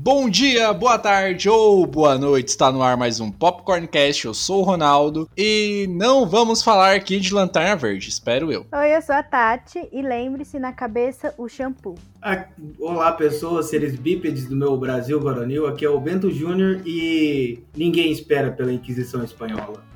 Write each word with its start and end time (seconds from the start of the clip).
Bom 0.00 0.30
dia, 0.30 0.72
boa 0.72 0.96
tarde 0.96 1.48
ou 1.48 1.84
boa 1.84 2.16
noite. 2.16 2.48
Está 2.48 2.70
no 2.70 2.82
ar 2.82 2.96
mais 2.96 3.18
um 3.18 3.32
Popcorncast. 3.32 4.26
Eu 4.26 4.32
sou 4.32 4.60
o 4.60 4.62
Ronaldo 4.62 5.28
e 5.36 5.88
não 5.90 6.24
vamos 6.24 6.62
falar 6.62 6.94
aqui 6.94 7.18
de 7.18 7.34
Lanterna 7.34 7.74
Verde, 7.74 8.08
espero 8.08 8.52
eu. 8.52 8.64
Oi, 8.72 8.96
eu 8.96 9.02
sou 9.02 9.14
a 9.14 9.24
Tati 9.24 9.88
e 9.90 10.00
lembre-se 10.00 10.58
na 10.58 10.72
cabeça 10.72 11.34
o 11.36 11.48
shampoo. 11.48 11.96
Ah, 12.22 12.44
olá, 12.78 13.10
pessoas, 13.12 13.66
seres 13.66 13.96
bípedes 13.96 14.48
do 14.48 14.54
meu 14.54 14.76
Brasil 14.76 15.20
varonil. 15.20 15.66
Aqui 15.66 15.84
é 15.84 15.90
o 15.90 15.98
Bento 15.98 16.30
Júnior 16.30 16.80
e 16.86 17.64
ninguém 17.76 18.12
espera 18.12 18.52
pela 18.52 18.72
Inquisição 18.72 19.24
Espanhola. 19.24 19.87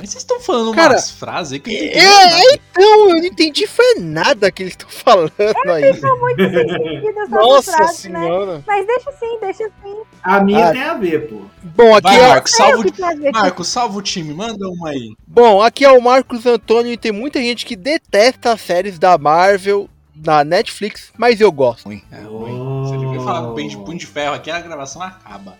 Mas 0.00 0.10
vocês 0.10 0.22
estão 0.22 0.40
falando 0.40 0.74
Cara, 0.74 0.94
umas 0.94 1.10
frases 1.10 1.52
aí 1.54 1.60
que 1.60 1.70
eu 1.74 1.84
não 1.84 2.00
É, 2.00 2.30
nada. 2.30 2.42
então, 2.52 3.08
eu 3.10 3.16
não 3.16 3.24
entendi 3.24 3.66
foi 3.66 3.94
nada 3.98 4.50
que 4.52 4.62
eles 4.62 4.72
estão 4.74 4.88
falando 4.88 5.32
aí. 5.38 5.94
Ficou 5.94 6.18
muito 6.20 6.36
sem 6.50 6.68
sentido 6.68 7.18
essa 7.20 7.28
Nossa 7.36 7.72
frase, 7.72 8.08
né? 8.08 8.20
senhora. 8.20 8.64
Mas 8.66 8.86
deixa 8.86 9.10
assim, 9.10 9.38
deixa 9.40 9.64
assim. 9.66 9.96
A 10.22 10.40
minha 10.42 10.68
Ah. 10.68 10.72
tem 10.72 10.82
a 10.82 10.94
ver, 10.94 11.28
pô. 11.28 11.42
Bom, 11.62 11.94
aqui 11.94 12.02
Vai, 12.08 12.20
é, 12.20 12.28
Marcos, 12.28 12.52
salva 12.52 12.78
o 12.88 13.32
Marcos, 13.32 13.68
salva 13.68 13.98
o 13.98 14.02
time, 14.02 14.32
manda 14.34 14.68
uma 14.68 14.90
aí. 14.90 15.14
bom, 15.26 15.60
aqui 15.62 15.84
é 15.84 15.90
o 15.90 16.00
Marcos 16.00 16.46
Antônio 16.46 16.92
e 16.92 16.96
tem 16.96 17.12
muita 17.12 17.40
gente 17.40 17.64
que 17.66 17.76
detesta 17.76 18.52
as 18.52 18.60
séries 18.60 18.98
da 18.98 19.16
Marvel 19.18 19.88
na 20.14 20.42
Netflix, 20.42 21.12
mas 21.16 21.40
eu 21.40 21.52
gosto. 21.52 21.84
Ruim, 21.86 22.02
é 22.10 22.20
ruim. 22.22 22.86
Se 22.88 22.94
ele 22.94 23.06
vir 23.06 23.24
falar 23.24 23.42
com 23.42 23.52
o 23.54 23.68
de 23.68 23.76
punho 23.76 23.98
de 23.98 24.06
ferro 24.06 24.34
aqui, 24.34 24.50
a 24.50 24.60
gravação 24.60 25.00
acaba. 25.02 25.56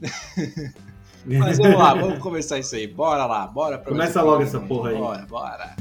Mas 1.24 1.58
vamos 1.58 1.78
lá, 1.78 1.94
vamos 1.94 2.18
começar 2.18 2.58
isso 2.58 2.74
aí. 2.74 2.86
Bora 2.86 3.26
lá, 3.26 3.46
bora 3.46 3.78
pra 3.78 3.92
Começa 3.92 4.20
logo 4.22 4.38
programa. 4.38 4.58
essa 4.58 4.68
porra 4.68 4.90
aí. 4.90 4.96
Bora, 4.98 5.26
bora. 5.28 5.76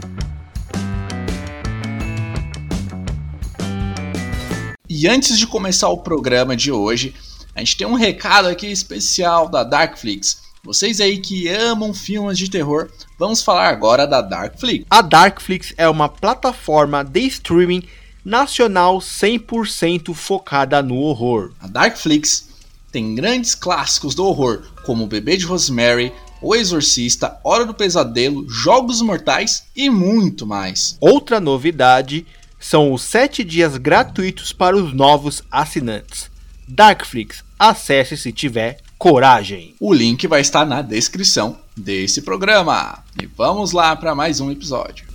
E 4.88 5.08
antes 5.08 5.38
de 5.38 5.48
começar 5.48 5.90
o 5.90 5.98
programa 5.98 6.56
de 6.56 6.72
hoje, 6.72 7.16
a 7.56 7.60
gente 7.60 7.78
tem 7.78 7.88
um 7.88 7.96
recado 7.96 8.48
aqui 8.48 8.68
especial 8.68 9.50
da 9.50 9.64
Darkflix. 9.64 10.42
Vocês 10.64 11.02
aí 11.02 11.18
que 11.18 11.48
amam 11.48 11.92
filmes 11.92 12.38
de 12.38 12.48
terror, 12.48 12.92
vamos 13.18 13.42
falar 13.42 13.70
agora 13.70 14.06
da 14.06 14.22
Darkflix. 14.22 14.86
A 14.92 15.02
Darkflix 15.02 15.74
é 15.76 15.90
uma 15.90 16.08
plataforma 16.08 17.04
de 17.04 17.22
streaming 17.22 17.82
nacional 18.24 19.00
100% 19.00 20.14
focada 20.14 20.84
no 20.84 20.98
horror. 20.98 21.52
A 21.60 21.68
Darkflix 21.68 22.51
tem 22.92 23.16
grandes 23.16 23.56
clássicos 23.56 24.14
do 24.14 24.26
horror, 24.26 24.64
como 24.86 25.06
O 25.06 25.08
Bebê 25.08 25.38
de 25.38 25.46
Rosemary, 25.46 26.12
O 26.42 26.54
Exorcista, 26.54 27.40
Hora 27.44 27.66
do 27.66 27.74
Pesadelo, 27.74 28.48
Jogos 28.50 29.02
Mortais 29.02 29.64
e 29.76 29.90
muito 29.90 30.46
mais. 30.46 30.98
Outra 31.00 31.40
novidade 31.40 32.26
são 32.60 32.94
os 32.94 33.02
7 33.04 33.44
dias 33.44 33.78
gratuitos 33.78 34.52
para 34.54 34.76
os 34.76 34.94
novos 34.94 35.42
assinantes. 35.50 36.30
Darkflix, 36.68 37.44
acesse 37.58 38.16
se 38.16 38.32
tiver 38.32 38.80
coragem. 38.98 39.76
O 39.80 39.94
link 39.94 40.28
vai 40.28 40.42
estar 40.42 40.66
na 40.66 40.82
descrição 40.82 41.58
desse 41.76 42.22
programa. 42.22 43.04
E 43.22 43.26
vamos 43.26 43.72
lá 43.72 43.96
para 43.96 44.14
mais 44.14 44.40
um 44.40 44.52
episódio. 44.52 45.11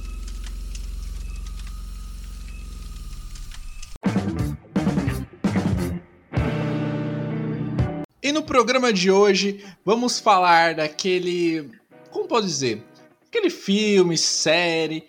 E 8.27 8.33
no 8.33 8.43
programa 8.43 8.93
de 8.93 9.09
hoje 9.09 9.65
vamos 9.85 10.19
falar 10.19 10.75
daquele. 10.75 11.71
Como 12.11 12.27
posso 12.27 12.45
dizer? 12.45 12.85
Aquele 13.29 13.49
filme, 13.49 14.19
série 14.19 15.05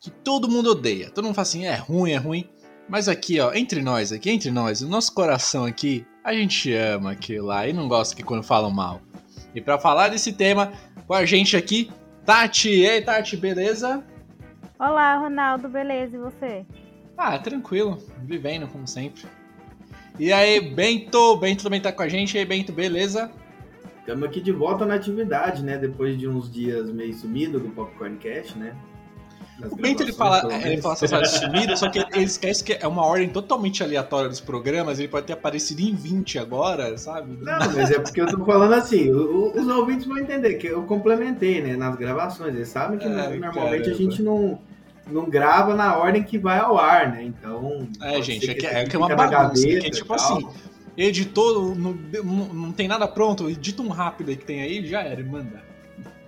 que 0.00 0.10
todo 0.10 0.48
mundo 0.48 0.70
odeia. 0.70 1.10
Todo 1.10 1.26
mundo 1.26 1.34
fala 1.34 1.42
assim: 1.42 1.66
é 1.66 1.74
ruim, 1.74 2.12
é 2.12 2.16
ruim. 2.16 2.48
Mas 2.88 3.06
aqui, 3.06 3.38
ó, 3.38 3.52
entre 3.52 3.82
nós, 3.82 4.12
aqui, 4.12 4.30
entre 4.30 4.50
nós, 4.50 4.80
o 4.80 4.88
nosso 4.88 5.12
coração 5.12 5.66
aqui, 5.66 6.06
a 6.24 6.32
gente 6.32 6.72
ama 6.72 7.10
aquilo 7.10 7.48
lá 7.48 7.68
e 7.68 7.72
não 7.74 7.86
gosta 7.86 8.16
que 8.16 8.22
quando 8.22 8.42
falam 8.42 8.70
mal. 8.70 9.02
E 9.54 9.60
pra 9.60 9.78
falar 9.78 10.08
desse 10.08 10.32
tema, 10.32 10.72
com 11.06 11.12
a 11.12 11.26
gente 11.26 11.58
aqui, 11.58 11.90
Tati. 12.24 12.70
Ei, 12.70 13.02
Tati, 13.02 13.36
beleza? 13.36 14.02
Olá, 14.78 15.18
Ronaldo, 15.18 15.68
beleza? 15.68 16.16
E 16.16 16.18
você? 16.18 16.64
Ah, 17.14 17.38
tranquilo, 17.38 17.98
vivendo 18.22 18.66
como 18.68 18.88
sempre. 18.88 19.24
E 20.18 20.32
aí, 20.32 20.60
Bento, 20.60 21.36
Bento 21.36 21.64
também 21.64 21.80
tá 21.80 21.92
com 21.92 22.02
a 22.02 22.08
gente. 22.08 22.34
E 22.36 22.38
aí, 22.38 22.44
Bento, 22.44 22.72
beleza? 22.72 23.30
Estamos 24.00 24.24
aqui 24.24 24.40
de 24.40 24.52
volta 24.52 24.84
na 24.84 24.94
atividade, 24.94 25.64
né? 25.64 25.76
Depois 25.78 26.18
de 26.18 26.28
uns 26.28 26.50
dias 26.50 26.90
meio 26.90 27.12
sumido 27.14 27.58
do 27.58 27.70
Popcorn 27.70 28.16
Cast, 28.18 28.56
né? 28.58 28.74
O 29.70 29.76
Bento 29.76 30.02
ele 30.02 30.12
fala, 30.12 30.52
ele 30.66 30.82
fala 30.82 30.94
essas 30.94 31.10
frases 31.10 31.38
sumidas, 31.40 31.78
só 31.78 31.88
que 31.88 31.98
ele 31.98 32.24
esquece 32.24 32.62
que 32.62 32.72
é 32.80 32.86
uma 32.86 33.04
ordem 33.06 33.28
totalmente 33.28 33.82
aleatória 33.82 34.28
dos 34.28 34.40
programas. 34.40 34.98
Ele 34.98 35.08
pode 35.08 35.26
ter 35.26 35.32
aparecido 35.32 35.80
em 35.80 35.94
20 35.94 36.38
agora, 36.38 36.96
sabe? 36.98 37.38
Não, 37.40 37.58
mas 37.72 37.90
é 37.90 37.98
porque 37.98 38.20
eu 38.20 38.26
tô 38.26 38.44
falando 38.44 38.74
assim, 38.74 39.10
o- 39.10 39.46
o- 39.54 39.60
os 39.60 39.66
ouvintes 39.68 40.06
vão 40.06 40.18
entender 40.18 40.54
que 40.54 40.66
eu 40.66 40.82
complementei, 40.82 41.62
né, 41.62 41.76
nas 41.76 41.96
gravações. 41.96 42.54
Eles 42.54 42.68
sabem 42.68 42.98
que 42.98 43.04
É, 43.06 43.08
normalmente 43.08 43.52
caramba. 43.54 43.90
a 43.90 43.94
gente 43.94 44.22
não, 44.22 44.58
não 45.06 45.28
grava 45.28 45.74
na 45.74 45.96
ordem 45.96 46.22
que 46.22 46.38
vai 46.38 46.58
ao 46.58 46.78
ar, 46.78 47.12
né? 47.12 47.22
Então. 47.24 47.86
É, 48.00 48.20
gente, 48.22 48.50
é 48.50 48.54
que, 48.54 48.66
é 48.66 48.84
que 48.84 48.96
é 48.96 48.98
uma 48.98 49.14
bagunça. 49.14 49.62
que 49.62 49.76
é 49.76 49.86
e 49.86 49.90
tipo 49.90 50.16
tal. 50.16 50.38
assim, 50.38 50.48
editor, 50.96 51.74
não, 51.76 51.92
não, 52.24 52.72
tem 52.72 52.88
nada 52.88 53.06
pronto, 53.06 53.48
edita 53.48 53.82
um 53.82 53.88
rápido 53.88 54.30
aí 54.30 54.36
que 54.36 54.44
tem 54.44 54.62
aí, 54.62 54.86
já 54.86 55.02
era, 55.02 55.22
manda. 55.22 55.62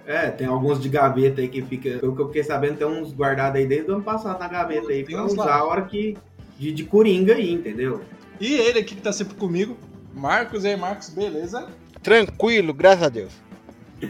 É, 0.06 0.30
tem 0.30 0.46
alguns 0.46 0.80
de 0.80 0.88
gaveta 0.88 1.40
aí 1.40 1.48
que 1.48 1.62
fica. 1.62 1.98
Pelo 1.98 2.14
que 2.14 2.22
eu 2.22 2.26
fiquei 2.28 2.44
sabendo, 2.44 2.78
tem 2.78 2.86
uns 2.86 3.12
guardados 3.12 3.58
aí 3.58 3.66
desde 3.66 3.90
o 3.90 3.94
ano 3.94 4.04
passado 4.04 4.38
na 4.38 4.46
gaveta 4.46 4.92
aí, 4.92 5.02
Tem 5.04 5.16
pra 5.16 5.24
usar 5.24 5.44
lá. 5.44 5.56
a 5.56 5.64
hora 5.64 5.82
que. 5.82 6.16
De, 6.56 6.72
de 6.72 6.84
coringa 6.84 7.34
aí, 7.34 7.52
entendeu? 7.52 8.02
E 8.40 8.54
ele 8.54 8.78
aqui 8.78 8.94
que 8.94 9.02
tá 9.02 9.12
sempre 9.12 9.34
comigo, 9.34 9.76
Marcos. 10.14 10.64
E 10.64 10.68
aí, 10.68 10.76
Marcos, 10.76 11.10
beleza? 11.10 11.66
Tranquilo, 12.02 12.72
graças 12.72 13.02
a 13.02 13.08
Deus. 13.08 13.32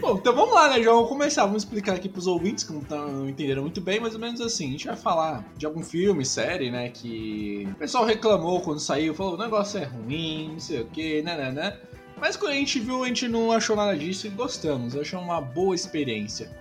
Bom, 0.01 0.17
então 0.17 0.35
vamos 0.35 0.53
lá, 0.53 0.69
né? 0.69 0.83
Já 0.83 0.91
vamos 0.91 1.07
começar. 1.07 1.45
Vamos 1.45 1.63
explicar 1.63 1.95
aqui 1.95 2.09
pros 2.09 2.27
ouvintes 2.27 2.63
que 2.63 2.73
não, 2.73 2.81
tão- 2.81 3.07
não 3.11 3.29
entenderam 3.29 3.61
muito 3.61 3.79
bem, 3.79 3.99
mais 3.99 4.13
ou 4.13 4.19
menos 4.19 4.41
assim. 4.41 4.67
A 4.67 4.71
gente 4.71 4.85
vai 4.87 4.97
falar 4.97 5.45
de 5.55 5.65
algum 5.65 5.81
filme, 5.81 6.25
série, 6.25 6.69
né? 6.69 6.89
Que 6.89 7.67
o 7.71 7.75
pessoal 7.75 8.03
reclamou 8.05 8.59
quando 8.61 8.79
saiu, 8.79 9.13
falou: 9.15 9.35
o 9.35 9.37
negócio 9.37 9.79
é 9.79 9.85
ruim, 9.85 10.49
não 10.53 10.59
sei 10.59 10.81
o 10.81 10.85
que, 10.87 11.21
né, 11.21 11.37
né, 11.37 11.51
né. 11.51 11.77
Mas 12.19 12.35
quando 12.35 12.51
a 12.51 12.55
gente 12.55 12.79
viu, 12.79 13.03
a 13.03 13.07
gente 13.07 13.27
não 13.27 13.51
achou 13.51 13.75
nada 13.75 13.95
disso 13.97 14.27
e 14.27 14.29
gostamos. 14.29 14.95
Achou 14.95 15.21
uma 15.21 15.39
boa 15.39 15.73
experiência. 15.73 16.51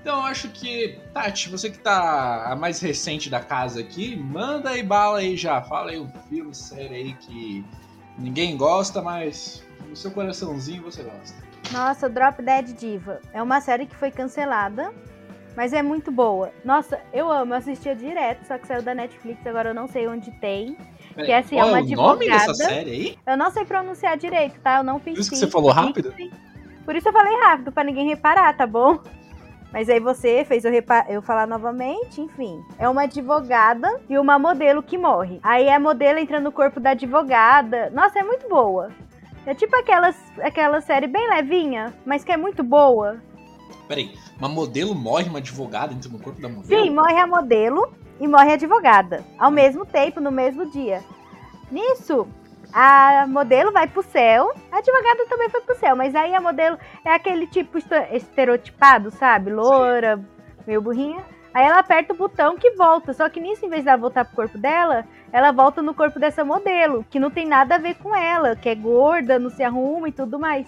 Então 0.00 0.16
eu 0.18 0.22
acho 0.24 0.48
que, 0.48 0.98
Tati, 1.14 1.48
você 1.48 1.70
que 1.70 1.78
tá 1.78 2.50
a 2.50 2.56
mais 2.56 2.80
recente 2.80 3.30
da 3.30 3.38
casa 3.38 3.78
aqui, 3.78 4.16
manda 4.16 4.70
aí 4.70 4.82
bala 4.82 5.18
aí 5.18 5.36
já. 5.36 5.62
Fala 5.62 5.92
aí 5.92 6.00
um 6.00 6.08
filme, 6.28 6.52
série 6.52 6.94
aí 6.94 7.14
que 7.14 7.64
ninguém 8.18 8.56
gosta, 8.56 9.00
mas 9.00 9.62
no 9.88 9.94
seu 9.94 10.10
coraçãozinho 10.10 10.82
você 10.82 11.02
gosta. 11.04 11.51
Nossa, 11.72 12.08
Drop 12.08 12.42
Dead 12.42 12.66
Diva. 12.74 13.20
É 13.32 13.42
uma 13.42 13.60
série 13.60 13.86
que 13.86 13.96
foi 13.96 14.10
cancelada, 14.10 14.92
mas 15.56 15.72
é 15.72 15.82
muito 15.82 16.10
boa. 16.12 16.50
Nossa, 16.64 17.00
eu 17.12 17.30
amo, 17.30 17.54
eu 17.54 17.58
assistia 17.58 17.94
direto, 17.94 18.44
só 18.46 18.58
que 18.58 18.66
saiu 18.66 18.82
da 18.82 18.94
Netflix, 18.94 19.46
agora 19.46 19.70
eu 19.70 19.74
não 19.74 19.88
sei 19.88 20.06
onde 20.06 20.30
tem. 20.32 20.76
Peraí, 21.14 21.26
Que 21.26 21.32
assim, 21.32 21.56
é 21.56 21.60
qual 21.62 21.68
uma 21.72 21.80
o 21.80 21.90
nome 21.90 22.26
dessa 22.26 22.50
advogada. 22.50 22.54
série 22.74 22.90
aí? 22.90 23.18
Eu 23.26 23.36
não 23.36 23.50
sei 23.50 23.64
pronunciar 23.64 24.16
direito, 24.16 24.60
tá? 24.60 24.78
Eu 24.78 24.84
não 24.84 24.98
fiz 24.98 25.14
Por 25.14 25.20
isso 25.20 25.30
que 25.30 25.36
você 25.36 25.46
falou 25.46 25.70
rápido? 25.70 26.14
Por 26.84 26.96
isso 26.96 27.08
eu 27.08 27.12
falei 27.12 27.34
rápido, 27.40 27.72
pra 27.72 27.84
ninguém 27.84 28.08
reparar, 28.08 28.54
tá 28.56 28.66
bom? 28.66 28.98
Mas 29.72 29.88
aí 29.88 30.00
você 30.00 30.44
fez 30.44 30.64
eu, 30.66 30.72
eu 31.08 31.22
falar 31.22 31.46
novamente, 31.46 32.20
enfim. 32.20 32.62
É 32.78 32.86
uma 32.88 33.04
advogada 33.04 34.00
e 34.08 34.18
uma 34.18 34.38
modelo 34.38 34.82
que 34.82 34.98
morre. 34.98 35.40
Aí 35.42 35.70
a 35.70 35.80
modelo 35.80 36.18
entra 36.18 36.38
no 36.40 36.52
corpo 36.52 36.78
da 36.78 36.90
advogada. 36.90 37.88
Nossa, 37.90 38.18
é 38.18 38.22
muito 38.22 38.46
boa. 38.48 38.90
É 39.44 39.54
tipo 39.54 39.74
aquelas, 39.76 40.16
aquela 40.40 40.80
série 40.80 41.06
bem 41.06 41.28
levinha, 41.28 41.92
mas 42.06 42.22
que 42.22 42.30
é 42.30 42.36
muito 42.36 42.62
boa. 42.62 43.20
Peraí, 43.88 44.14
uma 44.38 44.48
modelo 44.48 44.94
morre, 44.94 45.28
uma 45.28 45.38
advogada 45.38 45.94
no 45.94 46.18
corpo 46.18 46.40
da 46.40 46.48
modelo? 46.48 46.84
Sim, 46.84 46.90
morre 46.90 47.18
a 47.18 47.26
modelo 47.26 47.92
e 48.20 48.28
morre 48.28 48.50
a 48.50 48.54
advogada. 48.54 49.24
Ao 49.38 49.50
mesmo 49.50 49.84
tempo, 49.84 50.20
no 50.20 50.30
mesmo 50.30 50.70
dia. 50.70 51.02
Nisso, 51.70 52.28
a 52.72 53.26
modelo 53.28 53.72
vai 53.72 53.86
pro 53.86 54.02
céu, 54.02 54.54
a 54.70 54.78
advogada 54.78 55.26
também 55.28 55.50
foi 55.50 55.60
pro 55.60 55.76
céu, 55.76 55.96
mas 55.96 56.14
aí 56.14 56.34
a 56.34 56.40
modelo 56.40 56.78
é 57.04 57.10
aquele 57.10 57.46
tipo 57.46 57.78
estereotipado, 58.12 59.10
sabe? 59.10 59.50
Loura, 59.50 60.20
meio 60.66 60.80
burrinha. 60.80 61.24
Aí 61.52 61.66
ela 61.66 61.80
aperta 61.80 62.14
o 62.14 62.16
botão 62.16 62.56
que 62.56 62.70
volta. 62.70 63.12
Só 63.12 63.28
que 63.28 63.40
nisso, 63.40 63.66
em 63.66 63.68
vez 63.68 63.84
dela 63.84 63.98
voltar 63.98 64.24
pro 64.24 64.36
corpo 64.36 64.56
dela, 64.56 65.04
ela 65.32 65.50
volta 65.50 65.80
no 65.82 65.94
corpo 65.94 66.18
dessa 66.20 66.44
modelo, 66.44 67.04
que 67.10 67.18
não 67.18 67.30
tem 67.30 67.46
nada 67.46 67.76
a 67.76 67.78
ver 67.78 67.94
com 67.94 68.14
ela, 68.14 68.54
que 68.54 68.68
é 68.68 68.74
gorda, 68.74 69.38
não 69.38 69.50
se 69.50 69.62
arruma 69.62 70.08
e 70.08 70.12
tudo 70.12 70.38
mais. 70.38 70.66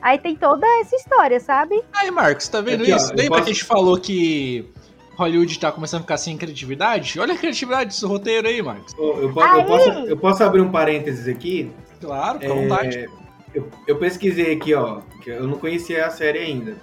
Aí 0.00 0.18
tem 0.18 0.34
toda 0.36 0.66
essa 0.80 0.94
história, 0.96 1.38
sabe? 1.40 1.80
Aí, 1.94 2.10
Marcos, 2.10 2.48
tá 2.48 2.60
vendo 2.60 2.82
Aqui, 2.82 2.92
ó, 2.92 2.96
isso? 2.96 3.12
eu 3.12 3.16
Lembra 3.16 3.28
posso- 3.30 3.44
que 3.44 3.50
a 3.50 3.52
gente 3.54 3.64
falou 3.64 3.98
que 3.98 4.68
Hollywood 5.16 5.58
tá 5.58 5.70
começando 5.70 6.00
a 6.00 6.02
ficar 6.02 6.16
sem 6.16 6.36
criatividade? 6.36 7.18
Olha 7.20 7.34
a 7.34 7.38
criatividade 7.38 7.90
desse 7.90 8.04
roteiro 8.04 8.48
aí, 8.48 8.60
Marcos. 8.60 8.92
Eu, 8.98 9.22
eu 9.32 9.40
Aí! 9.40 9.64
posso, 9.64 9.88
eu 9.90 10.16
posso 10.16 10.42
abrir 10.44 10.60
um 10.60 10.70
parênteses 10.70 11.28
aqui? 11.28 11.70
Claro, 12.00 12.40
fica 12.40 12.52
à 12.52 12.56
É, 12.56 12.60
vontade. 12.62 13.08
eu, 13.54 13.68
eu 13.86 13.96
pesquisei 13.98 14.54
aqui, 14.54 14.74
ó, 14.74 15.00
que 15.22 15.30
eu 15.30 15.46
não 15.46 15.56
conhecia 15.58 16.04
a 16.06 16.10
série 16.10 16.38
ainda. 16.40 16.76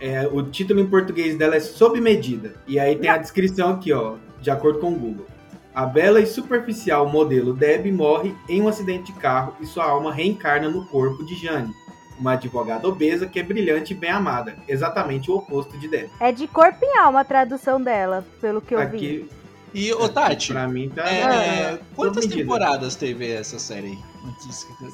É, 0.00 0.26
o 0.32 0.42
título 0.42 0.80
em 0.80 0.86
português 0.86 1.36
dela 1.36 1.54
é 1.56 1.60
Sob 1.60 2.00
Medida. 2.00 2.54
E 2.66 2.80
aí 2.80 2.96
tem 2.96 3.10
a 3.10 3.18
descrição 3.18 3.70
aqui, 3.72 3.92
ó, 3.92 4.14
de 4.40 4.50
acordo 4.50 4.78
com 4.80 4.88
o 4.88 4.94
Google. 4.94 5.26
A 5.74 5.86
bela 5.86 6.20
e 6.20 6.26
superficial 6.26 7.08
modelo 7.08 7.54
Deb 7.54 7.86
morre 7.92 8.34
em 8.48 8.60
um 8.60 8.68
acidente 8.68 9.12
de 9.12 9.18
carro 9.18 9.54
e 9.60 9.66
sua 9.66 9.84
alma 9.84 10.12
reencarna 10.12 10.68
no 10.68 10.84
corpo 10.86 11.24
de 11.24 11.34
Jane, 11.34 11.74
uma 12.18 12.32
advogada 12.32 12.86
obesa 12.86 13.26
que 13.26 13.40
é 13.40 13.42
brilhante 13.42 13.94
e 13.94 13.96
bem 13.96 14.10
amada, 14.10 14.54
exatamente 14.68 15.30
o 15.30 15.36
oposto 15.36 15.78
de 15.78 15.88
Deb. 15.88 16.10
É 16.20 16.30
de 16.30 16.46
corpo 16.46 16.78
e 16.84 16.98
alma 16.98 17.20
a 17.20 17.24
tradução 17.24 17.80
dela, 17.80 18.22
pelo 18.40 18.60
que 18.60 18.74
eu 18.74 18.78
vi. 18.80 18.84
Aqui, 18.96 19.28
E, 19.72 19.90
ô 19.94 20.06
Tati, 20.10 20.52
pra 20.52 20.68
mim 20.68 20.90
tá. 20.90 21.08
é, 21.08 21.78
quantas 21.96 22.26
medida. 22.26 22.42
temporadas 22.42 22.94
teve 22.94 23.32
essa 23.32 23.58
série? 23.58 23.98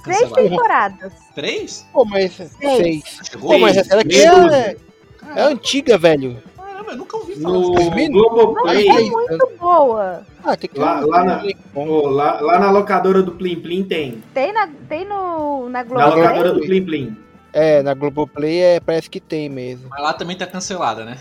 Três 0.05 0.31
temporadas. 0.31 1.13
Três? 1.35 1.87
Pô, 1.93 2.05
mas 2.05 2.35
seis. 2.35 3.03
Chegou? 3.25 3.51
Pô, 3.51 3.59
mas 3.59 3.77
ela 3.91 4.01
aqui 4.03 4.17
meia 4.17 4.55
é, 4.55 4.77
é 5.35 5.43
antiga, 5.43 5.99
velho. 5.99 6.41
caramba, 6.57 6.93
eu 6.93 6.97
nunca 6.99 7.17
ouvi 7.17 7.35
falar 7.35 7.59
No? 7.59 7.73
Globoplay, 8.11 8.89
Ai, 8.89 9.11
Muito 9.11 9.51
boa. 9.59 10.25
Ah, 10.49 10.57
tem 10.57 10.71
que 10.71 10.79
Lá- 10.79 11.01
lá 11.01 11.25
na- 11.25 11.43
Pô, 11.75 12.09
lá, 12.09 12.41
lá 12.41 12.59
na 12.59 12.71
locadora 12.71 13.23
do 13.23 13.33
Plim 13.33 13.61
Plim 13.61 13.85
tem. 13.85 14.23
Tem 14.33 14.51
na, 14.53 14.67
tem 14.89 15.05
no, 15.07 15.65
na 15.69 15.79
Na 15.81 15.83
Globo. 15.85 16.17
locadora 16.17 16.53
do 16.55 16.61
Plim 16.61 16.85
Plim. 16.85 17.17
É, 17.53 17.83
na 17.83 17.95
Globoplay 17.95 18.61
é, 18.61 18.79
parece 18.81 19.09
que 19.09 19.19
tem 19.21 19.49
mesmo. 19.49 19.89
Mas 19.89 20.01
lá 20.03 20.13
também 20.13 20.37
tá 20.37 20.47
cancelada, 20.47 21.03
né? 21.05 21.17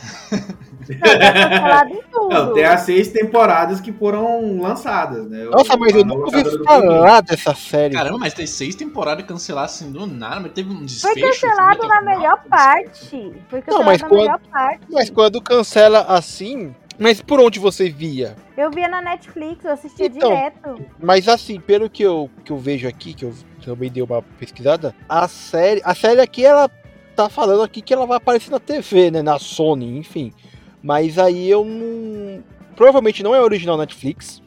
Falado 1.60 1.90
em 1.90 2.02
tudo. 2.12 2.30
Não, 2.30 2.54
tem 2.54 2.66
as 2.66 2.82
seis 2.82 3.08
temporadas 3.10 3.80
que 3.80 3.92
foram 3.94 4.62
lançadas, 4.62 5.26
né? 5.30 5.46
Nossa, 5.46 5.78
mas 5.78 5.94
eu 5.96 6.06
na 6.06 6.14
nunca 6.14 6.38
ouvi 6.38 6.64
falar 6.66 7.22
dessa 7.22 7.56
série. 7.56 7.94
Caramba, 7.96 8.18
mas 8.18 8.34
tem 8.34 8.46
seis 8.46 8.76
temporadas 8.76 9.26
canceladas 9.26 9.76
assim 9.76 9.92
do 9.92 10.06
nada, 10.06 10.40
mas 10.42 10.52
teve 10.52 10.70
um 10.70 10.78
Foi 10.78 10.86
desfecho. 10.86 11.42
cancelado 11.42 11.80
assim, 11.80 11.88
na 11.88 12.02
muito 12.02 12.18
melhor 12.20 12.44
parte. 12.50 13.34
Foi 13.50 13.62
cancelado 13.62 13.86
mas 13.86 14.02
na 14.02 14.08
quando- 14.08 14.22
melhor 14.22 14.40
parte. 14.52 14.82
Mas 14.92 15.10
quando 15.10 15.42
cancela 15.42 16.02
assim. 16.10 16.76
Mas 17.00 17.22
por 17.22 17.40
onde 17.40 17.60
você 17.60 17.90
via? 17.90 18.36
Eu 18.58 18.72
via 18.72 18.88
na 18.88 19.02
Netflix, 19.02 19.64
eu 19.64 19.72
assistia 19.72 20.08
Então. 20.08 20.30
direto. 20.30 20.82
Mas 21.00 21.28
assim, 21.28 21.60
pelo 21.60 21.90
que 21.90 22.02
eu, 22.04 22.30
que 22.44 22.52
eu 22.52 22.58
vejo 22.58 22.88
aqui, 22.88 23.14
que 23.14 23.24
eu 23.26 23.34
também 23.64 23.92
dei 23.92 24.02
uma 24.02 24.22
pesquisada, 24.22 24.96
a 25.08 25.28
série. 25.28 25.82
A 25.84 25.94
série 25.94 26.22
aqui, 26.22 26.44
ela 26.46 26.70
tá 27.16 27.30
falando 27.30 27.62
aqui 27.64 27.82
que 27.82 27.94
ela 27.94 28.06
vai 28.08 28.18
aparecer 28.18 28.50
na 28.52 28.60
TV, 28.60 29.12
né? 29.12 29.22
Na 29.22 29.38
Sony, 29.38 29.98
enfim. 29.98 30.32
Mas 30.82 31.20
aí 31.20 31.50
eu 31.50 31.64
não. 31.64 32.44
Provavelmente 32.76 33.22
não 33.24 33.34
é 33.36 33.42
original 33.42 33.78
Netflix. 33.78 34.42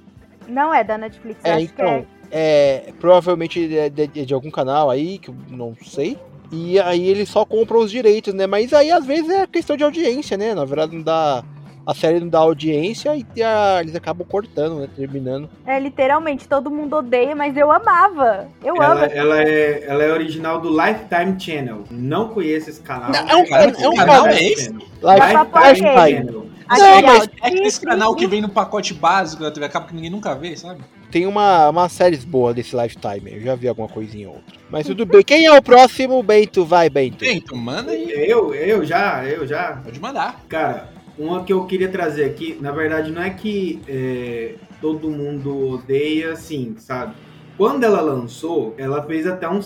Não 0.48 0.72
é 0.74 0.82
da 0.82 0.98
Netflix, 0.98 1.40
É, 1.44 1.52
acho 1.52 1.64
então. 1.66 2.02
que 2.02 2.20
É, 2.32 2.92
provavelmente 3.00 3.76
é 3.76 3.88
de, 3.90 4.06
de- 4.06 4.24
de 4.26 4.34
algum 4.34 4.50
canal 4.52 4.88
aí, 4.90 5.18
que 5.18 5.28
eu 5.30 5.34
não 5.48 5.74
sei. 5.84 6.16
E 6.52 6.78
aí 6.80 7.08
eles 7.08 7.28
só 7.28 7.44
compram 7.44 7.80
os 7.80 7.90
direitos, 7.90 8.32
né? 8.34 8.46
Mas 8.46 8.72
aí 8.72 8.90
às 8.90 9.04
vezes 9.06 9.28
é 9.30 9.46
questão 9.46 9.76
de 9.76 9.82
audiência, 9.84 10.36
né? 10.36 10.54
Na 10.54 10.64
verdade 10.64 10.94
não 10.96 11.02
dá. 11.02 11.44
A 11.86 11.94
série 11.94 12.20
não 12.20 12.28
dá 12.28 12.38
audiência 12.38 13.16
e 13.34 13.42
a- 13.42 13.78
eles 13.80 13.94
acabam 13.96 14.26
cortando, 14.26 14.80
né? 14.80 14.88
Terminando. 14.94 15.48
é. 15.66 15.78
Literalmente, 15.80 16.46
todo 16.46 16.70
mundo 16.70 16.96
odeia, 16.96 17.34
mas 17.34 17.56
eu 17.56 17.70
amava. 17.72 18.46
Eu 18.62 18.76
Ela, 18.76 18.92
amo. 18.92 19.04
ela, 19.12 19.42
é, 19.42 19.84
ela 19.86 20.04
é 20.04 20.12
original 20.12 20.60
do 20.60 20.68
Lifetime 20.70 21.40
Channel. 21.40 21.84
Não 21.90 22.28
conheço 22.28 22.70
esse 22.70 22.80
canal. 22.80 23.10
Não, 23.10 23.28
é 23.28 23.36
um- 23.36 23.46
Cara, 23.46 23.64
é 23.70 23.88
um 23.88 23.94
canal 23.94 24.26
é 24.26 24.42
esse? 24.42 24.70
Lifetime. 24.70 25.36
apoiar. 25.36 25.74
Channel. 25.76 26.46
Não, 26.70 27.02
mas 27.02 27.28
É 27.42 27.48
aquele 27.48 27.70
canal 27.84 28.14
que 28.14 28.26
vem 28.28 28.40
no 28.40 28.48
pacote 28.48 28.94
básico 28.94 29.42
da 29.42 29.50
TV 29.50 29.68
Cabo 29.68 29.88
que 29.88 29.94
ninguém 29.94 30.10
nunca 30.10 30.34
vê, 30.36 30.56
sabe? 30.56 30.82
Tem 31.10 31.26
uma, 31.26 31.68
uma 31.70 31.88
séries 31.88 32.24
boa 32.24 32.54
desse 32.54 32.76
Lifetime. 32.76 33.32
Eu 33.34 33.40
já 33.40 33.54
vi 33.56 33.66
alguma 33.66 33.88
coisinha 33.88 34.28
ou 34.28 34.34
outra. 34.36 34.54
Mas 34.70 34.86
tudo 34.86 35.04
bem. 35.04 35.22
Quem 35.24 35.46
é 35.46 35.52
o 35.52 35.60
próximo, 35.60 36.22
Bento? 36.22 36.64
Vai, 36.64 36.88
Bento. 36.88 37.18
Bento, 37.24 37.56
manda 37.56 37.90
aí. 37.90 38.12
Eu, 38.30 38.54
eu 38.54 38.84
já, 38.84 39.24
eu 39.24 39.44
já. 39.44 39.80
Pode 39.82 39.98
mandar. 39.98 40.40
Cara, 40.48 40.88
uma 41.20 41.44
que 41.44 41.52
eu 41.52 41.66
queria 41.66 41.88
trazer 41.88 42.24
aqui, 42.24 42.56
na 42.60 42.72
verdade, 42.72 43.12
não 43.12 43.22
é 43.22 43.30
que 43.30 43.80
é, 43.86 44.54
todo 44.80 45.10
mundo 45.10 45.74
odeia, 45.74 46.32
assim, 46.32 46.74
sabe? 46.78 47.14
Quando 47.58 47.84
ela 47.84 48.00
lançou, 48.00 48.74
ela 48.78 49.02
fez 49.02 49.26
até 49.26 49.46
um 49.46 49.60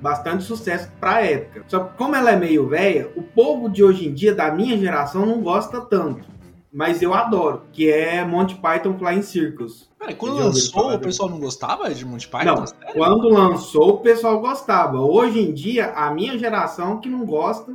bastante 0.00 0.44
sucesso 0.44 0.88
pra 1.00 1.26
época. 1.26 1.64
Só 1.66 1.80
que 1.80 1.98
como 1.98 2.14
ela 2.14 2.30
é 2.30 2.36
meio 2.36 2.68
velha, 2.68 3.10
o 3.16 3.22
povo 3.22 3.68
de 3.68 3.82
hoje 3.82 4.06
em 4.06 4.14
dia, 4.14 4.32
da 4.32 4.52
minha 4.52 4.78
geração, 4.78 5.26
não 5.26 5.40
gosta 5.40 5.80
tanto. 5.80 6.24
Mas 6.72 7.02
eu 7.02 7.12
adoro, 7.12 7.62
que 7.72 7.90
é 7.90 8.24
Monty 8.24 8.54
Python 8.54 8.96
Flying 8.96 9.22
Circus. 9.22 9.90
Peraí, 9.98 10.14
quando 10.14 10.36
lançou, 10.36 10.94
o 10.94 10.98
pessoal 11.00 11.28
não 11.28 11.40
gostava 11.40 11.92
de 11.92 12.06
Monty 12.06 12.28
Python? 12.28 12.54
Não, 12.54 12.92
quando 12.92 13.28
lançou, 13.28 13.94
o 13.94 13.98
pessoal 13.98 14.40
gostava. 14.40 15.00
Hoje 15.00 15.40
em 15.40 15.52
dia, 15.52 15.92
a 15.92 16.14
minha 16.14 16.38
geração 16.38 17.00
que 17.00 17.08
não 17.08 17.26
gosta, 17.26 17.74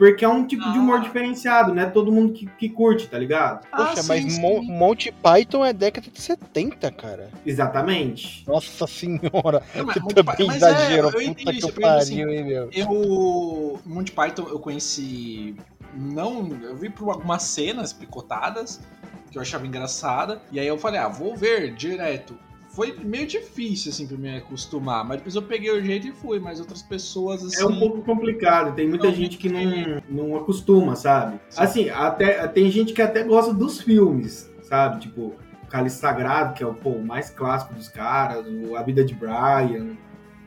porque 0.00 0.24
é 0.24 0.28
um 0.28 0.46
tipo 0.46 0.64
de 0.72 0.78
humor 0.78 0.96
Ah. 0.96 1.02
diferenciado, 1.02 1.74
né? 1.74 1.84
Todo 1.84 2.10
mundo 2.10 2.32
que, 2.32 2.46
que 2.46 2.70
curte, 2.70 3.06
tá 3.06 3.18
ligado? 3.18 3.66
Ah, 3.70 3.84
Poxa, 3.84 4.02
sim, 4.02 4.08
mas 4.08 4.32
sim. 4.32 4.40
Mon- 4.40 4.62
Monty 4.62 5.12
Python 5.12 5.62
é 5.62 5.74
década 5.74 6.08
de 6.10 6.18
70, 6.18 6.90
cara. 6.90 7.28
Exatamente. 7.44 8.42
Nossa 8.48 8.86
senhora. 8.86 9.62
Não, 9.74 9.84
mas 9.84 9.96
Monty 9.96 10.14
também 10.14 10.46
mas 10.46 10.62
é, 10.62 10.98
eu 10.98 11.04
Puta 11.10 11.22
entendi 11.22 11.58
que 11.58 11.64
eu 11.64 11.68
porque, 11.68 11.84
assim, 11.84 12.16
pariu, 12.16 12.30
hein, 12.32 12.44
meu. 12.44 12.70
Eu. 12.72 13.78
Monty 13.84 14.12
Python 14.12 14.46
eu 14.48 14.58
conheci. 14.58 15.54
Não. 15.94 16.48
Eu 16.62 16.76
vi 16.76 16.88
por 16.88 17.10
algumas 17.10 17.42
cenas 17.42 17.92
picotadas 17.92 18.80
que 19.30 19.36
eu 19.36 19.42
achava 19.42 19.66
engraçada. 19.66 20.40
E 20.50 20.58
aí 20.58 20.66
eu 20.66 20.78
falei, 20.78 20.98
ah, 20.98 21.08
vou 21.08 21.36
ver 21.36 21.74
direto. 21.74 22.36
Foi 22.70 22.96
meio 23.02 23.26
difícil, 23.26 23.90
assim, 23.90 24.06
pra 24.06 24.16
me 24.16 24.36
acostumar. 24.36 25.04
Mas 25.04 25.18
depois 25.18 25.34
eu 25.34 25.42
peguei 25.42 25.70
o 25.70 25.82
jeito 25.82 26.06
e 26.06 26.12
fui. 26.12 26.38
Mas 26.38 26.60
outras 26.60 26.82
pessoas, 26.82 27.44
assim. 27.44 27.62
É 27.62 27.66
um 27.66 27.78
pouco 27.78 28.02
complicado, 28.02 28.74
tem 28.74 28.88
muita 28.88 29.08
Não, 29.08 29.14
gente 29.14 29.36
que 29.36 29.48
não, 29.48 30.02
não 30.08 30.36
acostuma, 30.36 30.94
sabe? 30.94 31.40
Sim. 31.48 31.62
Assim, 31.62 31.90
até, 31.90 32.46
tem 32.48 32.70
gente 32.70 32.92
que 32.92 33.02
até 33.02 33.24
gosta 33.24 33.52
dos 33.52 33.80
filmes, 33.80 34.50
sabe? 34.62 35.00
Tipo, 35.00 35.34
Cálice 35.68 35.98
Sagrado, 35.98 36.54
que 36.54 36.62
é 36.62 36.66
o, 36.66 36.74
pô, 36.74 36.90
o 36.90 37.04
mais 37.04 37.30
clássico 37.30 37.74
dos 37.74 37.88
caras, 37.88 38.44
o 38.46 38.76
A 38.76 38.82
Vida 38.82 39.04
de 39.04 39.14
Brian, 39.14 39.96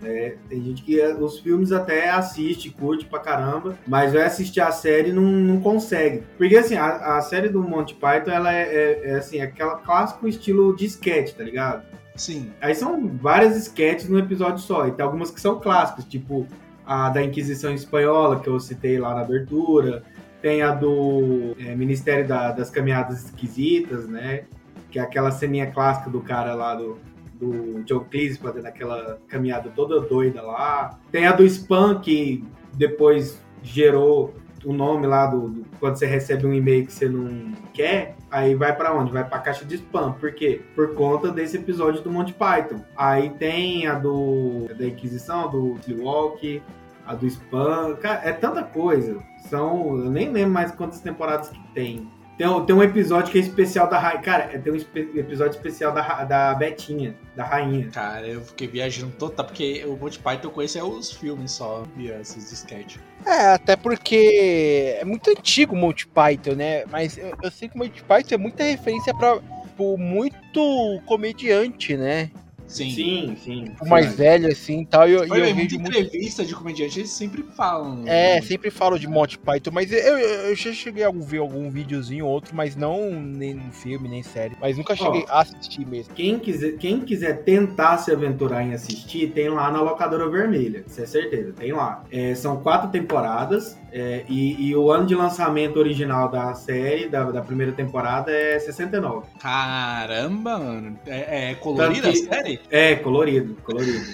né? 0.04 0.36
Tem 0.50 0.62
gente 0.62 0.84
que 0.84 1.00
é, 1.00 1.16
os 1.16 1.40
filmes 1.40 1.72
até 1.72 2.10
assiste, 2.10 2.70
curte 2.70 3.06
pra 3.06 3.20
caramba, 3.20 3.78
mas 3.88 4.14
vai 4.14 4.24
assistir 4.24 4.60
a 4.60 4.72
série 4.72 5.10
e 5.10 5.14
não, 5.14 5.24
não 5.24 5.62
consegue. 5.62 6.24
Porque, 6.38 6.58
assim, 6.58 6.76
a, 6.76 7.18
a 7.18 7.22
série 7.22 7.50
do 7.50 7.64
Monty 7.64 7.96
Python, 7.96 8.32
ela 8.32 8.54
é, 8.54 8.62
é, 8.62 9.02
é, 9.12 9.16
assim, 9.16 9.42
aquela 9.42 9.78
clássico 9.78 10.28
estilo 10.28 10.76
de 10.76 10.86
sketch, 10.86 11.34
tá 11.34 11.44
ligado? 11.44 11.84
Sim. 12.16 12.52
Aí 12.62 12.76
são 12.76 13.08
várias 13.18 13.56
sketches 13.58 14.08
no 14.10 14.20
episódio 14.20 14.60
só. 14.60 14.88
E 14.88 14.92
tem 14.92 15.04
algumas 15.04 15.32
que 15.32 15.42
são 15.42 15.60
clássicos, 15.60 16.06
tipo 16.06 16.46
a 16.86 17.10
da 17.10 17.24
Inquisição 17.24 17.74
Espanhola, 17.74 18.40
que 18.40 18.48
eu 18.48 18.60
citei 18.60 19.00
lá 19.00 19.16
na 19.16 19.22
abertura. 19.22 20.04
Tem 20.42 20.62
a 20.62 20.72
do 20.72 21.56
é, 21.58 21.74
Ministério 21.76 22.28
da- 22.28 22.52
das 22.52 22.70
Caminhadas 22.70 23.24
Esquisitas, 23.26 24.08
né? 24.08 24.44
Que 24.92 25.00
é 25.00 25.02
aquela 25.02 25.32
ceninha 25.32 25.72
clássica 25.72 26.10
do 26.10 26.20
cara 26.22 26.54
lá 26.54 26.76
do, 26.76 26.98
do 27.40 27.84
Joe 27.88 28.04
Cleese 28.06 28.38
fazendo 28.38 28.66
aquela 28.68 29.18
caminhada 29.28 29.72
toda 29.74 30.02
doida 30.02 30.42
lá. 30.42 31.00
Tem 31.12 31.26
a 31.26 31.32
do 31.32 31.44
Spam, 31.46 32.00
que 32.02 32.44
depois 32.74 33.42
gerou 33.64 34.34
o 34.66 34.74
nome 34.74 35.08
lá 35.08 35.26
do, 35.28 35.48
do- 35.50 35.63
quando 35.84 35.98
você 35.98 36.06
recebe 36.06 36.48
um 36.48 36.54
e-mail 36.54 36.86
que 36.86 36.94
você 36.94 37.10
não 37.10 37.52
quer, 37.74 38.16
aí 38.32 38.56
vai 38.56 38.74
pra 38.74 38.98
onde? 38.98 39.12
Vai 39.12 39.28
pra 39.28 39.40
caixa 39.40 39.66
de 39.66 39.76
spam. 39.76 40.14
Por 40.14 40.34
quê? 40.34 40.62
Por 40.74 40.94
conta 40.94 41.30
desse 41.30 41.58
episódio 41.58 42.02
do 42.02 42.10
Monty 42.10 42.32
Python. 42.32 42.82
Aí 42.96 43.32
tem 43.32 43.86
a 43.86 43.96
do 44.00 44.66
da 44.80 44.86
Inquisição, 44.86 45.52
do 45.52 45.78
Walk, 46.02 46.64
a 47.06 47.14
do 47.16 47.28
spam. 47.28 47.98
Cara, 47.98 48.22
é 48.24 48.32
tanta 48.32 48.64
coisa. 48.64 49.22
São, 49.50 49.98
eu 49.98 50.10
nem 50.10 50.32
lembro 50.32 50.54
mais 50.54 50.72
quantas 50.72 51.02
temporadas 51.02 51.50
que 51.50 51.60
tem. 51.74 52.10
Tem, 52.44 52.50
um- 52.52 52.66
tem 52.66 52.76
um 52.76 52.84
episódio 52.84 53.32
que 53.32 53.38
é 53.38 53.42
especial 53.42 53.88
da 53.90 53.98
rainha. 53.98 54.22
Cara, 54.22 54.50
é- 54.52 54.58
tem 54.58 54.74
um 54.74 54.76
espe- 54.76 55.10
episódio 55.16 55.56
especial 55.56 55.94
da, 55.94 56.26
da 56.26 56.54
Betinha, 56.54 57.16
da 57.38 57.46
rainha. 57.46 57.88
Cara, 57.90 58.28
eu 58.28 58.42
fiquei 58.42 58.68
viajando 58.68 59.14
total, 59.14 59.46
porque 59.46 59.82
o 59.88 59.96
Monty 59.96 60.20
Python 60.20 60.48
eu 60.50 60.52
conheço 60.52 60.78
é 60.78 60.84
os 60.84 61.10
filmes 61.14 61.54
só, 61.54 61.84
esses 62.20 62.52
sketch. 62.52 62.98
É, 63.26 63.54
até 63.54 63.78
porque 63.78 64.98
é 65.00 65.06
muito 65.06 65.30
antigo 65.32 65.74
o 65.74 65.78
Monty 65.78 66.06
Python, 66.06 66.56
né? 66.56 66.84
Mas 66.92 67.18
eu, 67.18 67.34
eu 67.42 67.50
sei 67.50 67.70
que 67.70 67.76
o 67.76 67.78
Monty 67.78 68.04
Python 68.04 68.36
é 68.36 68.38
muita 68.38 68.62
referência 68.66 69.14
pra 69.16 69.40
tipo, 69.64 69.98
muito 69.98 71.02
comediante, 71.06 71.96
né? 71.96 72.30
Sim. 72.74 72.90
Sim, 72.92 73.38
sim. 73.44 73.66
O 73.82 73.88
mais 73.88 74.16
velho, 74.16 74.48
assim 74.48 74.82
e 74.82 74.86
tal. 74.86 75.08
E 75.08 75.14
eu, 75.14 75.24
e 75.24 75.28
Foi 75.28 75.40
eu 75.42 75.56
muita 75.56 75.62
vejo 75.62 75.80
muito. 75.80 75.98
entrevista 75.98 76.44
de 76.46 76.56
comediante, 76.56 77.00
eles 77.00 77.12
sempre 77.12 77.44
falam. 77.56 78.04
É, 78.08 78.42
sempre 78.42 78.70
falo 78.70 78.98
de 78.98 79.08
Monty 79.08 79.38
Python, 79.38 79.72
mas 79.72 79.92
eu, 79.92 80.18
eu, 80.18 80.56
cheguei 80.56 81.04
a 81.04 81.12
ver 81.12 81.38
algum 81.38 81.70
videozinho 81.70 82.26
ou 82.26 82.32
outro, 82.32 82.56
mas 82.56 82.76
não 82.76 83.12
nem 83.12 83.54
no 83.54 83.72
filme, 83.72 84.08
nem 84.08 84.24
série. 84.24 84.56
Mas 84.60 84.78
nunca 84.78 84.96
cheguei 84.96 85.26
a 85.30 85.42
assistir 85.42 85.86
mesmo. 85.86 86.14
Quem 86.14 86.40
quiser, 86.40 86.78
quem 86.78 87.00
quiser 87.02 87.44
tentar 87.44 87.98
se 87.98 88.12
aventurar 88.12 88.64
em 88.64 88.74
assistir, 88.74 89.32
tem 89.32 89.50
lá 89.50 89.72
na 89.72 89.82
Locadora 89.82 90.30
Vermelha, 90.30 90.84
isso 90.88 91.02
é 91.02 91.06
certeza, 91.06 91.54
tem 91.54 91.72
lá. 91.72 92.04
É, 92.12 92.34
são 92.36 92.58
quatro 92.62 92.90
temporadas 92.90 93.78
é, 93.92 94.24
e, 94.28 94.70
e 94.70 94.76
o 94.76 94.90
ano 94.92 95.06
de 95.06 95.14
lançamento 95.14 95.78
original 95.78 96.30
da 96.30 96.54
série, 96.56 97.08
da, 97.08 97.24
da 97.26 97.42
primeira 97.42 97.72
temporada, 97.72 98.32
é 98.32 98.58
69. 98.58 99.28
Caramba, 99.40 100.58
mano. 100.58 101.00
É, 101.06 101.52
é 101.52 101.56
colorida 101.56 102.12
que- 102.12 102.20
a 102.28 102.34
série? 102.34 102.60
É, 102.70 102.96
colorido, 102.96 103.56
colorido. 103.64 104.06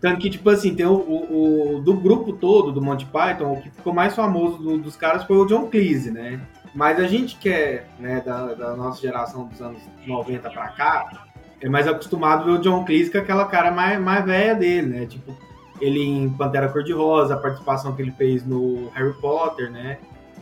Tanto 0.00 0.18
que, 0.20 0.30
tipo 0.30 0.48
assim, 0.48 0.74
tem 0.74 0.86
o, 0.86 0.94
o- 0.94 1.76
o- 1.76 1.80
do 1.82 1.92
grupo 1.94 2.32
todo 2.32 2.72
do 2.72 2.80
Monty 2.80 3.04
Python, 3.06 3.52
o 3.52 3.60
que 3.60 3.70
ficou 3.70 3.92
mais 3.92 4.14
famoso 4.14 4.56
do- 4.56 4.78
dos 4.78 4.96
caras 4.96 5.24
foi 5.24 5.36
o 5.36 5.44
John 5.44 5.66
Cleese, 5.68 6.10
né? 6.10 6.40
Mas 6.74 6.98
a 6.98 7.06
gente 7.06 7.36
que 7.36 7.48
é 7.50 7.84
né, 7.98 8.22
da, 8.24 8.54
da 8.54 8.74
nossa 8.76 9.00
geração 9.00 9.44
dos 9.46 9.60
anos 9.60 9.80
90 10.06 10.48
pra 10.48 10.68
cá, 10.68 11.26
é 11.60 11.68
mais 11.68 11.86
acostumado 11.86 12.44
ver 12.46 12.52
o 12.52 12.58
John 12.62 12.84
Cleese 12.84 13.10
com 13.10 13.18
aquela 13.18 13.44
cara 13.44 13.70
mais, 13.70 14.00
mais 14.00 14.24
velha 14.24 14.54
dele, 14.54 14.86
né? 14.86 15.04
Tipo, 15.06 15.36
ele 15.80 16.00
em 16.02 16.30
Pantera 16.30 16.68
Cor-de-Rosa, 16.70 17.34
a 17.34 17.36
participação 17.38 17.94
que 17.94 18.00
ele 18.00 18.12
fez 18.12 18.46
no 18.46 18.88
Harry 18.94 19.12
Potter, 19.20 19.70
né? 19.70 19.98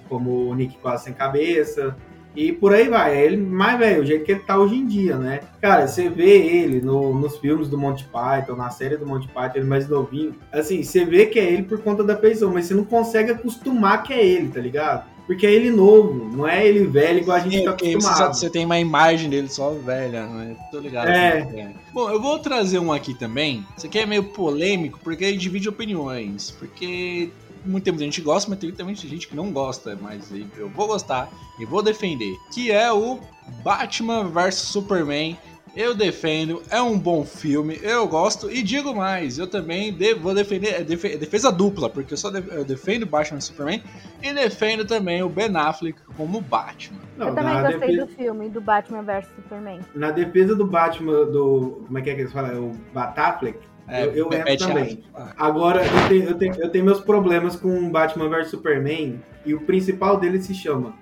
Como 0.09 0.49
o 0.49 0.55
Nick 0.55 0.79
quase 0.79 1.05
sem 1.05 1.13
cabeça. 1.13 1.97
E 2.37 2.53
por 2.53 2.73
aí 2.73 2.89
vai, 2.89 3.17
é 3.17 3.25
ele 3.25 3.37
mais 3.37 3.79
velho, 3.79 4.03
o 4.03 4.07
jeito 4.07 4.25
que 4.25 4.33
ele 4.33 4.41
tá 4.41 4.59
hoje 4.59 4.77
em 4.77 4.87
dia, 4.87 5.17
né? 5.17 5.41
Cara, 5.61 5.89
você 5.89 6.09
vê 6.09 6.39
ele 6.39 6.81
no, 6.81 7.13
nos 7.13 7.37
filmes 7.39 7.69
do 7.69 7.77
Monty 7.77 8.05
Python, 8.05 8.55
na 8.55 8.71
série 8.71 8.97
do 8.97 9.07
Monty 9.07 9.27
Python, 9.29 9.57
ele 9.57 9.67
mais 9.67 9.89
novinho. 9.89 10.35
Assim, 10.53 10.83
você 10.83 11.05
vê 11.05 11.27
que 11.27 11.39
é 11.39 11.53
ele 11.53 11.65
por 11.65 11.81
conta 11.81 12.05
da 12.05 12.15
pessoa, 12.15 12.53
mas 12.53 12.67
você 12.67 12.75
não 12.75 12.85
consegue 12.85 13.33
acostumar 13.33 14.03
que 14.03 14.13
é 14.13 14.25
ele, 14.25 14.49
tá 14.49 14.61
ligado? 14.61 15.05
Porque 15.29 15.47
é 15.47 15.53
ele 15.53 15.71
novo, 15.71 16.35
não 16.35 16.49
é 16.49 16.67
ele 16.67 16.87
velho 16.87 17.19
igual 17.19 17.37
a 17.37 17.41
gente 17.41 17.59
Sim, 17.59 17.65
tá 17.65 17.77
você, 17.79 17.91
acostumado. 17.91 18.35
você 18.35 18.49
tem 18.49 18.65
uma 18.65 18.79
imagem 18.79 19.29
dele 19.29 19.49
só 19.51 19.73
velha, 19.73 20.27
né? 20.27 20.57
Tô 20.71 20.79
ligado. 20.79 21.09
É. 21.09 21.41
é. 21.55 21.75
Bom, 21.93 22.09
eu 22.09 22.19
vou 22.19 22.39
trazer 22.39 22.79
um 22.79 22.91
aqui 22.91 23.13
também. 23.13 23.63
Isso 23.77 23.87
aqui 23.87 23.99
é 23.99 24.07
meio 24.07 24.25
polêmico, 24.25 24.99
porque 25.05 25.27
ele 25.27 25.37
divide 25.37 25.69
opiniões. 25.69 26.51
Porque 26.53 27.31
muito 27.65 27.85
tempo 27.85 27.99
a 27.99 28.03
gente 28.03 28.21
gosta, 28.21 28.49
mas 28.51 28.59
tem 28.59 28.71
também 28.73 28.95
gente 28.95 29.27
que 29.29 29.35
não 29.37 29.51
gosta. 29.53 29.97
Mas 30.01 30.31
eu 30.57 30.69
vou 30.69 30.87
gostar 30.87 31.29
e 31.59 31.65
vou 31.65 31.83
defender. 31.83 32.37
Que 32.53 32.71
é 32.71 32.93
o 32.93 33.19
Batman 33.63 34.25
vs 34.25 34.55
Superman. 34.55 35.37
Eu 35.77 35.95
defendo, 35.95 36.61
é 36.71 36.81
um 36.83 36.99
bom 36.99 37.25
filme, 37.25 37.79
eu 37.83 38.09
gosto 38.09 38.51
e 38.51 38.63
digo 38.65 38.97
mais, 38.97 39.39
eu 39.39 39.47
também 39.47 39.93
de- 39.93 40.15
vou 40.15 40.35
defender, 40.35 40.75
é 40.75 40.83
defe- 40.83 41.13
é 41.13 41.17
defesa 41.17 41.53
dupla, 41.53 41.89
porque 41.89 42.15
eu 42.15 42.19
só 42.19 42.31
de- 42.31 42.43
eu 42.53 42.65
defendo 42.65 43.07
Batman 43.07 43.39
e 43.39 43.43
Superman 43.43 43.83
e 44.21 44.33
defendo 44.33 44.85
também 44.85 45.23
o 45.23 45.29
Ben 45.29 45.55
Affleck 45.55 46.01
como 46.17 46.41
Batman. 46.41 46.99
Não, 47.17 47.29
eu 47.29 47.35
também 47.35 47.53
na, 47.55 47.61
gostei 47.63 47.81
defesa, 47.81 48.07
do 48.07 48.13
filme, 48.13 48.49
do 48.49 48.61
Batman 48.61 49.03
vs 49.03 49.27
Superman. 49.37 49.81
na 49.95 50.11
defesa 50.11 50.57
do 50.57 50.67
Batman, 50.67 51.27
do. 51.27 51.83
Como 51.87 51.99
é 51.99 52.03
que 52.03 52.11
é 52.11 52.15
que 52.15 52.21
eles 52.23 52.33
falam? 52.33 52.51
É 52.51 52.59
o 52.59 52.73
Batafleck? 52.93 53.59
Eu- 53.91 54.13
eu 54.13 54.33
entro 54.33 54.69
também. 54.69 55.05
Ah, 55.15 55.33
Agora, 55.37 55.83
eu 55.85 56.09
tenho, 56.09 56.25
eu, 56.25 56.35
tenho, 56.35 56.55
eu 56.61 56.69
tenho 56.71 56.85
meus 56.85 57.01
problemas 57.01 57.57
com 57.57 57.91
Batman 57.91 58.29
vs 58.29 58.49
Superman 58.49 59.21
e 59.47 59.55
o 59.55 59.61
principal 59.61 60.17
dele 60.19 60.41
se 60.43 60.55
chama 60.55 60.93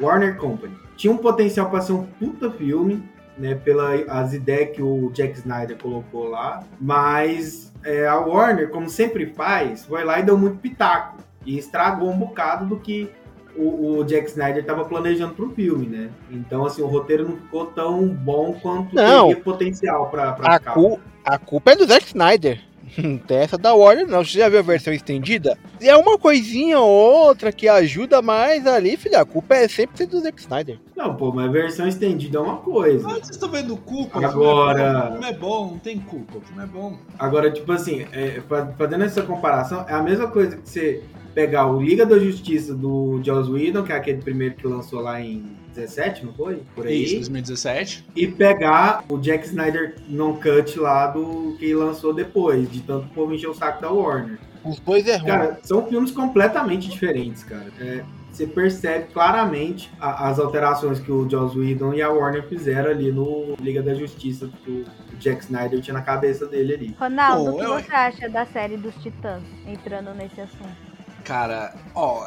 Warner 0.00 0.36
Company. 0.36 0.74
Tinha 0.96 1.12
um 1.12 1.16
potencial 1.18 1.68
para 1.70 1.80
ser 1.80 1.92
um 1.92 2.04
puta 2.04 2.50
filme, 2.50 3.02
né? 3.36 3.54
Pelas 3.54 4.32
ideias 4.32 4.74
que 4.76 4.82
o 4.82 5.10
Jack 5.12 5.38
Snyder 5.38 5.76
colocou 5.76 6.28
lá, 6.28 6.62
mas 6.80 7.72
é, 7.84 8.06
a 8.06 8.16
Warner, 8.18 8.70
como 8.70 8.88
sempre 8.88 9.26
faz, 9.26 9.84
foi 9.84 10.04
lá 10.04 10.18
e 10.20 10.22
deu 10.22 10.38
muito 10.38 10.58
pitaco 10.58 11.18
e 11.44 11.58
estragou 11.58 12.10
um 12.10 12.16
bocado 12.18 12.64
do 12.66 12.76
que 12.78 13.10
o, 13.56 13.98
o 13.98 14.04
Jack 14.04 14.28
Snyder 14.28 14.58
estava 14.58 14.84
planejando 14.84 15.34
pro 15.34 15.50
filme, 15.50 15.86
né? 15.86 16.10
Então, 16.30 16.64
assim, 16.64 16.82
o 16.82 16.86
roteiro 16.86 17.26
não 17.28 17.36
ficou 17.36 17.66
tão 17.66 18.06
bom 18.06 18.52
quanto 18.60 18.94
Não. 18.94 19.28
teria 19.28 19.42
potencial 19.42 20.08
para 20.10 20.34
ficar. 20.34 20.60
cu- 20.74 21.00
a 21.26 21.38
culpa 21.38 21.72
é 21.72 21.76
do 21.76 21.86
Zack 21.86 22.06
Snyder. 22.06 22.60
Não 22.96 23.18
tem 23.18 23.38
essa 23.38 23.58
da 23.58 23.74
Warner, 23.74 24.06
não. 24.06 24.24
Você 24.24 24.38
já 24.38 24.48
viu 24.48 24.60
a 24.60 24.62
versão 24.62 24.92
estendida? 24.94 25.58
É 25.80 25.94
uma 25.96 26.16
coisinha 26.16 26.78
ou 26.78 26.88
outra 26.88 27.50
que 27.52 27.68
ajuda 27.68 28.22
mais 28.22 28.64
ali, 28.66 28.96
filha. 28.96 29.20
A 29.20 29.24
culpa 29.24 29.56
é 29.56 29.66
sempre 29.68 30.06
do 30.06 30.20
Zack 30.20 30.40
Snyder. 30.40 30.78
Não, 30.96 31.14
pô, 31.16 31.32
mas 31.32 31.50
versão 31.50 31.86
estendida 31.88 32.38
é 32.38 32.40
uma 32.40 32.58
coisa. 32.58 33.06
Ah, 33.06 33.14
vocês 33.14 33.30
estão 33.30 33.50
vendo 33.50 33.76
culpa? 33.76 34.24
Agora- 34.24 35.08
O 35.08 35.12
filme 35.12 35.26
é 35.26 35.32
bom, 35.32 35.34
é 35.34 35.38
bom, 35.38 35.70
não 35.72 35.78
tem 35.78 35.98
culpa, 35.98 36.38
o 36.38 36.40
filme 36.40 36.62
é 36.62 36.66
bom. 36.66 36.96
Agora, 37.18 37.50
tipo 37.50 37.70
assim, 37.72 38.06
é, 38.12 38.40
fa- 38.48 38.72
fazendo 38.78 39.02
essa 39.04 39.20
comparação, 39.22 39.84
é 39.88 39.92
a 39.92 40.02
mesma 40.02 40.28
coisa 40.28 40.56
que 40.56 40.68
você 40.70 41.02
pegar 41.36 41.66
o 41.66 41.82
Liga 41.82 42.06
da 42.06 42.18
Justiça 42.18 42.74
do 42.74 43.20
Joss 43.22 43.50
Whedon, 43.50 43.82
que 43.82 43.92
é 43.92 43.96
aquele 43.96 44.22
primeiro 44.22 44.54
que 44.54 44.66
lançou 44.66 45.02
lá 45.02 45.20
em 45.20 45.44
17, 45.74 46.24
não 46.24 46.32
foi? 46.32 46.62
Por 46.74 46.86
aí. 46.86 47.04
Isso, 47.04 47.16
2017. 47.16 48.06
E 48.16 48.26
pegar 48.26 49.04
o 49.06 49.18
Jack 49.18 49.44
Snyder 49.46 49.96
non-cut 50.08 50.78
lá 50.80 51.08
do 51.08 51.54
que 51.58 51.74
lançou 51.74 52.14
depois, 52.14 52.70
de 52.72 52.80
tanto 52.80 53.04
o 53.04 53.10
povo 53.10 53.34
encher 53.34 53.50
o 53.50 53.54
saco 53.54 53.82
da 53.82 53.90
Warner. 53.92 54.38
Os 54.64 54.80
dois 54.80 55.06
é 55.06 55.16
ruim. 55.18 55.26
Cara, 55.26 55.60
são 55.62 55.86
filmes 55.86 56.10
completamente 56.10 56.88
diferentes, 56.88 57.44
cara. 57.44 57.66
É, 57.78 58.02
você 58.32 58.46
percebe 58.46 59.08
claramente 59.12 59.90
a- 60.00 60.30
as 60.30 60.38
alterações 60.38 60.98
que 61.00 61.12
o 61.12 61.28
Joss 61.28 61.56
Whedon 61.58 61.92
e 61.92 62.00
a 62.00 62.08
Warner 62.08 62.44
fizeram 62.48 62.90
ali 62.90 63.12
no 63.12 63.54
Liga 63.60 63.82
da 63.82 63.92
Justiça 63.94 64.48
que 64.64 64.70
o 65.12 65.16
Jack 65.18 65.44
Snyder 65.44 65.82
tinha 65.82 65.92
na 65.92 66.02
cabeça 66.02 66.46
dele 66.46 66.72
ali. 66.74 66.96
Ronaldo, 66.98 67.44
Bom, 67.44 67.56
o 67.56 67.58
que 67.58 67.64
eu- 67.66 67.74
você 67.74 67.92
acha 67.92 68.26
da 68.30 68.46
série 68.46 68.78
dos 68.78 68.94
Titãs, 69.02 69.42
entrando 69.66 70.14
nesse 70.14 70.40
assunto? 70.40 70.95
Cara, 71.26 71.74
ó, 71.92 72.24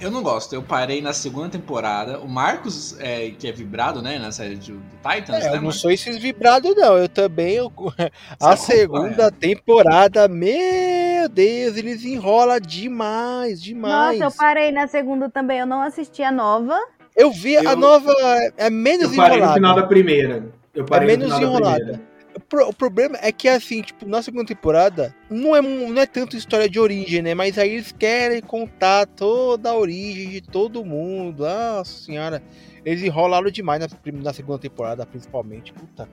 eu 0.00 0.10
não 0.10 0.24
gosto. 0.24 0.52
Eu 0.56 0.60
parei 0.62 1.00
na 1.00 1.12
segunda 1.12 1.48
temporada. 1.48 2.18
O 2.18 2.28
Marcos, 2.28 2.96
é, 2.98 3.30
que 3.38 3.46
é 3.46 3.52
vibrado, 3.52 4.02
né, 4.02 4.18
na 4.18 4.32
série 4.32 4.56
de, 4.56 4.72
do 4.72 4.80
Titans, 5.08 5.44
É, 5.44 5.50
né? 5.52 5.56
eu 5.56 5.62
não 5.62 5.70
sou 5.70 5.88
esses 5.92 6.16
vibrados, 6.16 6.74
não. 6.74 6.98
Eu 6.98 7.08
também. 7.08 7.54
eu- 7.54 7.70
a 8.42 8.56
segunda 8.56 9.30
temporada, 9.30 10.26
meu 10.26 11.28
Deus, 11.30 11.76
eles 11.76 12.04
enrolam 12.04 12.58
demais, 12.60 13.62
demais. 13.62 14.18
Nossa, 14.18 14.34
eu 14.34 14.36
parei 14.36 14.72
na 14.72 14.88
segunda 14.88 15.30
também, 15.30 15.60
eu 15.60 15.66
não 15.66 15.80
assisti 15.80 16.22
a 16.24 16.32
nova. 16.32 16.76
Eu 17.14 17.30
vi 17.30 17.56
a 17.56 17.62
Eu- 17.62 17.76
nova. 17.76 18.12
É 18.56 18.68
menos 18.68 19.10
Eu 19.12 19.16
parei 19.16 19.30
no 19.30 19.36
enrolada. 19.36 19.54
final 19.54 19.74
da 19.76 19.82
primeira. 19.86 20.44
Eu 20.74 20.84
parei 20.84 21.06
menos 21.06 21.28
no 21.28 21.36
final 21.36 21.50
da 21.52 21.56
enrolada. 21.56 21.76
primeira. 21.84 22.09
O 22.34 22.40
pro- 22.40 22.68
O 22.68 22.72
problema 22.72 23.18
é 23.20 23.32
que, 23.32 23.48
assim, 23.48 23.82
tipo, 23.82 24.06
na 24.06 24.22
segunda 24.22 24.44
temporada, 24.46 25.14
não 25.28 25.54
é, 25.56 25.60
não 25.62 26.00
é 26.00 26.06
tanto 26.06 26.36
história 26.36 26.68
de 26.68 26.78
origem, 26.78 27.22
né? 27.22 27.34
Mas 27.34 27.58
aí 27.58 27.70
eles 27.74 27.92
querem 27.92 28.40
contar 28.40 29.06
toda 29.06 29.70
a 29.70 29.76
origem 29.76 30.28
de 30.28 30.40
todo 30.40 30.84
mundo. 30.84 31.44
Nossa 31.44 31.92
senhora. 32.04 32.42
Eles 32.84 33.02
enrolaram 33.02 33.50
demais 33.50 33.80
na, 33.80 33.88
na 34.22 34.32
segunda 34.32 34.58
temporada, 34.58 35.04
principalmente. 35.04 35.72
Puta. 35.72 36.08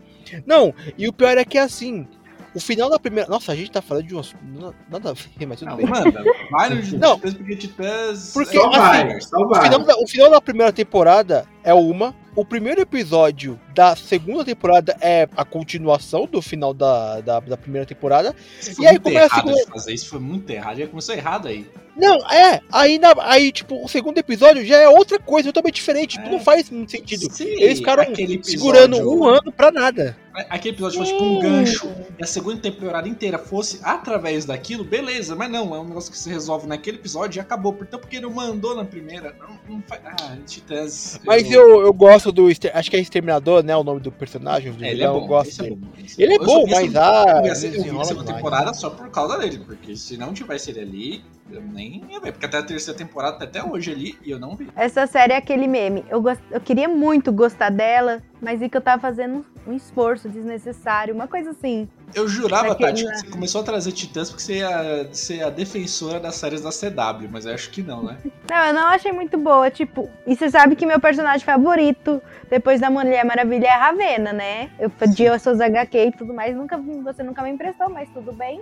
Não, 0.46 0.74
e 0.98 1.08
o 1.08 1.14
pior 1.14 1.38
é 1.38 1.46
que, 1.46 1.58
assim, 1.58 2.06
o 2.54 2.60
final 2.60 2.90
da 2.90 3.00
primeira. 3.00 3.30
Nossa, 3.30 3.54
a 3.54 3.56
gente 3.56 3.72
tá 3.72 3.82
falando 3.82 4.06
de 4.06 4.14
umas. 4.14 4.36
na- 4.44 4.74
Nada 4.90 5.12
a 5.12 5.14
ver, 5.14 5.46
mas 5.48 5.60
tudo 5.60 5.70
Não, 5.70 5.78
bem. 5.78 5.86
manda, 5.88 6.24
vai 6.52 6.70
no 6.70 6.76
Não. 6.98 7.16
Titãs, 7.16 7.34
porque 7.36 7.56
Titãs... 7.56 8.34
Porque, 8.34 8.58
é 8.58 8.62
assim, 8.66 9.22
só 9.22 9.38
O 9.38 9.56
final, 9.56 9.80
da, 9.84 9.96
o 9.98 10.08
final 10.08 10.30
da 10.30 10.42
primeira 10.42 10.74
temporada 10.74 11.46
é 11.64 11.74
uma. 11.74 12.14
O 12.38 12.46
primeiro 12.46 12.80
episódio 12.80 13.60
da 13.74 13.96
segunda 13.96 14.46
temporada 14.46 14.96
é 15.02 15.28
a 15.36 15.44
continuação 15.44 16.28
do 16.28 16.40
final 16.40 16.72
da, 16.72 17.20
da, 17.20 17.40
da 17.40 17.58
primeira 17.58 17.84
temporada. 17.86 18.36
Isso 18.62 18.72
E 18.72 18.76
foi 18.76 18.86
aí 18.86 18.92
muito 18.94 19.04
começa 19.06 19.26
errado 19.34 19.44
com- 19.52 19.56
de 19.56 19.66
fazer, 19.66 19.94
isso 19.94 20.08
foi 20.10 20.20
muito 20.20 20.50
errado. 20.52 20.78
Já 20.78 20.88
começou 20.88 21.16
errado 21.16 21.48
aí. 21.48 21.68
Não, 21.96 22.16
é. 22.30 22.62
Aí, 22.72 23.00
na- 23.00 23.16
aí, 23.22 23.52
tipo, 23.52 23.84
o 23.84 23.88
segundo 23.88 24.20
episódio 24.20 24.64
já 24.64 24.78
é 24.78 24.88
outra 24.88 25.18
coisa, 25.18 25.50
totalmente 25.52 25.76
diferente. 25.78 26.20
É. 26.20 26.30
Não 26.30 26.40
faz 26.40 26.70
muito 26.70 26.92
sentido. 26.92 27.28
Sim, 27.34 27.46
Eles 27.60 27.80
ficaram 27.80 28.04
episódio- 28.04 28.44
segurando 28.44 28.98
um 29.12 29.24
ano 29.26 29.52
pra 29.52 29.72
nada. 29.72 30.16
Aquele 30.52 30.76
episódio 30.76 31.00
fosse 31.00 31.12
tipo 31.14 31.24
um 31.26 31.40
gancho 31.40 31.92
e 32.20 32.24
a 32.24 32.28
segunda 32.28 32.62
temporada 32.62 33.08
inteira 33.10 33.40
fosse 33.40 33.80
através 33.82 34.46
daquilo, 34.46 34.84
beleza, 34.84 35.36
mas 35.36 35.50
não, 35.50 35.74
é 35.74 35.80
um 35.80 35.86
negócio 35.88 36.12
que 36.12 36.18
se 36.20 36.30
resolve 36.30 36.68
naquele 36.68 36.98
episódio 36.98 37.40
e 37.40 37.42
acabou. 37.42 37.74
Portanto, 37.74 38.02
porque 38.02 38.18
ele 38.18 38.28
mandou 38.30 38.76
na 38.76 38.86
primeira, 38.86 39.36
não, 39.40 39.58
não 39.68 39.82
faz. 39.82 40.00
Ah, 40.06 40.38
Titãs. 40.46 41.20
Mas 41.26 41.50
eu, 41.52 41.82
eu 41.82 41.92
gosto 41.92 42.27
do. 42.32 42.50
Exter- 42.50 42.72
Acho 42.76 42.90
que 42.90 42.98
é 42.98 43.00
Exterminador, 43.00 43.64
né? 43.64 43.76
O 43.76 43.84
nome 43.84 44.00
do 44.00 44.12
personagem. 44.12 44.72
do 44.72 44.84
É, 44.84 44.92
ele 44.92 45.04
é 45.04 45.08
bom. 45.08 45.22
Eu 45.22 45.28
gosto 45.28 45.64
é 45.64 45.68
esse 46.04 46.22
Ele 46.22 46.34
é 46.34 46.40
bom, 46.40 46.66
essa- 46.68 46.82
mas 46.82 46.96
ah. 46.96 47.24
Eu 47.28 47.36
vi 47.36 47.40
a 47.42 47.46
eles 47.46 47.58
se- 47.58 47.66
eu 47.68 47.72
vi 47.72 47.78
a 47.78 47.82
enrolam 47.88 48.04
segunda 48.06 48.26
demais. 48.26 48.44
temporada 48.44 48.74
só 48.74 48.90
por 48.90 49.10
causa 49.10 49.38
dele, 49.38 49.60
porque 49.66 49.96
se 49.96 50.18
não 50.18 50.34
tivesse 50.34 50.70
ele 50.72 50.80
ali, 50.80 51.24
eu 51.52 51.62
nem 51.62 52.04
ia 52.10 52.20
ver. 52.20 52.32
Porque 52.32 52.46
até 52.46 52.58
a 52.58 52.64
terceira 52.64 52.98
temporada 52.98 53.38
tá 53.38 53.46
até 53.46 53.64
hoje 53.64 53.92
ali 53.92 54.18
e 54.24 54.32
eu 54.32 54.40
não 54.40 54.56
vi. 54.56 54.68
Essa 54.76 55.08
série 55.08 55.34
é 55.34 55.38
aquele 55.38 55.68
meme. 55.68 56.06
Eu, 56.10 56.22
gost... 56.22 56.42
eu 56.52 56.60
queria 56.60 56.88
muito 56.88 57.32
gostar 57.32 57.70
dela, 57.70 58.22
mas 58.42 58.60
vi 58.60 58.70
que 58.70 58.78
eu 58.78 58.82
tava 58.82 59.02
fazendo 59.02 59.46
um 59.66 59.74
esforço 59.74 60.30
desnecessário, 60.30 61.14
uma 61.14 61.28
coisa 61.28 61.52
assim. 61.52 61.90
Eu 62.16 62.28
jurava, 62.28 62.74
Tati, 62.74 63.04
que 63.04 63.18
você 63.18 63.28
começou 63.28 63.62
a 63.62 63.64
trazer 63.66 63.92
Titãs 63.92 64.30
porque 64.30 64.42
você 64.42 64.60
ia 64.60 65.10
ser 65.12 65.44
a 65.44 65.50
defensora 65.50 66.20
das 66.20 66.36
séries 66.36 66.62
da 66.62 66.70
CW, 66.70 67.28
mas 67.30 67.46
eu 67.46 67.54
acho 67.54 67.70
que 67.70 67.82
não, 67.82 68.04
né? 68.04 68.18
Não, 68.50 68.66
eu 68.66 68.74
não 68.74 68.88
achei 68.88 69.12
muito 69.12 69.38
boa, 69.38 69.70
tipo, 69.70 70.10
e 70.26 70.34
você 70.34 70.50
sabe 70.50 70.78
que 70.78 70.86
meu 70.86 71.02
personagem 71.02 71.46
favorito, 71.46 72.22
depois 72.50 72.80
da 72.80 72.90
Mulher 72.90 73.26
Maravilha, 73.26 73.68
é 73.68 73.72
a 73.72 73.78
Ravena, 73.78 74.32
né? 74.32 74.72
Eu 74.80 74.90
pedi 74.90 75.28
as 75.28 75.42
suas 75.42 75.60
HQ 75.60 75.98
e 75.98 76.12
tudo 76.14 76.34
mais, 76.34 76.56
nunca, 76.56 76.78
você 76.78 77.24
nunca 77.24 77.42
me 77.42 77.50
emprestou, 77.50 77.90
mas 77.90 78.08
tudo 78.14 78.32
bem. 78.32 78.62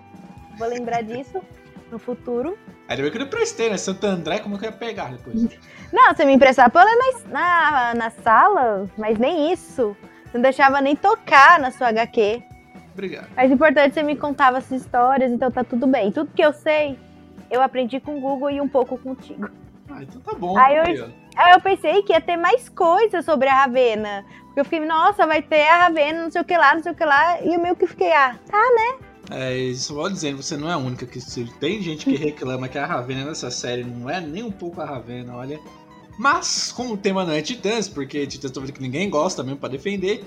Vou 0.58 0.68
lembrar 0.68 1.04
disso 1.04 1.40
no 1.96 2.00
futuro. 2.00 2.58
Ainda 2.90 3.02
bem 3.02 3.12
que 3.12 3.18
eu 3.18 3.22
não 3.22 3.30
prestei, 3.30 3.70
né? 3.70 3.78
Santo 3.78 4.06
André, 4.06 4.40
como 4.40 4.60
que 4.60 4.66
eu 4.66 4.70
ia 4.70 4.76
pegar 4.76 5.10
depois? 5.12 5.48
Não, 5.94 6.14
você 6.14 6.26
me 6.26 6.34
emprestar 6.34 6.70
pra 6.70 6.82
eu 6.82 6.88
ler 6.88 6.98
na, 7.30 7.32
na, 7.32 7.94
na 7.96 8.10
sala, 8.10 8.90
mas 8.98 9.18
nem 9.18 9.52
isso. 9.52 9.96
Você 10.26 10.38
não 10.38 10.42
deixava 10.42 10.82
nem 10.82 10.96
tocar 10.96 11.58
na 11.60 11.72
sua 11.72 11.88
HQ. 11.88 12.44
Obrigado. 12.94 13.28
Mas 13.36 13.50
o 13.50 13.54
importante 13.54 13.86
é 13.86 13.90
que 13.90 13.94
você 13.96 14.04
me 14.04 14.16
contava 14.18 14.58
as 14.58 14.70
histórias, 14.72 15.32
então 15.32 15.50
tá 15.50 15.64
tudo 15.64 15.88
bem. 15.88 16.12
Tudo 16.12 16.32
que 16.36 16.44
eu 16.44 16.52
sei, 16.54 17.00
eu 17.50 17.62
aprendi 17.62 18.00
com 18.02 18.18
o 18.18 18.22
Google 18.22 18.52
e 18.52 18.60
um 18.62 18.68
pouco 18.68 18.98
contigo. 18.98 19.50
Ah, 19.90 20.04
então 20.04 20.20
tá 20.22 20.34
bom. 20.34 20.58
Aí 20.58 20.76
eu- 20.78 21.06
aí, 21.38 21.52
eu 21.54 21.62
pensei 21.62 22.04
que 22.04 22.12
ia 22.12 22.20
ter 22.22 22.36
mais 22.38 22.68
coisas 22.68 23.24
sobre 23.24 23.48
a 23.48 23.54
Ravena. 23.62 24.26
Porque 24.46 24.60
eu 24.60 24.66
fiquei, 24.66 24.80
nossa, 24.86 25.26
vai 25.26 25.42
ter 25.42 25.66
a 25.68 25.78
Ravena, 25.84 26.24
não 26.24 26.32
sei 26.32 26.42
o 26.42 26.46
que 26.46 26.58
lá, 26.58 26.74
não 26.76 26.84
sei 26.84 26.92
o 26.92 26.96
que 26.96 27.06
lá. 27.06 27.40
E 27.42 27.54
eu 27.54 27.60
meio 27.62 27.76
que 27.76 27.88
fiquei, 27.88 28.12
ah, 28.12 28.36
tá. 28.50 28.58
É, 29.32 29.58
isso 29.58 29.94
vou 29.94 30.10
dizendo, 30.10 30.42
você 30.42 30.56
não 30.56 30.70
é 30.70 30.74
a 30.74 30.78
única 30.78 31.06
que 31.06 31.20
tem 31.60 31.82
gente 31.82 32.06
que 32.06 32.16
reclama 32.16 32.68
que 32.68 32.78
a 32.78 32.86
Ravena 32.86 33.26
nessa 33.26 33.50
série 33.50 33.84
não 33.84 34.10
é 34.10 34.22
nem 34.22 34.44
um 34.44 34.52
pouco 34.52 34.82
a 34.82 34.86
Ravena, 34.86 35.36
olha. 35.36 35.60
Mas, 36.18 36.72
como 36.72 36.94
o 36.94 36.98
tema 36.98 37.26
não 37.26 37.34
é 37.34 37.42
Titãs, 37.42 37.90
porque 37.90 38.26
Titãs 38.28 38.52
tô 38.52 38.62
vendo 38.62 38.72
que 38.72 38.82
ninguém 38.82 39.10
gosta 39.10 39.44
mesmo 39.44 39.58
pra 39.60 39.68
defender. 39.68 40.24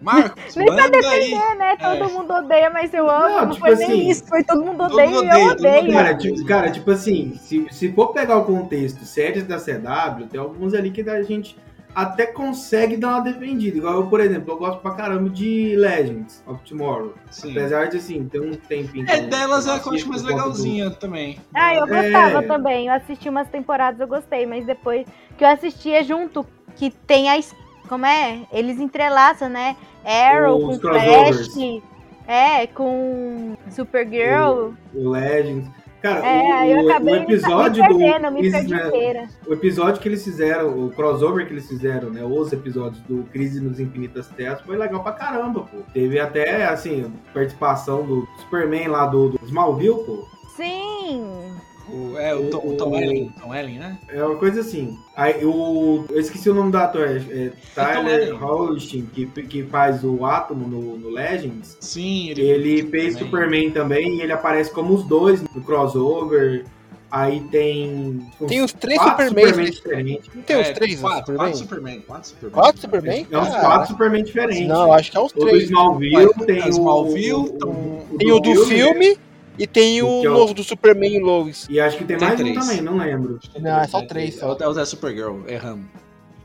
Marcos, 0.00 0.54
Nem 0.56 0.66
pra 0.66 0.76
manda 0.76 1.08
aí. 1.10 1.32
É, 1.32 1.54
né? 1.56 1.76
Todo 1.76 2.04
É. 2.04 2.12
mundo 2.12 2.32
odeia, 2.32 2.70
mas 2.70 2.94
eu 2.94 3.08
amo. 3.10 3.28
Não, 3.28 3.40
Não, 3.46 3.50
tipo 3.50 3.60
foi 3.60 3.74
assim, 3.74 3.86
nem 3.88 4.10
isso, 4.10 4.24
foi 4.26 4.42
todo 4.44 4.64
mundo 4.64 4.78
todo 4.78 4.92
odeia 4.94 5.08
mundo 5.10 5.24
e 5.24 5.28
odeia, 5.28 5.44
eu 5.44 5.48
todo 5.56 5.62
mundo 5.66 5.78
odeio. 5.78 5.92
Cara, 5.92 6.16
tipo, 6.16 6.44
cara, 6.46 6.70
tipo 6.70 6.90
assim, 6.90 7.34
se, 7.40 7.66
se 7.70 7.92
for 7.92 8.08
pegar 8.12 8.36
o 8.38 8.44
contexto, 8.44 9.04
séries 9.04 9.44
da 9.44 9.58
CW, 9.58 10.26
tem 10.30 10.40
alguns 10.40 10.72
ali 10.74 10.90
que 10.90 11.02
a 11.08 11.22
gente 11.22 11.56
até 12.02 12.26
consegue 12.26 12.96
dar 12.96 13.08
uma 13.08 13.20
defendida. 13.20 13.76
Igual 13.78 13.94
eu, 13.96 14.06
por 14.06 14.20
exemplo, 14.20 14.52
eu 14.54 14.58
gosto 14.58 14.80
pra 14.80 14.92
caramba 14.92 15.28
de 15.28 15.74
Legends 15.76 16.42
of 16.46 16.62
Tomorrow. 16.64 17.14
Sim. 17.30 17.50
Apesar 17.50 17.88
de, 17.88 17.96
assim, 17.96 18.24
ter 18.28 18.40
um 18.40 18.52
tempinho... 18.52 19.04
É, 19.10 19.20
delas 19.20 19.66
é 19.66 19.72
a 19.72 19.78
que 19.80 19.88
eu 19.88 19.92
assisto 19.92 19.96
acho 19.96 20.08
mais 20.08 20.22
conta 20.22 20.32
do- 20.34 20.36
legalzinha 20.38 20.90
também. 20.92 21.38
Ah, 21.52 21.74
eu 21.74 21.84
É. 21.86 22.10
gostava 22.10 22.42
também. 22.46 22.86
Eu 22.86 22.92
assisti 22.94 23.28
umas 23.28 23.48
temporadas, 23.48 24.00
eu 24.00 24.06
gostei, 24.06 24.46
mas 24.46 24.64
depois 24.64 25.06
que 25.36 25.42
eu 25.44 25.48
assistia 25.48 26.04
junto, 26.04 26.46
que 26.76 26.90
tem 26.90 27.28
a. 27.30 27.40
Como 27.88 28.06
é? 28.06 28.40
Eles 28.52 28.78
entrelaçam, 28.78 29.48
né? 29.48 29.74
Arrow 30.04 30.68
Os 30.70 30.78
com. 30.78 30.88
Flash. 30.90 31.82
É, 32.26 32.66
com 32.66 33.56
Supergirl. 33.70 34.72
O 34.94 35.08
Legends. 35.10 35.66
Cara, 36.02 36.24
É, 36.26 36.72
eu 36.72 36.78
o, 36.78 36.84
o 36.84 36.90
acabei 36.90 37.14
me- 37.14 37.20
episódio 37.22 37.82
me 37.82 37.88
do... 37.88 37.98
perdendo, 37.98 38.24
eu 38.26 38.30
me 38.32 38.50
perdi 38.50 38.74
inteira. 38.74 39.28
O 39.46 39.52
episódio 39.52 40.00
que 40.00 40.08
eles 40.08 40.22
fizeram, 40.22 40.86
o 40.86 40.90
crossover 40.90 41.46
que 41.46 41.52
eles 41.52 41.66
fizeram, 41.66 42.10
né? 42.10 42.24
Os 42.24 42.52
episódios 42.52 43.00
do 43.02 43.24
Crise 43.32 43.60
nos 43.60 43.80
Infinitas 43.80 44.28
Terras 44.28 44.60
foi 44.60 44.76
legal 44.76 45.02
pra 45.02 45.12
caramba, 45.12 45.62
pô. 45.62 45.78
Teve 45.92 46.20
até, 46.20 46.66
assim, 46.66 47.12
participação 47.34 48.06
do 48.06 48.28
Superman 48.40 48.88
lá 48.88 49.06
do, 49.06 49.30
do 49.30 49.40
Smallville, 49.44 50.04
pô. 50.04 50.24
Sim. 50.56 51.52
O, 51.90 52.18
é, 52.18 52.34
o 52.34 52.50
Tom, 52.50 52.58
O- 52.64 52.76
Tom 52.76 52.90
o- 52.90 52.96
Ellen, 52.96 53.32
Tom 53.40 53.54
Ellen, 53.54 53.78
né? 53.78 53.98
É 54.08 54.22
uma 54.22 54.36
coisa 54.36 54.60
assim. 54.60 54.96
Aí, 55.16 55.44
o, 55.44 56.04
eu 56.10 56.20
esqueci 56.20 56.48
o 56.50 56.54
nome 56.54 56.70
do 56.70 56.78
ator, 56.78 57.08
é, 57.08 57.16
é 57.16 57.52
Tyler 57.74 58.28
Ellen. 58.28 58.42
Hoechlin, 58.42 59.06
que, 59.12 59.26
que 59.26 59.62
faz 59.64 60.04
o 60.04 60.24
Átomo 60.24 60.66
no, 60.68 60.98
no 60.98 61.08
Legends. 61.10 61.76
Sim, 61.80 62.30
ele, 62.30 62.42
Ele 62.42 62.82
fez 62.90 63.14
também. 63.14 63.24
Superman 63.30 63.70
também 63.70 64.16
e 64.18 64.22
ele 64.22 64.32
aparece 64.32 64.70
como 64.70 64.94
os 64.94 65.04
dois 65.04 65.40
no 65.42 65.62
crossover. 65.62 66.64
Aí 67.10 67.40
tem. 67.50 68.20
Tem 68.46 68.60
os 68.62 68.70
três 68.74 68.98
quatro 68.98 69.28
Supermans. 69.28 69.46
Superman 69.48 69.70
diferentes. 69.70 70.30
Não 70.34 70.42
tem 70.42 70.60
os 70.60 70.68
É, 70.68 70.72
três 70.74 71.00
quatro, 71.00 71.18
Superman? 71.32 71.38
quatro 71.46 71.58
Superman. 71.58 72.00
Quatro 72.02 72.28
Superman. 72.28 72.52
Quatro 72.52 72.80
Superman? 72.82 73.26
É 73.30 73.38
uns 73.38 73.48
quatro 73.48 73.88
Superman 73.88 74.24
diferentes. 74.24 74.68
Não, 74.68 74.92
acho 74.92 75.10
que 75.10 75.16
é 75.16 75.20
os 75.20 75.32
O 75.32 75.34
do 75.38 75.46
três. 75.46 75.62
Smallville, 75.64 76.34
tem 76.44 76.62
o. 76.64 76.68
Smallville, 76.68 77.32
o, 77.32 78.06
Tem 78.18 78.30
o 78.30 78.40
do 78.40 78.54
filme 78.66 79.16
e 79.58 79.66
tem 79.66 80.00
o 80.02 80.24
é 80.24 80.28
o- 80.28 80.32
novo 80.32 80.54
do 80.54 80.62
Superman 80.62 81.16
e 81.16 81.20
Lois. 81.20 81.66
E 81.68 81.80
acho 81.80 81.98
que 81.98 82.04
tem, 82.04 82.16
Tem 82.16 82.28
mais 82.28 82.40
três. 82.40 82.56
um 82.56 82.60
também, 82.60 82.80
não 82.80 82.96
lembro. 82.96 83.38
Não, 83.60 83.80
é 83.80 83.86
só 83.86 84.02
três, 84.06 84.36
É 84.36 84.40
só. 84.40 84.54
o, 84.54 84.62
é 84.62 84.68
o 84.68 84.72
da 84.72 84.86
Supergirl, 84.86 85.46
erramos. 85.48 85.86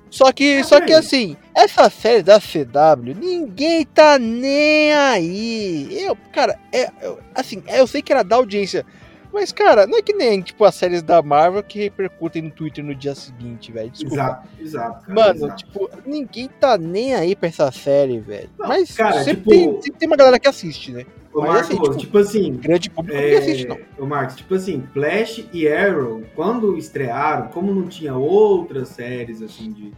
Só 0.09 0.31
que, 0.31 0.57
É, 0.59 0.63
só 0.63 0.79
que 0.79 0.93
assim, 0.93 1.35
essa 1.55 1.89
série 1.89 2.21
da 2.21 2.39
CW, 2.39 3.15
ninguém 3.19 3.83
tá 3.83 4.19
nem 4.19 4.93
aí. 4.93 5.87
Eu, 6.03 6.15
cara, 6.31 6.59
é, 6.71 6.89
eu- 7.01 7.19
assim, 7.33 7.63
é, 7.65 7.79
eu 7.79 7.87
sei 7.87 8.01
que 8.01 8.11
era 8.13 8.21
da 8.23 8.35
audiência, 8.35 8.85
mas, 9.33 9.51
cara, 9.51 9.87
não 9.87 9.97
é 9.97 10.01
que 10.03 10.13
nem, 10.13 10.39
tipo, 10.39 10.63
as 10.65 10.75
séries 10.75 11.01
da 11.01 11.19
Marvel 11.23 11.63
que 11.63 11.79
repercutem 11.79 12.43
no 12.43 12.51
Twitter 12.51 12.83
no 12.83 12.93
dia 12.93 13.15
seguinte, 13.15 13.71
velho. 13.71 13.89
Desculpa. 13.89 14.13
Exato, 14.15 14.47
exato. 14.61 15.05
cara, 15.07 15.13
Mano, 15.19 15.45
exato. 15.47 15.55
tipo, 15.65 15.89
ninguém 16.05 16.47
tá 16.59 16.77
nem 16.77 17.15
aí 17.15 17.35
pra 17.35 17.49
essa 17.49 17.71
série, 17.71 18.19
velho. 18.19 18.51
Mas 18.59 18.95
cara, 18.95 19.23
sempre, 19.23 19.35
tipo- 19.37 19.49
tem, 19.49 19.81
sempre 19.81 19.99
tem 19.99 20.07
uma 20.07 20.15
galera 20.17 20.37
que 20.39 20.47
assiste, 20.47 20.91
né? 20.91 21.07
Ô, 21.33 21.41
mas 21.41 21.49
Marcos, 21.49 21.69
assim, 21.69 21.77
tipo, 21.77 21.97
tipo 21.97 22.17
assim, 22.17 22.53
Grande 22.53 22.89
público 22.89 23.17
assiste, 23.37 23.67
não. 23.67 23.75
É, 23.75 23.81
o 23.99 24.05
Marcos, 24.05 24.35
tipo 24.35 24.53
assim, 24.55 24.83
Flash 24.93 25.45
e 25.51 25.67
Arrow, 25.67 26.21
quando 26.35 26.77
estrearam, 26.77 27.47
como 27.47 27.73
não 27.73 27.87
tinha 27.87 28.15
outras 28.15 28.89
séries 28.89 29.41
assim 29.41 29.71
de, 29.71 29.91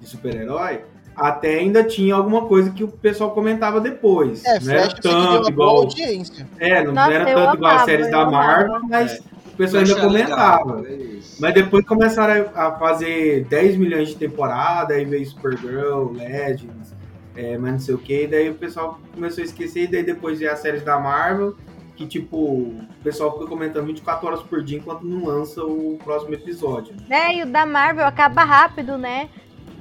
de 0.00 0.06
super-herói, 0.08 0.80
até 1.16 1.58
ainda 1.58 1.82
tinha 1.82 2.14
alguma 2.14 2.42
coisa 2.46 2.70
que 2.70 2.84
o 2.84 2.88
pessoal 2.88 3.30
comentava 3.32 3.80
depois. 3.80 4.44
É, 4.44 4.54
não 4.54 4.60
Flash 4.60 4.84
era 4.92 4.94
tanto 5.00 5.50
igual. 5.50 5.76
audiência. 5.78 6.46
É, 6.58 6.84
não, 6.84 6.92
Nossa, 6.92 7.12
era 7.12 7.30
eu 7.30 7.36
tanto 7.36 7.56
igual 7.56 7.70
as 7.70 7.74
amava, 7.76 7.84
séries 7.90 8.10
da 8.10 8.30
Marvel, 8.30 8.66
amava. 8.76 8.86
mas 8.88 9.12
É. 9.12 9.18
o 9.48 9.56
pessoal 9.56 9.82
ainda 9.82 9.98
é 9.98 10.00
comentava. 10.02 10.74
legal, 10.82 10.86
é. 10.86 11.16
Mas 11.40 11.54
depois 11.54 11.84
começaram 11.86 12.46
a 12.54 12.66
a 12.68 12.72
fazer 12.78 13.44
10 13.46 13.76
milhões 13.76 14.08
de 14.08 14.16
temporada, 14.16 14.94
aí 14.94 15.04
veio 15.04 15.26
Supergirl, 15.26 16.12
Legends, 16.12 16.94
é, 17.36 17.56
mas 17.58 17.72
não 17.72 17.78
sei 17.78 17.94
o 17.94 17.98
que, 17.98 18.26
daí 18.26 18.48
o 18.50 18.54
pessoal 18.54 18.98
começou 19.14 19.42
a 19.42 19.44
esquecer, 19.44 19.84
e 19.84 19.86
daí 19.86 20.02
depois 20.02 20.38
veio 20.38 20.52
as 20.52 20.58
séries 20.58 20.82
da 20.82 20.98
Marvel, 20.98 21.54
que 21.94 22.06
tipo, 22.06 22.36
o 22.36 22.86
pessoal 23.02 23.32
fica 23.34 23.46
comentando 23.46 23.86
24 23.86 24.26
horas 24.26 24.42
por 24.42 24.62
dia 24.62 24.78
enquanto 24.78 25.02
não 25.04 25.24
lança 25.24 25.62
o 25.64 25.98
próximo 26.04 26.34
episódio. 26.34 26.94
Né? 27.08 27.36
E 27.36 27.42
o 27.42 27.46
da 27.46 27.64
Marvel 27.64 28.04
acaba 28.06 28.44
rápido, 28.44 28.98
né? 28.98 29.28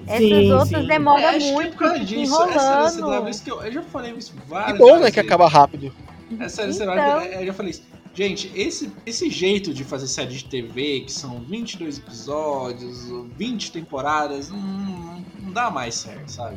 Essas 0.08 0.20
Sim, 0.20 0.52
outras 0.54 0.82
sim. 0.82 0.88
demoram 0.88 1.20
É, 1.20 1.28
acho 1.30 1.40
que 1.40 1.46
é 1.50 1.54
muito, 1.54 1.72
por 1.72 1.80
causa 1.80 2.00
disso. 2.00 2.44
Essa 2.44 2.98
enrolando. 3.00 3.30
isso 3.30 3.44
que 3.44 3.52
eu, 3.52 3.62
eu 3.64 3.72
já 3.72 3.82
falei 3.82 4.14
isso 4.14 4.34
Que 4.34 4.48
várias 4.48 4.78
bom, 4.78 4.94
né, 4.94 5.00
vezes. 5.00 5.14
que 5.16 5.20
acaba 5.20 5.48
rápido. 5.48 5.92
Essa 6.40 6.72
série 6.72 6.92
Então. 6.94 7.20
CW, 7.22 7.26
eu 7.42 7.46
já 7.48 7.54
falei 7.54 7.72
isso. 7.72 7.84
Gente, 8.14 8.52
esse, 8.56 8.92
esse 9.06 9.30
jeito 9.30 9.74
de 9.74 9.84
fazer 9.84 10.08
série 10.08 10.34
de 10.36 10.46
TV, 10.46 11.02
que 11.02 11.12
são 11.12 11.40
22 11.42 11.98
episódios, 11.98 13.08
20 13.36 13.72
temporadas, 13.74 14.50
não 14.52 15.52
dá 15.52 15.70
mais 15.70 15.96
certo, 15.96 16.30
sabe? 16.32 16.56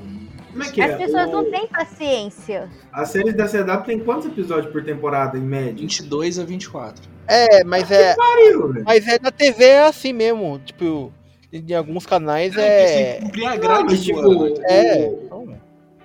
Como 0.50 0.62
é 0.64 0.70
que 0.70 0.80
As 0.80 0.90
é? 0.92 0.96
pessoas 0.96 1.28
O- 1.28 1.32
não 1.32 1.50
têm 1.50 1.66
paciência. 1.66 2.68
As 2.92 3.10
séries 3.10 3.34
da 3.34 3.46
CW 3.46 3.82
tem 3.84 3.98
quantos 4.00 4.26
episódios 4.26 4.72
por 4.72 4.82
temporada, 4.84 5.36
em 5.38 5.42
média? 5.42 5.74
22 5.82 6.38
a 6.38 6.44
24. 6.44 7.02
É, 7.26 7.62
mas 7.64 7.90
é, 7.90 8.14
Pariu, 8.16 8.72
velho. 8.72 8.84
mas 8.86 9.06
é 9.06 9.18
na 9.20 9.30
TV 9.30 9.64
é 9.64 9.82
assim 9.86 10.12
mesmo. 10.12 10.58
Tipo, 10.64 11.12
em 11.52 11.74
alguns 11.74 12.06
canais 12.06 12.56
É, 12.56 13.16
é. 13.16 13.20
cumprir 13.20 13.46
a 13.46 13.50
Não, 13.50 13.58
grade 13.58 13.84
mas 13.84 14.02
tipo, 14.02 14.44
né? 14.44 14.54
É. 14.68 15.08
o- 15.30 15.48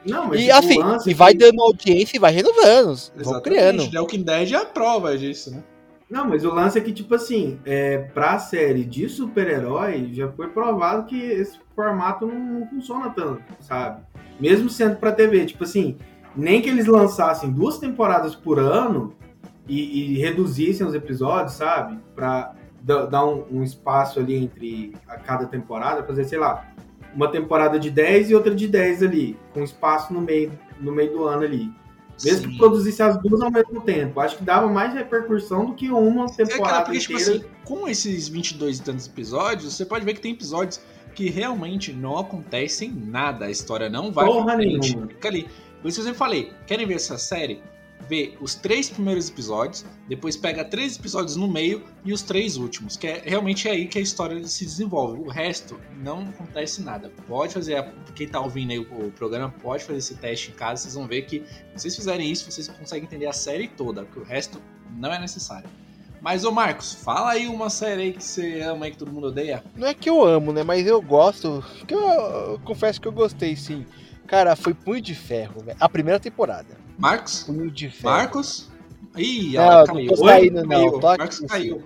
Não, 0.06 0.28
mas 0.28 0.42
E 0.42 0.44
tipo, 0.48 0.58
assim, 0.58 0.80
o 0.80 0.86
lance 0.86 1.10
e 1.10 1.14
é 1.14 1.16
vai 1.16 1.32
que- 1.32 1.38
dando 1.40 1.62
audiência 1.62 2.18
e 2.18 2.20
vai 2.20 2.34
renovando. 2.34 2.98
Vão 3.16 3.42
criando. 3.42 3.90
The 3.90 4.00
Walking 4.00 4.24
Dead 4.24 4.52
é 4.52 4.56
a 4.58 4.66
prova 4.66 5.18
disso, 5.18 5.52
né? 5.52 5.64
Não, 6.10 6.28
mas 6.28 6.44
o 6.44 6.54
lance 6.54 6.78
é 6.78 6.82
que, 6.82 6.92
tipo 6.92 7.16
assim, 7.16 7.58
é, 7.66 7.98
pra 8.14 8.38
série 8.38 8.84
de 8.84 9.08
super-herói, 9.08 10.10
já 10.14 10.30
foi 10.30 10.48
provado 10.50 11.06
que 11.06 11.18
esse 11.20 11.58
formato 11.74 12.28
não, 12.28 12.36
não 12.60 12.68
funciona 12.68 13.10
tanto, 13.10 13.42
sabe? 13.62 14.02
Mesmo 14.40 14.70
sendo 14.70 14.96
pra 14.98 15.12
TV. 15.12 15.46
Tipo 15.46 15.64
assim, 15.64 15.98
nem 16.36 16.62
que 16.62 16.70
eles 16.70 16.86
lançassem 16.88 17.52
duas 17.52 17.78
temporadas 17.78 18.36
por 18.36 18.60
ano 18.60 19.14
e, 19.68 20.14
e 20.16 20.18
reduzissem 20.20 20.86
os 20.86 20.94
episódios, 20.94 21.54
sabe? 21.54 21.98
Pra 22.16 22.54
da- 22.82 23.06
dar 23.06 23.26
um, 23.26 23.46
um 23.52 23.64
espaço 23.64 24.20
ali 24.20 24.36
entre 24.36 24.94
a 25.08 25.16
cada 25.18 25.46
temporada, 25.46 26.04
fazer, 26.04 26.26
sei 26.26 26.38
lá, 26.40 26.68
uma 27.16 27.30
temporada 27.30 27.80
de 27.80 27.90
10 27.90 28.32
e 28.32 28.36
outra 28.36 28.54
de 28.54 28.68
10 28.68 29.04
ali, 29.04 29.38
com 29.54 29.64
espaço 29.64 30.12
no 30.14 30.20
meio, 30.20 30.52
no 30.82 30.92
meio 30.92 31.12
do 31.12 31.24
ano 31.26 31.44
ali. 31.44 31.72
Mesmo 32.24 32.44
que 32.48 32.52
Sim. 32.54 32.58
produzisse 32.58 33.02
as 33.02 33.18
duas 33.22 33.42
ao 33.42 33.50
mesmo 33.52 33.82
tempo. 33.82 34.20
Acho 34.20 34.38
que 34.38 34.44
dava 34.44 34.68
mais 34.68 34.94
repercussão 34.94 35.66
do 35.68 35.74
que 35.74 35.90
uma 35.90 36.26
É, 36.26 36.28
cara, 36.28 36.48
temporada 36.50 36.86
porque, 36.86 37.00
tipo 37.00 37.14
inteira. 37.14 37.32
assim, 37.38 37.46
com 37.64 37.88
esses 37.88 38.28
22 38.28 38.78
e 38.78 38.82
tantos 38.84 39.08
episódios, 39.08 39.74
você 39.74 39.86
pode 39.86 40.06
ver 40.06 40.14
que 40.14 40.22
tem 40.22 40.34
episódios 40.34 40.80
que 41.14 41.30
realmente 41.30 41.94
não 41.94 42.18
acontecem 42.18 42.92
nada. 42.92 43.46
A 43.46 43.52
história 43.52 43.90
não 43.90 44.12
vai 44.12 44.26
Porra 44.26 44.58
nenhuma. 44.58 45.08
Fica 45.08 45.28
ali. 45.28 45.48
Por 45.82 45.90
isso 45.90 45.98
que 45.98 46.02
eu 46.02 46.06
sempre 46.06 46.18
falei, 46.18 46.54
querem 46.66 46.88
ver 46.88 46.96
essa 46.96 47.18
série? 47.18 47.62
Vê 48.10 48.34
os 48.42 48.56
três 48.56 48.90
primeiros 48.90 49.30
episódios, 49.30 49.86
depois 50.10 50.36
pega 50.36 50.66
três 50.66 50.98
episódios 50.98 51.38
no 51.38 51.48
meio 51.48 51.84
e 52.04 52.12
os 52.12 52.22
três 52.22 52.58
últimos, 52.58 52.98
que 52.98 53.08
é 53.08 53.22
realmente 53.26 53.68
aí 53.70 53.88
que 53.88 53.98
a 53.98 54.02
história 54.02 54.46
se 54.46 54.66
desenvolve. 54.66 55.22
O 55.22 55.30
resto 55.30 55.80
não 56.02 56.22
acontece 56.22 56.82
nada. 56.82 57.12
Pode 57.28 57.54
fazer, 57.54 57.94
quem 58.14 58.28
tá 58.28 58.42
ouvindo 58.42 58.72
aí 58.72 58.80
o 58.80 59.12
programa, 59.12 59.54
pode 59.62 59.86
fazer 59.86 60.00
esse 60.00 60.16
teste 60.16 60.52
em 60.52 60.54
casa, 60.54 60.84
vocês 60.84 60.96
vão 60.96 61.08
ver 61.08 61.22
que 61.24 61.44
se 61.76 61.82
vocês 61.82 61.96
fizerem 61.96 62.30
isso, 62.30 62.50
vocês 62.52 62.68
conseguem 62.68 63.06
entender 63.06 63.28
a 63.28 63.34
série 63.34 63.70
toda, 63.70 64.04
porque 64.04 64.20
o 64.20 64.24
resto 64.24 64.62
não 64.98 65.14
é 65.14 65.20
necessário. 65.20 65.70
Mas, 66.24 66.46
ô 66.46 66.52
Marcos, 66.54 66.94
fala 66.94 67.32
aí 67.32 67.48
uma 67.48 67.70
série 67.70 68.02
aí 68.04 68.14
que 68.14 68.24
você 68.24 68.62
ama 68.62 68.86
aí 68.86 68.92
que 68.92 68.98
todo 68.98 69.12
mundo 69.12 69.28
odeia. 69.28 69.62
Não 69.76 69.86
é 69.90 69.94
que 69.94 70.10
eu 70.10 70.24
amo, 70.24 70.54
né? 70.54 70.64
Mas 70.64 70.88
eu 70.88 71.02
gosto. 71.02 71.62
Que 71.86 71.94
eu, 71.94 72.00
eu 72.00 72.62
confesso 72.64 73.02
que 73.02 73.08
eu 73.10 73.12
gostei, 73.12 73.58
sim. 73.58 73.86
Cara, 74.26 74.56
foi 74.56 74.74
Punho 74.74 75.02
de 75.02 75.14
Ferro, 75.14 75.62
velho. 75.62 75.78
A 75.82 75.90
primeira 75.90 76.22
temporada. 76.22 76.78
Marcos? 76.98 77.44
Punho 77.44 77.70
de 77.70 77.90
Ferro. 77.90 78.16
Marcos? 78.16 78.70
Ih, 79.18 79.52
Não, 79.54 79.62
ela 79.64 79.80
não 79.86 79.94
caiu. 79.96 80.16
tô 80.16 80.24
Oi, 80.24 80.50
não, 80.50 80.68
caiu. 80.68 81.00
Marcos 81.02 81.40
caiu. 81.42 81.84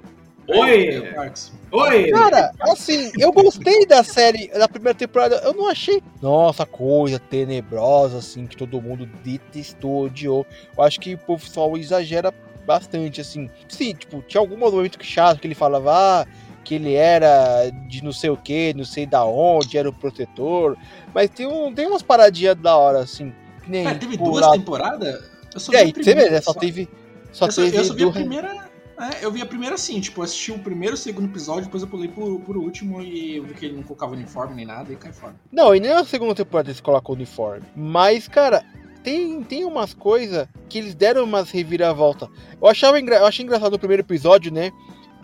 Oi! 0.48 0.86
Caiu, 0.86 1.16
Marcos. 1.16 1.52
Oi! 1.72 2.12
Cara, 2.12 2.52
assim, 2.62 3.12
eu 3.18 3.32
gostei 3.34 3.88
da 3.88 4.04
série, 4.04 4.50
da 4.50 4.68
primeira 4.70 4.96
temporada. 4.98 5.42
Eu 5.44 5.54
não 5.56 5.68
achei, 5.68 6.00
nossa, 6.22 6.64
coisa 6.64 7.18
tenebrosa, 7.18 8.20
assim, 8.20 8.46
que 8.46 8.56
todo 8.56 8.80
mundo 8.80 9.10
detestou, 9.24 10.04
odiou. 10.06 10.46
Eu 10.78 10.84
acho 10.84 11.00
que 11.00 11.16
o 11.16 11.38
pessoal 11.40 11.76
exagera 11.76 12.32
bastante, 12.68 13.22
assim. 13.22 13.50
Sim, 13.70 13.94
tipo, 13.94 14.22
tinha 14.28 14.42
algum 14.42 14.58
momento 14.58 15.00
que 15.00 15.06
chato 15.06 15.40
que 15.40 15.48
ele 15.48 15.56
falava, 15.56 15.92
ah, 15.94 16.28
que 16.64 16.76
ele 16.76 16.94
era 16.94 17.70
de 17.88 18.04
não 18.04 18.12
sei 18.12 18.30
o 18.30 18.36
que, 18.36 18.74
não 18.74 18.84
sei 18.84 19.06
da 19.06 19.24
onde, 19.24 19.78
era 19.78 19.88
o 19.88 19.94
protetor. 19.94 20.78
Mas 21.16 21.30
tem, 21.30 21.48
um, 21.48 21.74
tem 21.74 21.88
umas 21.88 22.02
paradinhas 22.02 22.58
da 22.58 22.76
hora, 22.76 23.00
assim. 23.00 23.34
Que 23.64 23.72
nem 23.72 23.86
Cara, 23.86 23.98
teve 23.98 24.18
duas 24.18 24.52
temporadas? 24.52 25.24
Eu 25.54 25.60
só 25.60 25.72
vi 25.72 25.78
a 25.78 25.80
aí, 25.80 25.88
você 25.88 25.94
primeira, 25.94 26.22
vê, 26.26 26.30
né? 26.30 26.42
Só 26.42 26.54
teve. 26.54 26.90
Só 27.32 27.46
eu, 27.46 27.52
só, 27.52 27.62
teve 27.64 27.78
eu 27.78 27.84
só 27.86 27.94
vi 27.94 28.04
a 28.04 28.12
primeira. 28.12 28.68
É, 29.00 29.24
eu 29.24 29.32
vi 29.32 29.42
a 29.44 29.46
primeira 29.46 29.76
assim, 29.76 30.02
tipo, 30.02 30.22
eu 30.22 30.24
assisti 30.24 30.52
o 30.52 30.58
primeiro 30.58 30.96
e 30.96 30.98
o 30.98 30.98
segundo 30.98 31.30
episódio, 31.30 31.66
depois 31.66 31.84
eu 31.84 31.90
pulei 31.90 32.08
pro, 32.08 32.40
pro 32.40 32.60
último 32.60 33.00
e 33.00 33.38
eu 33.38 33.44
vi 33.44 33.54
que 33.54 33.66
ele 33.68 33.76
não 33.76 33.84
colocava 33.84 34.14
uniforme 34.14 34.56
nem 34.56 34.66
nada 34.66 34.92
e 34.92 34.96
cai 34.96 35.14
fora. 35.14 35.36
Não, 35.52 35.76
e 35.76 35.80
nem 35.80 35.94
na 35.94 36.04
segunda 36.04 36.34
temporada 36.34 36.70
eles 36.70 36.82
colocam 36.82 37.14
uniforme. 37.14 37.64
Mas, 37.76 38.28
cara, 38.28 38.66
tem, 39.08 39.42
tem 39.42 39.64
umas 39.64 39.94
coisas 39.94 40.50
que 40.68 40.78
eles 40.78 40.94
deram 40.94 41.24
umas 41.24 41.50
reviravolta. 41.50 42.30
Eu 42.62 42.68
achava 42.68 43.00
eu 43.00 43.26
achei 43.26 43.46
engraçado 43.46 43.72
no 43.72 43.80
primeiro 43.80 44.04
episódio, 44.04 44.52
né? 44.52 44.74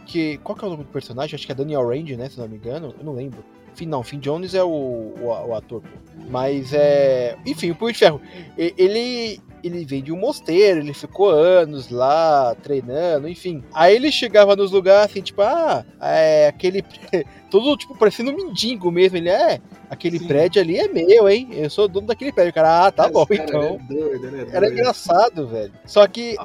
Que. 0.05 0.37
Qual 0.37 0.57
que 0.57 0.63
é 0.63 0.67
o 0.67 0.71
nome 0.71 0.85
do 0.85 0.89
personagem? 0.89 1.35
Acho 1.35 1.45
que 1.45 1.51
é 1.51 1.55
Daniel 1.55 1.85
Range, 1.85 2.15
né? 2.15 2.29
Se 2.29 2.39
não 2.39 2.47
me 2.47 2.55
engano. 2.55 2.95
Eu 2.97 3.03
não 3.03 3.13
lembro. 3.13 3.43
Não, 3.81 4.03
Finn 4.03 4.19
Jones 4.19 4.53
é 4.53 4.63
o, 4.63 4.67
o, 4.67 5.47
o 5.47 5.55
ator. 5.55 5.81
Mas 6.29 6.73
é. 6.73 7.35
Enfim, 7.45 7.71
o 7.71 7.75
Punho 7.75 7.93
de 7.93 7.99
Ferro. 7.99 8.21
Ele. 8.57 9.39
Ele 9.63 9.85
veio 9.85 10.01
de 10.01 10.11
um 10.11 10.17
mosteiro, 10.17 10.81
ele 10.81 10.93
ficou 10.93 11.29
anos 11.29 11.89
lá 11.89 12.53
treinando, 12.61 13.29
enfim. 13.29 13.63
Aí 13.73 13.95
ele 13.95 14.11
chegava 14.11 14.57
nos 14.57 14.73
lugares 14.73 15.09
assim, 15.09 15.21
tipo, 15.21 15.41
ah, 15.41 15.85
é 16.01 16.47
aquele. 16.47 16.83
Todo 17.49 17.77
tipo 17.77 17.97
parecendo 17.97 18.31
um 18.31 18.35
mendigo 18.35 18.91
mesmo. 18.91 19.15
Ele 19.15 19.29
é. 19.29 19.61
Aquele 19.89 20.19
Sim. 20.19 20.27
prédio 20.27 20.61
ali 20.61 20.77
é 20.77 20.89
meu, 20.89 21.29
hein? 21.29 21.47
Eu 21.53 21.69
sou 21.69 21.87
dono 21.87 22.07
daquele 22.07 22.33
prédio. 22.33 22.51
O 22.51 22.53
cara, 22.53 22.87
ah, 22.87 22.91
tá 22.91 23.03
Esse 23.05 23.13
bom, 23.13 23.25
cara, 23.25 23.41
então. 23.41 23.79
ele 23.89 24.01
é 24.01 24.17
doido, 24.19 24.51
é 24.51 24.55
Era 24.57 24.67
engraçado, 24.67 25.47
velho. 25.47 25.71
Só 25.85 26.05
que, 26.07 26.35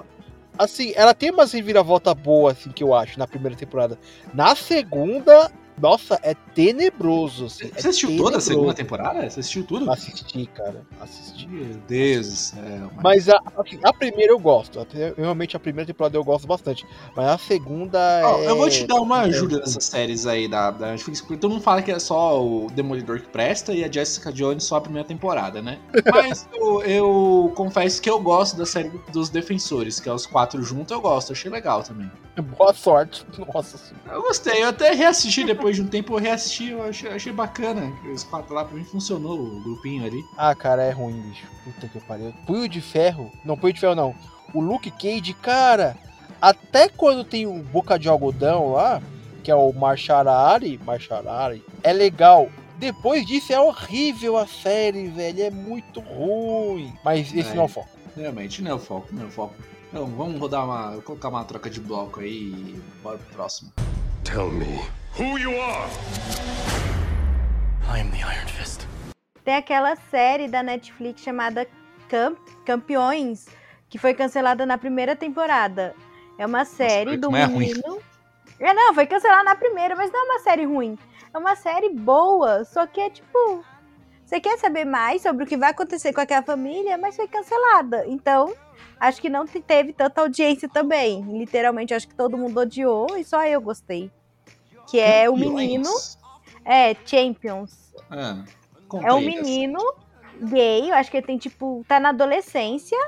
assim, 0.57 0.93
ela 0.95 1.13
tem 1.13 1.33
umas 1.33 1.51
reviravolta 1.51 2.15
boa, 2.15 2.53
assim, 2.53 2.71
que 2.71 2.85
eu 2.85 2.95
acho, 2.95 3.19
na 3.19 3.27
primeira 3.27 3.57
temporada. 3.57 3.99
Na 4.33 4.55
segunda, 4.55 5.51
nossa, 5.81 6.19
é 6.23 6.35
tenebroso. 6.35 7.47
Assim, 7.47 7.69
Você 7.69 7.89
assistiu 7.89 8.09
toda 8.11 8.19
a 8.19 8.23
tenebroso. 8.41 8.47
segunda 8.47 8.75
temporada? 8.75 9.31
Você 9.31 9.41
assistiu 9.41 9.65
tudo? 9.65 9.91
Assisti, 9.91 10.47
cara. 10.47 10.83
Assisti. 11.01 11.49
Meu 11.49 11.75
Deus 11.87 12.29
do 12.29 12.37
céu. 12.37 12.91
Mas 13.03 13.29
a, 13.29 13.41
assim, 13.57 13.79
a 13.83 13.93
primeira 13.93 14.33
eu 14.33 14.39
gosto. 14.39 14.87
Realmente 15.17 15.57
a 15.57 15.61
primeira 15.61 15.87
temporada 15.87 16.17
eu 16.17 16.25
gosto 16.25 16.47
bastante. 16.47 16.87
Mas 17.17 17.27
a 17.29 17.39
segunda 17.39 17.99
é... 18.21 18.49
eu 18.49 18.57
vou 18.57 18.69
te 18.69 18.87
dar 18.87 18.97
uma 18.97 19.21
ajuda 19.21 19.57
é- 19.57 19.61
nessas 19.61 19.85
séries 19.85 20.27
aí 20.27 20.49
da, 20.49 20.71
da 20.71 20.91
Netflix, 20.93 21.21
porque 21.21 21.37
todo 21.37 21.51
mundo 21.53 21.63
fala 21.63 21.83
que 21.83 21.91
é 21.91 21.99
só 21.99 22.43
o 22.43 22.69
Demolidor 22.71 23.21
que 23.21 23.29
presta 23.29 23.73
e 23.73 23.85
a 23.85 23.91
Jessica 23.91 24.33
Jones 24.33 24.65
só 24.65 24.77
a 24.77 24.81
primeira 24.81 25.07
temporada, 25.07 25.63
né? 25.63 25.79
Mas 26.13 26.49
eu, 26.53 26.83
eu 26.83 27.53
confesso 27.55 28.01
que 28.01 28.09
eu 28.09 28.21
gosto 28.21 28.57
da 28.57 28.67
série 28.67 28.91
dos 29.13 29.29
Defensores, 29.29 30.01
que 30.01 30.09
é 30.09 30.13
os 30.13 30.27
quatro 30.27 30.63
juntos, 30.63 30.91
eu 30.93 31.01
gosto, 31.01 31.33
achei 31.33 31.51
legal 31.51 31.83
também. 31.83 32.11
Boa 32.57 32.73
sorte. 32.73 33.27
Nossa 33.53 33.77
senhora. 33.79 34.13
Eu 34.13 34.23
gostei, 34.23 34.63
eu 34.63 34.69
até 34.69 34.93
reassisti 34.93 35.45
depois 35.45 35.68
de 35.77 35.83
um 35.83 35.87
tempo, 35.87 36.15
eu 36.15 36.19
reassisti, 36.19 36.71
eu 36.71 36.83
achei, 36.83 37.11
achei 37.11 37.33
bacana. 37.33 37.93
Os 38.13 38.25
quatro 38.25 38.55
lá, 38.55 38.65
pra 38.65 38.77
mim 38.77 38.85
funcionou 38.85 39.39
o 39.39 39.61
grupinho 39.61 40.05
ali. 40.05 40.23
Ah, 40.37 40.55
cara, 40.55 40.83
é 40.83 40.91
ruim, 40.91 41.21
bicho. 41.21 41.47
Puta 41.65 41.89
que 41.89 42.01
pariu. 42.01 42.33
Punho 42.47 42.69
de 42.69 42.81
ferro. 42.81 43.31
Não, 43.45 43.57
punho 43.57 43.73
de 43.73 43.81
ferro 43.81 43.95
não. 43.95 44.15
O 44.55 44.61
Luke 44.61 44.91
Cage, 44.91 45.35
cara. 45.35 45.97
Até 46.41 46.89
quando 46.89 47.25
tem 47.25 47.47
o 47.47 47.63
Boca 47.63 47.99
de 47.99 48.09
Algodão 48.09 48.73
lá, 48.73 49.03
que 49.43 49.51
é 49.51 49.55
o 49.55 49.73
Marcharari, 49.73 50.79
Marcharari, 50.85 51.65
é 51.83 51.93
legal. 51.93 52.49
Depois 52.79 53.27
disso 53.27 53.53
é 53.53 53.61
horrível 53.61 54.37
a 54.37 54.47
série, 54.47 55.09
velho. 55.09 55.43
É 55.43 55.51
muito 55.51 56.01
ruim. 56.01 56.93
Mas 57.05 57.35
esse 57.35 57.51
É. 57.51 57.55
não 57.55 57.63
é 57.63 57.67
o 57.67 57.69
foco. 57.69 57.89
Realmente, 58.17 58.63
não 58.63 58.71
é 58.71 58.75
o 58.75 58.79
foco, 58.79 59.09
não 59.13 59.23
é 59.25 59.27
o 59.27 59.31
foco. 59.31 59.55
Então, 59.91 60.07
vamos 60.07 60.39
rodar 60.39 60.65
uma. 60.65 61.01
colocar 61.03 61.29
uma 61.29 61.45
troca 61.45 61.69
de 61.71 61.81
bloco 61.81 62.21
aí 62.21 62.53
e 62.53 62.83
bora 63.03 63.19
pro 63.19 63.35
próximo. 63.35 63.73
Tell 64.23 64.51
me 64.53 64.67
who 65.17 65.39
you 65.39 65.51
are. 65.61 65.89
I 67.89 68.01
am 68.01 68.11
the 68.11 68.19
Iron 68.19 68.47
Fist. 68.49 68.87
Tem 69.45 69.55
aquela 69.57 69.97
série 70.11 70.49
da 70.49 70.63
Netflix 70.63 71.23
chamada 71.23 71.67
Cam- 72.09 72.37
Campeões, 72.67 73.47
que 73.89 73.99
foi 73.99 74.15
cancelada 74.15 74.67
na 74.67 74.77
primeira 74.77 75.17
temporada. 75.17 75.95
É 76.39 76.47
uma 76.47 76.65
série 76.65 77.17
do 77.17 77.35
é 77.35 77.45
ruim. 77.45 77.59
menino. 77.69 77.99
É, 78.61 78.75
não, 78.75 78.93
foi 78.95 79.07
cancelada 79.07 79.45
na 79.45 79.55
primeira, 79.55 79.95
mas 79.97 80.11
não 80.13 80.21
é 80.21 80.25
uma 80.33 80.39
série 80.41 80.65
ruim. 80.65 80.99
É 81.33 81.39
uma 81.39 81.57
série 81.57 81.91
boa, 81.91 82.65
só 82.65 82.87
que 82.87 83.01
é 83.01 83.11
tipo. 83.11 83.65
Você 84.25 84.41
quer 84.41 84.59
saber 84.59 84.85
mais 84.85 85.23
sobre 85.23 85.45
o 85.45 85.47
que 85.47 85.57
vai 85.57 85.71
acontecer 85.71 86.13
com 86.13 86.21
aquela 86.21 86.43
família, 86.43 86.99
mas 86.99 87.17
foi 87.17 87.27
cancelada. 87.27 88.05
Então, 88.07 88.53
acho 89.01 89.23
que 89.23 89.31
não 89.31 89.47
te- 89.47 89.61
teve 89.61 89.95
tanta 89.95 90.21
audiência 90.21 90.69
também. 90.69 91.23
Literalmente, 91.39 91.95
acho 91.95 92.07
que 92.07 92.15
todo 92.15 92.37
mundo 92.37 92.61
odiou 92.61 93.17
e 93.17 93.25
só 93.25 93.43
eu 93.47 93.59
gostei. 93.61 94.11
Que 94.91 95.01
é 95.01 95.29
o 95.29 95.37
menino. 95.37 95.91
É, 96.65 96.95
Champions. 97.05 97.95
Ah, 98.11 98.43
É 99.03 99.13
um 99.13 99.21
menino 99.21 99.79
gay, 100.43 100.91
eu 100.91 100.95
acho 100.95 101.11
que 101.11 101.17
ele 101.17 101.27
tem, 101.27 101.39
tipo, 101.39 101.85
tá 101.87 101.99
na 101.99 102.11
adolescência. 102.11 102.99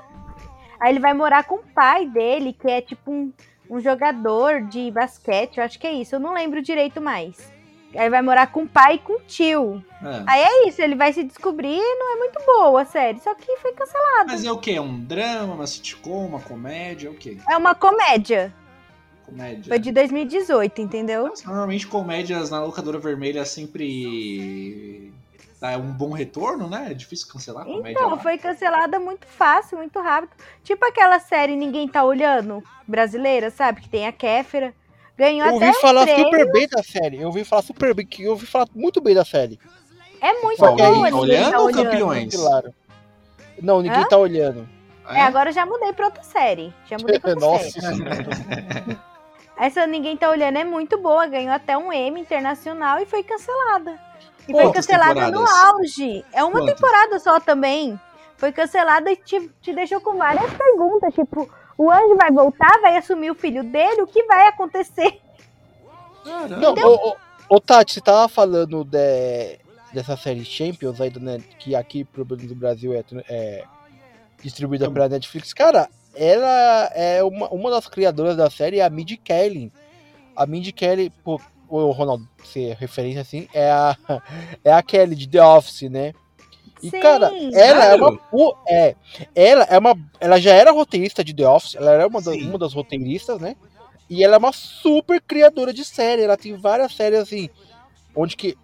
Aí 0.81 0.93
ele 0.93 1.01
vai 1.01 1.15
morar 1.15 1.45
com 1.45 1.57
o 1.57 1.63
pai 1.75 2.07
dele, 2.07 2.53
que 2.53 2.69
é 2.69 2.81
tipo 2.81 3.11
um, 3.11 3.33
um 3.69 3.81
jogador 3.81 4.63
de 4.63 4.91
basquete, 4.91 5.59
eu 5.59 5.65
acho 5.65 5.79
que 5.79 5.87
é 5.87 5.93
isso, 5.93 6.15
eu 6.15 6.21
não 6.21 6.33
lembro 6.33 6.63
direito 6.63 7.01
mais. 7.01 7.53
Aí 7.95 8.09
vai 8.09 8.23
morar 8.23 8.47
com 8.47 8.63
o 8.63 8.69
pai 8.69 8.95
e 8.95 8.99
com 8.99 9.15
o 9.15 9.21
tio. 9.21 9.85
Ah. 10.01 10.25
Aí 10.27 10.41
é 10.43 10.69
isso, 10.69 10.81
ele 10.81 10.95
vai 10.95 11.13
se 11.13 11.25
descobrir 11.25 11.77
e 11.77 11.99
não 11.99 12.15
é 12.15 12.17
muito 12.19 12.41
boa 12.47 12.83
a 12.83 12.85
série, 12.85 13.21
só 13.21 13.35
que 13.35 13.57
foi 13.57 13.73
cancelada. 13.73 14.27
Mas 14.29 14.45
é 14.45 14.53
o 14.53 14.59
quê? 14.59 14.73
É 14.73 14.81
um 14.81 14.99
drama, 15.01 15.55
uma 15.55 15.67
sitcom, 15.67 16.27
uma 16.27 16.41
comédia? 16.41 17.09
É 17.09 17.11
o 17.11 17.15
quê? 17.15 17.37
É 17.49 17.57
uma 17.57 17.75
comédia, 17.75 18.55
Comédia. 19.31 19.65
foi 19.69 19.79
de 19.79 19.93
2018, 19.93 20.81
entendeu? 20.83 21.29
Nossa, 21.29 21.47
Normalmente 21.47 21.87
comédias 21.87 22.51
na 22.51 22.63
locadora 22.63 22.99
vermelha 22.99 23.45
sempre 23.45 25.13
dá 25.61 25.77
um 25.77 25.93
bom 25.93 26.11
retorno, 26.13 26.69
né? 26.69 26.89
É 26.91 26.95
difícil 26.95 27.29
cancelar 27.33 27.65
comédia. 27.65 27.93
Então, 27.93 28.11
lá. 28.11 28.19
foi 28.19 28.39
cancelada 28.39 28.99
muito 28.99 29.27
fácil, 29.27 29.79
muito 29.79 30.01
rápido. 30.01 30.31
Tipo 30.65 30.85
aquela 30.87 31.19
série 31.21 31.55
Ninguém 31.57 31.87
Tá 31.89 32.03
Olhando, 32.05 32.63
brasileira, 32.87 33.51
sabe? 33.51 33.81
Que 33.83 33.89
tem 33.89 34.07
a 34.07 34.13
Kéfera. 34.13 34.75
Ganhou 35.17 35.47
Eu 35.49 35.57
até 35.57 35.67
ouvi 35.69 35.81
falar 35.81 36.07
super 36.09 36.51
bem 36.53 36.67
da 36.67 36.83
série. 36.83 37.21
Eu 37.21 37.27
ouvi 37.27 37.45
falar 37.45 37.63
super 37.63 37.95
bem, 37.95 38.07
que 38.07 38.23
eu 38.23 38.31
ouvi 38.31 38.47
falar 38.47 38.67
muito 38.75 39.01
bem 39.03 39.15
da 39.15 39.25
série. 39.25 39.59
É 40.21 40.33
muito 40.43 40.59
Só 40.59 40.69
aí, 40.69 40.77
boa, 40.77 40.87
tá 40.87 40.91
Ninguém 40.91 41.15
olhando 41.15 41.51
Tá 41.51 41.59
ou 41.61 41.67
Olhando. 41.67 41.85
campeões? 41.85 42.35
Claro. 42.35 42.75
Não, 43.63 43.83
ninguém 43.83 44.01
Hã? 44.01 44.09
tá 44.09 44.17
olhando. 44.17 44.69
É, 45.09 45.21
agora 45.23 45.51
eu 45.51 45.55
já 45.55 45.67
mudei 45.67 45.93
pra 45.93 46.07
outra 46.07 46.23
série. 46.23 46.73
Já 46.89 46.97
mudei 46.99 47.19
pra 47.19 47.31
outra 47.35 47.47
Nossa 47.47 47.69
série. 47.81 48.99
Essa 49.61 49.87
Ninguém 49.87 50.17
Tá 50.17 50.31
Olhando 50.31 50.57
é 50.59 50.65
muito 50.65 50.97
boa. 50.99 51.27
Ganhou 51.27 51.53
até 51.53 51.77
um 51.77 51.93
Emmy 51.93 52.21
internacional 52.23 52.99
e 52.99 53.07
foi 53.07 53.23
cancelada. 53.23 54.01
E 54.49 54.53
Pô, 54.53 54.59
foi 54.59 54.63
quantas 54.67 54.87
cancelada 54.87 55.21
no 55.31 55.39
temporadas? 55.39 55.65
auge. 55.67 56.25
É 56.33 56.43
uma 56.43 56.53
Quantas? 56.61 56.75
temporada 56.75 57.19
só 57.19 57.39
também. 57.39 58.01
Foi 58.39 58.53
cancelada 58.53 59.13
e 59.13 59.17
te, 59.17 59.51
te 59.61 59.75
deixou 59.75 60.01
com 60.01 60.17
várias 60.17 60.51
perguntas. 60.55 61.13
Tipo, 61.15 61.49
o 61.77 61.91
anjo 61.91 62.17
vai 62.17 62.31
voltar, 62.31 62.81
vai 62.81 62.97
assumir 62.97 63.31
o 63.31 63.35
filho 63.35 63.63
dele? 63.63 64.01
O 64.01 64.07
que 64.07 64.23
vai 64.25 64.49
acontecer? 64.49 65.21
Caramba. 66.25 66.57
Não, 66.57 66.75
ô, 66.75 67.11
ô, 67.11 67.17
ô, 67.57 67.61
Tati, 67.61 67.93
você 67.95 68.01
tava 68.01 68.29
falando 68.29 68.83
de, 68.83 69.59
dessa 69.93 70.17
série 70.17 70.45
Champions 70.45 71.01
aí, 71.01 71.11
do 71.11 71.21
Net, 71.21 71.45
que 71.59 71.75
aqui 71.75 72.03
pro 72.05 72.25
do 72.25 72.55
Brasil 72.55 72.95
é, 72.95 73.05
é 73.29 73.65
distribuída 74.43 74.85
Então. 74.87 74.95
pela 74.95 75.09
Netflix. 75.09 75.53
Cara, 75.53 75.89
ela 76.15 76.91
é 76.95 77.23
uma, 77.23 77.49
uma 77.49 77.71
das 77.71 77.87
criadoras 77.87 78.37
da 78.37 78.51
série, 78.51 78.79
é 78.79 78.85
a 78.85 78.91
Mindy 78.91 79.17
Kelly. 79.17 79.73
A 80.37 80.47
Mindy 80.47 80.73
Kelly, 80.73 81.11
pô, 81.25 81.41
o 81.69 81.91
Ronaldo, 81.91 82.29
ser 82.45 82.77
referência 82.77 83.21
assim, 83.23 83.49
é 83.55 83.71
a, 83.71 83.97
é 84.65 84.73
a 84.73 84.83
Kelly 84.83 85.15
de 85.15 85.29
The 85.29 85.43
Office, 85.43 85.83
né? 85.91 86.13
E, 86.83 86.89
Sim. 86.91 87.01
cara, 87.01 87.27
ela 87.53 87.85
é 87.85 87.91
Sério? 87.91 88.21
uma. 88.33 88.55
É, 88.67 88.95
ela 89.35 89.65
é 89.65 89.79
uma. 89.79 89.95
Ela 90.19 90.41
já 90.41 90.55
era 90.55 90.71
roteirista 90.73 91.23
de 91.23 91.35
The 91.35 91.47
Office, 91.47 91.75
ela 91.75 91.93
era 91.93 92.07
uma, 92.07 92.23
das- 92.23 92.35
Sim. 92.35 92.49
uma 92.49 92.59
das 92.59 92.73
roteiristas, 92.73 93.39
né? 93.39 93.55
E 94.09 94.25
ela 94.25 94.37
é 94.37 94.39
uma 94.39 94.53
super 94.53 95.21
criadora 95.21 95.73
de 95.75 95.85
série. 95.85 96.23
Ela 96.23 96.37
tem 96.39 96.57
várias 96.57 96.95
séries 96.97 97.21
assim, 97.21 97.51
onde 98.17 98.35
que, 98.37 98.57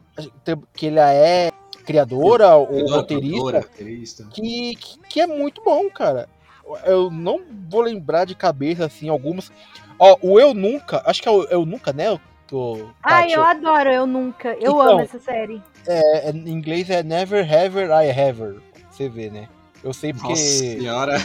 que 0.74 0.86
ela 0.88 1.12
é 1.12 1.52
criadora 1.84 2.56
ou 2.56 2.66
Criadora, 2.66 2.96
roteirista, 2.96 3.58
roteirista. 3.60 4.28
que, 4.32 4.74
que, 4.74 4.98
que 5.08 5.20
é 5.20 5.26
muito 5.26 5.62
bom, 5.62 5.88
cara. 5.90 6.28
Eu 6.84 7.10
não 7.10 7.40
vou 7.68 7.80
lembrar 7.80 8.24
de 8.24 8.34
cabeça, 8.34 8.84
assim, 8.86 9.08
algumas. 9.08 9.50
Ó, 9.98 10.16
o 10.20 10.38
Eu 10.40 10.52
Nunca, 10.52 11.02
acho 11.06 11.22
que 11.22 11.28
é 11.28 11.30
o 11.30 11.44
Eu 11.44 11.64
Nunca, 11.64 11.92
né? 11.92 12.10
O, 12.12 12.20
o, 12.52 12.90
Ai, 13.02 13.22
Tati? 13.22 13.32
eu 13.34 13.42
adoro, 13.42 13.90
eu 13.90 14.06
nunca. 14.06 14.50
Eu 14.50 14.56
Então, 14.72 14.80
amo 14.80 15.00
essa 15.00 15.18
série. 15.18 15.60
É, 15.86 16.28
é, 16.28 16.30
em 16.30 16.48
inglês 16.48 16.88
é 16.90 17.02
Never 17.02 17.50
Ever 17.50 17.90
I 17.90 18.08
Ever. 18.10 18.60
Você 18.90 19.08
vê, 19.08 19.30
né? 19.30 19.48
Eu 19.82 19.92
sei 19.92 20.12
porque. 20.12 20.28
Nossa 20.28 20.42
senhora. 20.42 21.16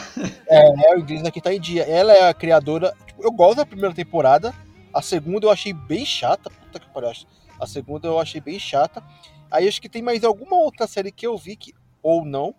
É, 0.47 0.95
o 0.95 0.99
inglês 0.99 1.23
aqui 1.23 1.39
tá 1.41 1.53
em 1.53 1.59
dia. 1.59 1.83
Ela 1.83 2.13
é 2.13 2.27
a 2.29 2.33
criadora. 2.33 2.93
tipo, 3.05 3.23
eu 3.23 3.31
gosto 3.31 3.57
da 3.57 3.65
primeira 3.65 3.93
temporada. 3.93 4.53
A 4.93 5.01
segunda 5.01 5.45
eu 5.45 5.51
achei 5.51 5.73
bem 5.73 6.05
chata. 6.05 6.49
Puta 6.49 6.79
que 6.79 6.89
pariu. 6.89 7.11
A 7.59 7.67
segunda 7.67 8.07
eu 8.07 8.19
achei 8.19 8.41
bem 8.41 8.57
chata. 8.59 9.03
Aí 9.49 9.67
acho 9.67 9.81
que 9.81 9.89
tem 9.89 10.01
mais 10.01 10.23
alguma 10.23 10.55
outra 10.55 10.87
série 10.87 11.11
que 11.11 11.25
eu 11.25 11.37
vi 11.37 11.55
que. 11.55 11.73
Ou 12.01 12.25
não. 12.25 12.53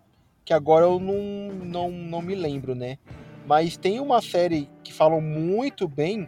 Que 0.45 0.53
agora 0.53 0.85
eu 0.85 0.99
não, 0.99 1.53
não, 1.65 1.91
não 1.91 2.21
me 2.21 2.35
lembro, 2.35 2.75
né? 2.75 2.97
Mas 3.45 3.77
tem 3.77 3.99
uma 3.99 4.21
série 4.21 4.69
que 4.83 4.93
falam 4.93 5.21
muito 5.21 5.87
bem. 5.87 6.27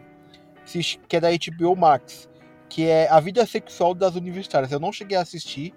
Que 1.08 1.16
é 1.16 1.20
da 1.20 1.28
HBO 1.30 1.76
Max. 1.76 2.28
Que 2.68 2.86
é 2.86 3.08
A 3.08 3.20
Vida 3.20 3.46
Sexual 3.46 3.94
das 3.94 4.16
Universitárias. 4.16 4.72
Eu 4.72 4.80
não 4.80 4.92
cheguei 4.92 5.16
a 5.16 5.20
assistir. 5.22 5.72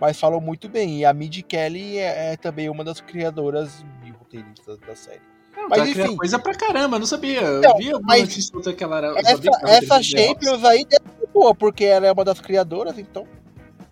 Mas 0.00 0.18
falam 0.18 0.40
muito 0.40 0.68
bem. 0.68 0.98
E 0.98 1.04
a 1.04 1.12
Mindy 1.12 1.42
Kelly 1.42 1.98
é, 1.98 2.32
é 2.32 2.36
também 2.36 2.68
uma 2.68 2.82
das 2.82 3.00
criadoras 3.00 3.84
e 4.04 4.10
roteiristas 4.10 4.78
da 4.80 4.96
série. 4.96 5.20
Não, 5.56 5.68
Mas 5.68 5.78
tá 5.78 5.88
enfim. 5.88 6.16
coisa 6.16 6.38
pra 6.38 6.54
caramba, 6.54 6.98
não 6.98 7.06
sabia. 7.06 7.40
Eu 7.40 7.60
Não, 7.60 7.76
vi 7.76 7.92
alguma 7.92 8.14
mas 8.14 8.22
notícia 8.22 8.56
outra 8.56 8.72
que 8.72 8.82
ela 8.82 8.96
era. 8.98 9.14
Essa, 9.20 9.50
essa. 9.64 10.02
Champions 10.02 10.64
aí 10.64 10.84
deve 10.84 11.04
ser 11.20 11.26
boa, 11.32 11.54
porque 11.54 11.84
ela 11.84 12.06
é 12.06 12.12
uma 12.12 12.24
das 12.24 12.40
criadoras, 12.40 12.98
então. 12.98 13.26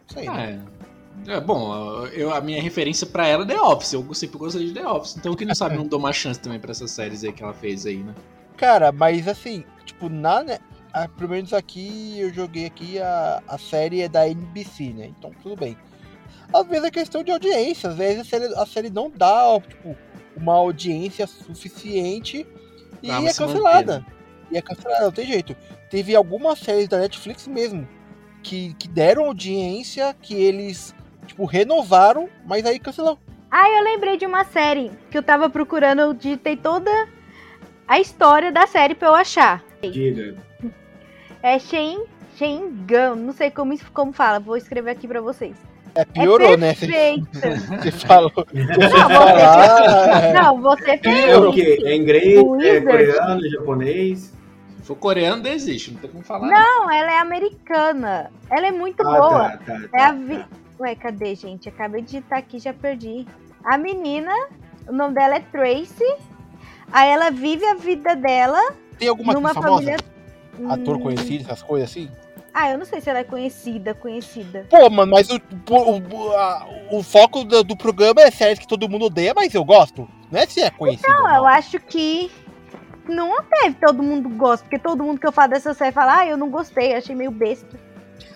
Isso 0.09 0.19
aí. 0.19 0.27
né? 0.29 0.65
É. 1.27 1.41
Bom, 1.41 2.07
eu, 2.07 2.33
a 2.33 2.41
minha 2.41 2.63
referência 2.63 3.07
pra 3.07 3.27
ela 3.27 3.45
é 3.45 3.47
The 3.47 3.61
Office. 3.61 3.93
Eu 3.93 4.15
sempre 4.15 4.39
gostei 4.39 4.67
de 4.67 4.75
The 4.75 4.87
Office. 4.87 5.17
Então, 5.17 5.35
quem 5.35 5.47
não 5.47 5.55
sabe, 5.55 5.77
não 5.77 5.87
dou 5.87 5.99
uma 5.99 6.13
chance 6.13 6.41
também 6.41 6.59
pra 6.59 6.71
essas 6.71 6.91
séries 6.91 7.25
aí 7.25 7.33
que 7.33 7.43
ela 7.43 7.53
fez 7.53 7.87
aí, 7.87 7.99
né? 7.99 8.15
Cara, 8.57 8.93
mas 8.93 9.27
assim, 9.29 9.65
tipo, 9.85 10.09
na. 10.09 10.43
né, 10.43 10.59
ah, 10.93 11.09
pelo 11.09 11.31
menos 11.31 11.53
aqui 11.53 12.19
eu 12.19 12.35
joguei 12.35 12.67
aqui 12.67 12.99
a, 12.99 13.43
a 13.47 13.57
série 13.57 14.03
é 14.03 14.09
da 14.09 14.29
NBC, 14.29 14.93
né? 14.93 15.13
Então 15.17 15.31
tudo 15.43 15.57
bem. 15.57 15.77
Às 16.53 16.67
vezes 16.67 16.85
é 16.85 16.91
questão 16.91 17.23
de 17.23 17.31
audiência, 17.31 17.91
às 17.91 17.97
vezes 17.97 18.21
a 18.21 18.25
série, 18.25 18.55
a 18.55 18.67
série 18.67 18.91
não 18.91 19.09
dá, 19.09 19.61
tipo, 19.61 19.97
uma 20.37 20.55
audiência 20.55 21.27
suficiente 21.27 22.45
e 23.03 23.07
Pra 23.07 23.17
é 23.17 23.21
você 23.21 23.23
manter, 23.23 23.37
cancelada. 23.39 24.07
E 24.51 24.57
é 24.59 24.63
cancelada, 24.63 25.05
não 25.05 25.13
tem 25.13 25.27
jeito. 25.27 25.57
Teve 25.89 26.15
algumas 26.17 26.59
séries 26.59 26.89
da 26.89 26.99
Netflix 26.99 27.47
mesmo 27.47 27.89
que, 28.43 28.75
que 28.75 28.89
deram 28.89 29.27
audiência, 29.27 30.15
que 30.21 30.35
eles, 30.35 30.95
tipo, 31.31 31.45
renovaram, 31.45 32.29
mas 32.45 32.66
aí 32.66 32.79
cancelou. 32.79 33.19
Ah, 33.51 33.69
eu 33.69 33.83
lembrei 33.85 34.16
de 34.16 34.27
uma 34.27 34.45
série 34.45 34.90
que 35.11 35.16
eu 35.19 35.23
tava 35.23 35.49
procurando, 35.49 36.01
eu 36.01 36.12
digitei 36.14 36.57
toda 36.57 36.90
a 37.88 37.99
história 37.99 38.53
da 38.53 38.66
série 38.66 38.95
pra 38.95 39.09
eu 39.09 39.14
achar. 39.14 39.62
Diga. 39.83 40.37
É 41.43 41.59
Shen, 41.59 42.05
Shengan, 42.37 43.14
não 43.16 43.33
sei 43.33 43.51
como, 43.51 43.77
como 43.93 44.12
fala, 44.12 44.38
vou 44.38 44.57
escrever 44.57 44.90
aqui 44.90 45.09
pra 45.09 45.21
vocês. 45.21 45.57
É, 45.95 46.05
piorou, 46.05 46.53
é 46.55 46.57
né? 46.57 46.75
Você, 46.75 46.87
perfeita. 46.87 47.57
você 47.83 47.90
falou. 47.90 48.33
Não, 48.55 49.29
Ah, 49.38 49.73
você, 50.23 50.33
não, 50.33 50.61
você 50.61 50.90
É 51.09 51.37
o 51.37 51.53
fez. 51.53 51.55
quê? 51.55 51.83
É 51.85 51.97
inglês, 51.97 52.38
é 52.38 52.81
coreano, 52.81 53.47
é 53.47 53.49
japonês? 53.49 54.33
Se 54.79 54.87
for 54.87 54.95
coreano, 54.97 55.43
desiste, 55.43 55.90
não 55.93 56.01
tem 56.01 56.11
como 56.11 56.23
falar. 56.23 56.47
Não, 56.49 56.90
ela 56.90 57.12
é 57.12 57.19
americana. 57.19 58.31
Ela 58.49 58.69
é 58.69 58.71
muito 58.71 59.01
Ah, 59.05 59.11
boa. 59.21 59.51
tá, 59.51 59.59
tá, 59.66 59.81
É 59.93 60.03
a 60.05 60.07
tá, 60.09 60.12
vi... 60.12 60.45
Ué, 60.81 60.95
cadê, 60.95 61.35
gente? 61.35 61.69
Acabei 61.69 62.01
de 62.01 62.07
digitar 62.12 62.38
aqui, 62.38 62.59
já 62.59 62.73
perdi. 62.73 63.27
A 63.62 63.77
menina, 63.77 64.33
o 64.88 64.93
nome 64.93 65.14
dela 65.14 65.37
é 65.37 65.40
Tracy. 65.40 66.16
Aí 66.90 67.11
ela 67.11 67.31
vive 67.31 67.66
a 67.66 67.75
vida 67.75 68.16
dela 68.16 68.59
tem 68.99 69.07
alguma 69.09 69.35
numa 69.35 69.53
famosa? 69.53 69.75
família. 69.77 69.97
Ator 70.69 70.97
Hum, 70.97 71.01
conhecido, 71.03 71.45
essas 71.45 71.62
coisas 71.62 71.90
assim? 71.90 72.11
Ah, 72.53 72.71
eu 72.71 72.79
não 72.79 72.85
sei 72.87 73.01
se 73.01 73.09
ela 73.11 73.21
é 73.21 73.25
conhecida, 73.25 73.95
conhecida. 73.95 74.66
Pô, 74.71 74.88
mano, 74.90 75.12
mas 75.12 75.29
o, 75.31 75.37
o, 75.71 76.33
a- 76.37 76.66
o 76.90 77.03
foco 77.03 77.45
do, 77.45 77.62
do 77.62 77.77
programa 77.77 78.23
é 78.23 78.31
séries 78.31 78.59
que 78.59 78.66
todo 78.66 78.88
mundo 78.88 79.05
odeia, 79.05 79.33
mas 79.37 79.55
eu 79.55 79.64
gosto. 79.64 80.09
Não 80.33 80.40
é 80.40 80.47
se 80.47 80.61
é 80.62 80.71
conhecido. 80.71 81.07
Não, 81.12 81.25
ou 81.31 81.37
eu 81.37 81.47
acho 81.47 81.79
que 81.79 82.31
não 83.07 83.43
teve 83.45 83.77
todo 83.77 84.03
mundo 84.03 84.29
gosta, 84.31 84.64
porque 84.64 84.79
todo 84.79 85.05
mundo 85.05 85.21
que 85.21 85.27
eu 85.27 85.33
falo 85.33 85.51
dessa 85.51 85.75
série 85.75 85.93
fala, 85.93 86.19
ah, 86.21 86.27
eu 86.27 86.37
não 86.37 86.51
gostei, 86.51 86.95
achei 86.95 87.14
meio 87.14 87.31
besta. 87.31 87.79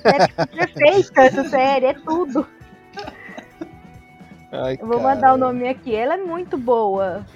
É 0.05 0.27
tipo, 0.27 0.47
perfeita 0.49 1.20
essa 1.23 1.49
série, 1.49 1.87
é 1.87 1.94
tudo. 1.94 2.47
Ai, 4.53 4.79
Eu 4.81 4.87
vou 4.87 4.99
cara. 5.01 5.14
mandar 5.14 5.35
o 5.35 5.37
nome 5.37 5.68
aqui, 5.68 5.94
ela 5.94 6.14
é 6.14 6.16
muito 6.18 6.57
boa. 6.57 7.27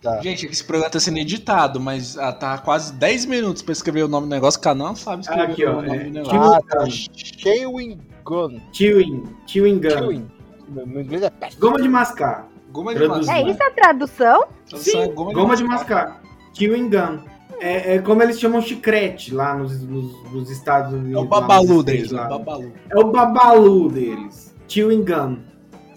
Tá. 0.00 0.20
Gente, 0.20 0.46
esse 0.46 0.62
programa 0.62 0.90
tá 0.90 1.00
sendo 1.00 1.18
editado, 1.18 1.80
mas 1.80 2.16
ah, 2.16 2.32
tá 2.32 2.56
quase 2.58 2.92
10 2.92 3.26
minutos 3.26 3.62
pra 3.62 3.72
escrever 3.72 4.04
o 4.04 4.08
nome 4.08 4.28
do 4.28 4.30
negócio. 4.30 4.60
O 4.60 4.62
canal 4.62 4.94
sabe 4.94 5.22
escrever 5.22 5.50
Aqui, 5.52 5.64
ó, 5.66 5.72
o 5.72 5.82
nome 5.82 5.96
é, 5.96 6.04
do 6.04 6.10
negócio. 6.10 6.38
Tio- 6.38 6.52
Ah, 6.52 6.60
tá. 6.68 6.86
Chewing 6.88 8.00
Gun. 8.24 8.60
Chewing, 8.72 9.24
chewing 9.46 9.80
gum. 9.80 9.90
Chewing. 9.90 10.30
Meu 10.68 11.00
inglês 11.00 11.22
é 11.22 11.30
péssimo. 11.30 11.60
Goma 11.60 11.82
de 11.82 11.88
mascar. 11.88 12.46
Goma 12.70 12.94
de 12.94 13.08
mascar. 13.08 13.38
É 13.38 13.42
isso 13.50 13.62
a 13.62 13.70
tradução? 13.70 14.46
Tradução 14.68 15.00
é 15.02 15.06
Sim, 15.06 15.14
goma, 15.14 15.56
de 15.56 15.64
mascar. 15.64 16.20
Chewing 16.54 16.90
gum. 16.90 17.18
É, 17.60 17.96
é 17.96 17.98
como 18.00 18.22
eles 18.22 18.38
chamam 18.38 18.60
chiclete 18.60 19.34
lá 19.34 19.54
nos, 19.54 19.82
nos, 19.82 20.32
nos 20.32 20.50
Estados 20.50 20.92
Unidos. 20.92 21.14
É 21.14 21.18
o 21.18 21.24
lá 21.24 21.40
babalu 21.40 21.82
deles, 21.82 22.06
States, 22.06 22.12
né? 22.12 22.20
lá. 22.20 22.28
Babalu. 22.28 22.72
É 22.90 22.98
o 22.98 23.10
babalu 23.10 23.90
deles. 23.90 24.54
Chewing 24.68 25.04
gum. 25.04 25.38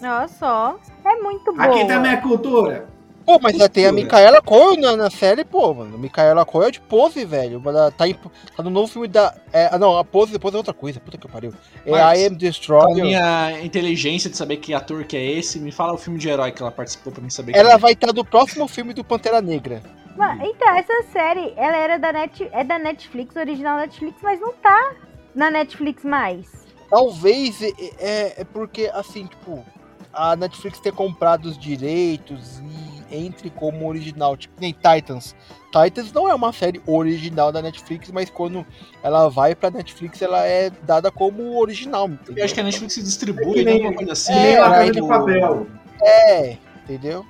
Olha 0.01 0.27
só. 0.27 0.79
É 1.05 1.15
muito 1.21 1.53
boa. 1.53 1.65
Aqui 1.65 1.85
também 1.85 2.11
é 2.11 2.17
cultura. 2.17 2.87
Pô, 3.31 3.39
mas 3.41 3.55
já 3.57 3.69
tem 3.69 3.85
a. 3.85 3.91
Micaela 3.91 4.41
Coel 4.41 4.75
na, 4.77 4.95
na 4.97 5.09
série, 5.09 5.45
pô, 5.45 5.73
mano. 5.73 5.97
Micaela 5.97 6.45
Coel 6.45 6.67
é 6.67 6.71
de 6.71 6.81
pose, 6.81 7.23
velho. 7.23 7.61
Ela 7.65 7.89
Tá, 7.91 8.07
em- 8.07 8.13
tá 8.13 8.61
no 8.63 8.69
novo 8.69 8.91
filme 8.91 9.07
da. 9.07 9.33
É, 9.53 9.69
ah, 9.71 9.79
não, 9.79 9.97
a 9.97 10.03
pose 10.03 10.31
depois 10.33 10.53
é 10.53 10.57
outra 10.57 10.73
coisa. 10.73 10.99
Puta 10.99 11.17
que 11.17 11.27
pariu. 11.27 11.53
É 11.85 11.91
Mas, 11.91 12.19
I 12.19 12.23
Am 12.25 12.29
Com 12.29 12.35
a 12.35 12.37
Destroyer. 12.39 13.03
minha 13.05 13.61
inteligência 13.63 14.29
de 14.29 14.35
saber 14.35 14.57
que 14.57 14.73
ator 14.73 15.03
que 15.05 15.15
é 15.15 15.23
esse, 15.23 15.59
me 15.59 15.71
fala 15.71 15.93
o 15.93 15.97
filme 15.97 16.19
de 16.19 16.27
herói 16.27 16.51
que 16.51 16.61
ela 16.61 16.71
participou 16.71 17.13
pra 17.13 17.21
mim 17.23 17.29
saber 17.29 17.55
Ela 17.55 17.73
é. 17.73 17.77
vai 17.77 17.93
estar 17.93 18.11
no 18.13 18.25
próximo 18.25 18.67
filme 18.67 18.93
do 18.93 19.03
Pantera 19.03 19.41
Negra. 19.41 19.81
Mas, 20.17 20.41
então, 20.41 20.67
essa 20.75 21.03
série, 21.13 21.53
ela 21.55 21.77
era 21.77 21.97
da 21.97 22.11
Net, 22.11 22.49
é 22.51 22.63
da 22.65 22.77
Netflix, 22.77 23.33
original 23.37 23.77
Netflix, 23.77 24.17
mas 24.21 24.41
não 24.41 24.51
tá 24.53 24.91
na 25.33 25.49
Netflix 25.49 26.03
mais. 26.03 26.47
Talvez 26.89 27.61
é, 27.61 27.71
é, 27.97 28.41
é 28.41 28.43
porque, 28.43 28.91
assim, 28.93 29.25
tipo, 29.25 29.65
a 30.13 30.35
Netflix 30.35 30.79
ter 30.79 30.91
comprado 30.91 31.45
os 31.45 31.57
direitos 31.57 32.59
e 32.59 32.90
entre 33.11 33.49
como 33.49 33.87
original, 33.87 34.35
tipo, 34.37 34.53
nem 34.59 34.73
Titans. 34.73 35.35
Titans 35.71 36.11
não 36.11 36.27
é 36.29 36.33
uma 36.35 36.51
série 36.51 36.81
original 36.85 37.51
da 37.51 37.61
Netflix, 37.61 38.09
mas 38.11 38.29
quando 38.29 38.65
ela 39.03 39.29
vai 39.29 39.55
pra 39.55 39.69
Netflix, 39.71 40.21
ela 40.21 40.45
é 40.45 40.69
dada 40.69 41.11
como 41.11 41.57
original, 41.59 42.07
entendeu? 42.09 42.37
Eu 42.37 42.45
acho 42.45 42.53
que 42.53 42.59
a 42.59 42.63
Netflix 42.63 42.93
se 42.93 42.99
É 42.99 43.03
distribui, 43.03 43.53
que 43.53 43.63
né? 43.63 43.71
nem- 43.73 43.75
Alguma 43.75 43.95
coisa 43.95 44.11
assim. 44.13 44.33
Que 44.33 44.39
nem 44.39 44.53
É, 44.55 44.59
La 44.59 44.69
Casa 44.71 44.91
de 44.91 45.01
Papel. 45.07 45.67
É, 46.03 46.57
entendeu? 46.83 47.25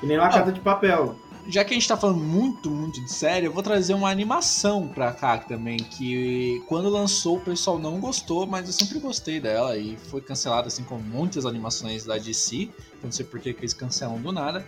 Que 0.00 0.06
nem 0.06 0.16
La 0.16 0.28
Casa 0.28 0.52
de 0.52 0.60
Papel. 0.60 1.16
Já 1.48 1.64
que 1.64 1.70
a 1.70 1.74
gente 1.74 1.86
tá 1.86 1.96
falando 1.96 2.18
muito, 2.18 2.68
muito 2.68 3.00
de 3.04 3.12
série, 3.12 3.46
eu 3.46 3.52
vou 3.52 3.62
trazer 3.62 3.94
uma 3.94 4.10
animação 4.10 4.88
pra 4.88 5.12
cá 5.12 5.38
também, 5.38 5.76
que 5.76 6.60
quando 6.66 6.88
lançou 6.88 7.36
o 7.36 7.40
pessoal 7.40 7.78
não 7.78 8.00
gostou, 8.00 8.48
mas 8.48 8.66
eu 8.66 8.72
sempre 8.72 8.98
gostei 8.98 9.38
dela 9.38 9.76
e 9.78 9.96
foi 10.10 10.20
cancelada 10.20 10.66
assim 10.66 10.82
como 10.82 11.00
muitas 11.04 11.46
animações 11.46 12.04
da 12.04 12.18
DC, 12.18 12.62
eu 12.64 12.98
não 13.04 13.12
sei 13.12 13.24
por 13.24 13.38
que 13.38 13.52
que 13.54 13.60
eles 13.60 13.72
cancelam 13.72 14.18
do 14.20 14.32
nada, 14.32 14.66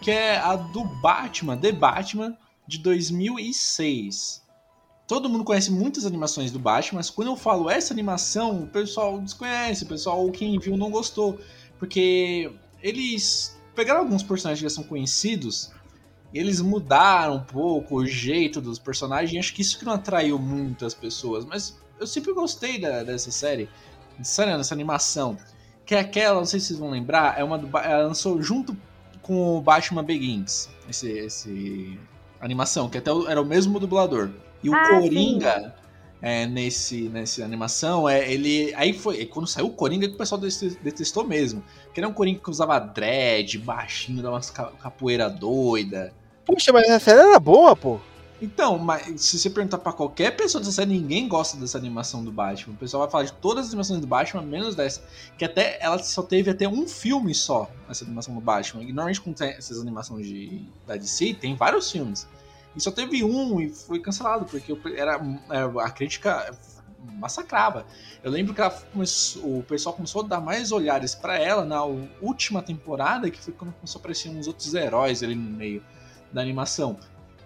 que 0.00 0.10
é 0.10 0.38
a 0.38 0.56
do 0.56 0.84
Batman, 0.84 1.56
The 1.56 1.72
Batman, 1.72 2.36
de 2.66 2.78
2006. 2.78 4.42
Todo 5.06 5.28
mundo 5.28 5.44
conhece 5.44 5.72
muitas 5.72 6.06
animações 6.06 6.50
do 6.52 6.58
Batman, 6.58 6.98
mas 6.98 7.10
quando 7.10 7.28
eu 7.28 7.36
falo 7.36 7.68
essa 7.68 7.92
animação, 7.92 8.62
o 8.62 8.66
pessoal 8.68 9.20
desconhece, 9.20 9.84
o 9.84 9.88
pessoal, 9.88 10.30
quem 10.30 10.58
viu, 10.58 10.76
não 10.76 10.90
gostou. 10.90 11.38
Porque 11.78 12.52
eles 12.80 13.58
pegaram 13.74 14.00
alguns 14.00 14.22
personagens 14.22 14.60
que 14.60 14.68
já 14.68 14.74
são 14.74 14.84
conhecidos 14.84 15.72
e 16.32 16.38
eles 16.38 16.60
mudaram 16.60 17.36
um 17.36 17.44
pouco 17.44 17.96
o 17.96 18.06
jeito 18.06 18.60
dos 18.60 18.78
personagens. 18.78 19.32
E 19.32 19.38
acho 19.38 19.52
que 19.52 19.62
isso 19.62 19.78
que 19.78 19.84
não 19.84 19.94
atraiu 19.94 20.38
muito 20.38 20.86
as 20.86 20.94
pessoas. 20.94 21.44
Mas 21.44 21.76
eu 21.98 22.06
sempre 22.06 22.32
gostei 22.32 22.80
da- 22.80 23.02
dessa 23.02 23.32
série, 23.32 23.68
dessa, 24.16 24.46
dessa 24.56 24.74
animação. 24.74 25.36
Que 25.84 25.96
é 25.96 25.98
aquela, 25.98 26.36
não 26.36 26.46
sei 26.46 26.60
se 26.60 26.66
vocês 26.66 26.78
vão 26.78 26.90
lembrar, 26.90 27.36
é 27.36 27.42
uma 27.42 27.58
do, 27.58 27.66
ela 27.78 28.06
lançou 28.06 28.40
junto 28.40 28.76
com 29.22 29.56
o 29.56 29.60
Batman 29.60 30.02
Begins. 30.04 30.68
Esse, 30.88 31.10
esse 31.10 31.98
animação, 32.40 32.88
que 32.88 32.98
até 32.98 33.10
era 33.28 33.40
o 33.40 33.44
mesmo 33.44 33.78
dublador. 33.78 34.30
E 34.62 34.68
o 34.70 34.74
Ah, 34.74 34.88
Coringa, 35.00 35.74
é, 36.22 36.46
nesse, 36.46 37.02
nessa 37.08 37.44
animação, 37.44 38.08
é, 38.08 38.30
ele. 38.30 38.72
Aí 38.74 38.92
foi. 38.92 39.24
Quando 39.26 39.46
saiu 39.46 39.66
o 39.66 39.72
Coringa, 39.72 40.06
que 40.08 40.14
o 40.14 40.18
pessoal 40.18 40.40
dete- 40.40 40.78
detestou 40.82 41.26
mesmo. 41.26 41.62
Que 41.94 42.00
era 42.00 42.08
um 42.08 42.12
Coringa 42.12 42.40
que 42.42 42.50
usava 42.50 42.78
dread, 42.78 43.58
baixinho, 43.58 44.22
dava 44.22 44.34
umas 44.34 44.50
ca- 44.50 44.72
capoeira 44.82 45.28
doida. 45.30 46.12
Puxa, 46.44 46.72
mas 46.72 46.84
essa 46.88 46.98
série 47.10 47.20
era 47.20 47.38
boa, 47.40 47.74
pô. 47.76 48.00
Então, 48.42 48.78
mas 48.78 49.20
se 49.20 49.38
você 49.38 49.50
perguntar 49.50 49.78
pra 49.78 49.92
qualquer 49.92 50.34
pessoa 50.34 50.60
dessa 50.62 50.72
série, 50.72 50.90
ninguém 50.90 51.28
gosta 51.28 51.58
dessa 51.58 51.76
animação 51.76 52.24
do 52.24 52.32
Batman. 52.32 52.72
O 52.72 52.76
pessoal 52.76 53.02
vai 53.02 53.10
falar 53.10 53.24
de 53.24 53.32
todas 53.34 53.64
as 53.66 53.70
animações 53.70 54.00
do 54.00 54.06
Batman, 54.06 54.40
menos 54.42 54.74
dessa. 54.74 55.02
Que 55.36 55.44
até 55.44 55.78
ela 55.80 55.98
só 55.98 56.22
teve 56.22 56.50
até 56.50 56.66
um 56.66 56.88
filme 56.88 57.34
só, 57.34 57.70
essa 57.88 58.02
animação 58.04 58.34
do 58.34 58.40
Batman. 58.40 58.82
E 58.82 58.86
normalmente 58.92 59.20
tem 59.34 59.48
essas 59.50 59.78
animações 59.78 60.26
de, 60.26 60.62
da 60.86 60.96
DC, 60.96 61.34
tem 61.34 61.54
vários 61.54 61.90
filmes. 61.90 62.26
E 62.74 62.80
só 62.80 62.90
teve 62.90 63.22
um 63.22 63.60
e 63.60 63.68
foi 63.68 63.98
cancelado, 64.00 64.46
porque 64.46 64.74
era, 64.96 65.20
era- 65.50 65.84
a 65.84 65.90
crítica 65.90 66.56
massacrava. 67.18 67.84
Eu 68.22 68.30
lembro 68.30 68.54
que 68.54 68.62
começou- 68.92 69.58
o 69.58 69.62
pessoal 69.62 69.94
começou 69.94 70.22
a 70.24 70.26
dar 70.26 70.40
mais 70.40 70.72
olhares 70.72 71.14
pra 71.14 71.36
ela 71.38 71.64
na 71.64 71.82
última 72.22 72.62
temporada, 72.62 73.30
que 73.30 73.42
foi 73.42 73.52
quando 73.52 73.72
começou 73.74 73.98
a 73.98 74.00
aparecer 74.00 74.30
uns 74.30 74.46
outros 74.46 74.72
heróis 74.72 75.22
ali 75.22 75.34
no 75.34 75.50
meio 75.50 75.82
da 76.32 76.40
animação. 76.40 76.98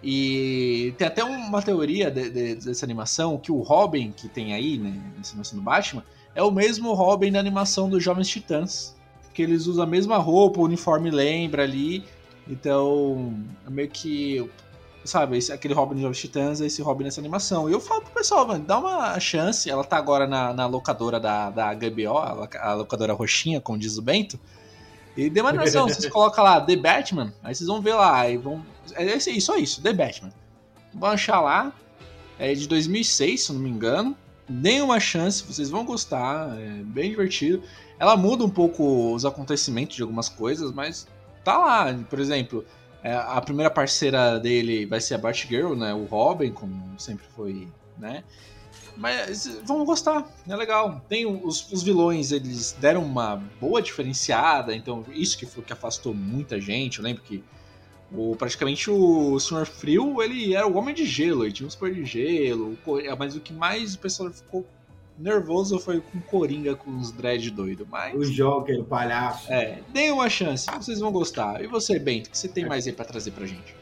E 0.07 0.95
tem 0.99 1.07
até 1.07 1.25
uma 1.25 1.63
teoria 1.63 2.11
de- 2.11 2.29
de- 2.29 2.55
dessa 2.57 2.85
animação 2.85 3.39
que 3.39 3.51
o 3.51 3.61
Robin 3.63 4.13
que 4.13 4.29
tem 4.29 4.53
aí, 4.53 4.77
né, 4.77 5.01
nessa 5.17 5.31
animação 5.33 5.59
do 5.59 5.65
Batman, 5.65 6.05
é 6.35 6.43
o 6.43 6.51
mesmo 6.51 6.93
Robin 6.93 7.33
da 7.33 7.41
animação 7.41 7.89
dos 7.89 8.05
Jovens 8.05 8.29
Titãs. 8.29 8.95
Que 9.33 9.43
eles 9.43 9.67
usam 9.67 9.83
a 9.83 9.87
mesma 9.87 10.19
roupa, 10.19 10.61
o 10.61 10.65
uniforme 10.65 11.11
lembra 11.11 11.63
ali. 11.65 12.05
Então, 12.47 13.35
é 13.67 13.71
meio 13.71 13.89
que. 13.89 14.49
Sabe, 15.05 15.37
esse, 15.37 15.53
aquele 15.53 15.75
Robin 15.75 15.95
dos 15.95 16.03
Jovens 16.03 16.19
Titãs 16.19 16.61
é 16.61 16.67
esse 16.67 16.81
Robin 16.83 17.05
nessa 17.05 17.21
animação. 17.21 17.69
E 17.69 17.73
eu 17.73 17.81
falo 17.81 18.03
pro 18.03 18.13
pessoal, 18.13 18.47
mano, 18.47 18.65
dá 18.65 18.79
uma 18.79 19.19
chance. 19.21 19.69
Ela 19.69 19.85
tá 19.85 19.97
agora 19.97 20.27
na, 20.27 20.53
na 20.53 20.67
locadora 20.67 21.19
da, 21.19 21.51
da 21.51 21.75
HBO, 21.75 22.17
a, 22.19 22.49
a 22.61 22.75
locadora 22.75 23.13
roxinha, 23.13 23.61
como 23.61 23.79
diz 23.79 23.97
o 23.99 24.03
Bento. 24.03 24.39
E 25.17 25.29
dê 25.31 25.41
uma 25.41 25.53
noção, 25.53 25.89
vocês 25.89 26.07
colocam 26.13 26.43
lá 26.45 26.61
The 26.61 26.77
Batman, 26.77 27.33
aí 27.43 27.55
vocês 27.55 27.69
vão 27.69 27.81
ver 27.81 27.95
lá, 27.95 28.19
aí 28.19 28.37
vão 28.37 28.65
É 28.95 29.03
aí, 29.03 29.41
só 29.41 29.57
isso, 29.57 29.83
The 29.83 29.93
Batman. 29.93 30.33
Vão 30.93 31.11
achar 31.11 31.41
lá. 31.41 31.73
É 32.39 32.53
de 32.53 32.67
2006, 32.69 33.43
se 33.45 33.53
não 33.53 33.61
me 33.61 33.71
engano. 33.71 34.17
Deem 34.49 34.83
uma 34.83 35.01
chance, 35.01 35.43
vocês 35.43 35.71
vão 35.71 35.85
gostar. 35.85 36.59
É 36.59 36.83
bem 36.83 37.11
divertido. 37.11 37.63
Ela 37.99 38.17
muda 38.17 38.45
um 38.45 38.51
pouco 38.51 39.15
os 39.15 39.25
acontecimentos 39.25 39.97
de 39.97 40.03
algumas 40.03 40.29
coisas, 40.29 40.73
mas 40.73 41.07
tá 41.43 41.57
lá. 41.57 41.95
Por 42.11 42.19
exemplo, 42.19 42.65
é, 43.03 43.15
a 43.15 43.41
primeira 43.41 43.71
parceira 43.71 44.39
dele 44.39 44.87
vai 44.87 45.01
ser 45.01 45.15
a 45.15 45.19
Batgirl, 45.19 45.75
né? 45.75 45.95
O 45.95 46.05
Robin, 46.05 46.51
como 46.51 46.99
sempre 46.99 47.27
foi, 47.35 47.69
né? 47.99 48.25
Mas 48.97 49.47
vão 49.65 49.85
gostar, 49.85 50.27
é 50.49 50.57
legal. 50.57 51.03
Tem 51.09 51.27
os, 51.27 51.71
os, 51.73 51.83
vilões, 51.83 52.31
eles 52.31 52.77
deram 52.81 53.03
uma 53.03 53.37
boa 53.61 53.83
diferenciada, 53.83 54.75
então 54.75 55.05
isso 55.13 55.37
que 55.37 55.47
foi 55.47 55.65
que 55.65 55.73
afastou 55.73 56.15
muita 56.15 56.61
gente. 56.61 56.99
Eu 56.99 57.05
lembro 57.05 57.23
que 57.23 57.43
o, 58.13 58.35
praticamente 58.37 58.91
o 58.91 59.39
Sr. 59.39 59.67
Frio, 59.67 60.23
ele 60.23 60.55
era 60.55 60.67
o 60.67 60.77
homem 60.77 60.95
de 60.95 61.05
gelo, 61.05 61.45
ele 61.45 61.53
tinha 61.53 61.67
um 61.67 61.71
super 61.71 61.93
de 61.93 62.05
gelo, 62.05 62.77
mas 63.19 63.37
o 63.37 63.41
que 63.41 63.53
mais 63.53 63.95
o 63.95 63.99
pessoal 63.99 64.31
ficou 64.31 64.65
nervoso 65.19 65.79
foi 65.79 66.01
com 66.01 66.21
Coringa 66.21 66.75
com 66.75 66.91
os 66.99 67.13
dread 67.13 67.51
doido, 67.51 67.87
mas... 67.91 68.15
O 68.15 68.25
Joker, 68.25 68.81
o 68.81 68.85
palhaço. 68.85 69.53
É, 69.53 69.79
deem 69.93 70.11
uma 70.11 70.29
chance, 70.29 70.67
vocês 70.71 71.01
vão 71.01 71.13
gostar. 71.13 71.63
E 71.63 71.67
você, 71.67 71.99
Bento, 71.99 72.27
o 72.27 72.31
que 72.31 72.39
você 72.39 72.49
tem 72.49 72.67
mais 72.67 72.87
aí 72.87 72.93
pra 72.93 73.05
trazer 73.05 73.31
pra 73.31 73.47
gente? 73.47 73.77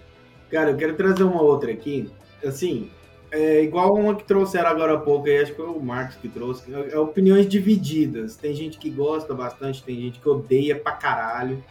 Cara, 0.50 0.70
eu 0.70 0.76
quero 0.76 0.94
trazer 0.94 1.22
uma 1.22 1.40
outra 1.40 1.72
aqui. 1.72 2.10
Assim, 2.44 2.90
é 3.30 3.62
igual 3.62 3.94
uma 3.94 4.14
que 4.14 4.24
trouxeram 4.24 4.68
agora 4.68 4.94
há 4.94 4.98
pouco, 4.98 5.26
aí, 5.26 5.38
acho 5.38 5.52
que 5.52 5.56
foi 5.56 5.66
o 5.66 5.80
Marcos 5.80 6.16
que 6.16 6.28
trouxe, 6.28 6.64
é 6.74 6.98
opiniões 6.98 7.48
divididas. 7.48 8.36
Tem 8.36 8.54
gente 8.54 8.76
que 8.76 8.90
gosta 8.90 9.32
bastante, 9.32 9.82
tem 9.82 9.98
gente 9.98 10.20
que 10.20 10.28
odeia 10.28 10.78
pra 10.78 10.92
caralho, 10.92 11.64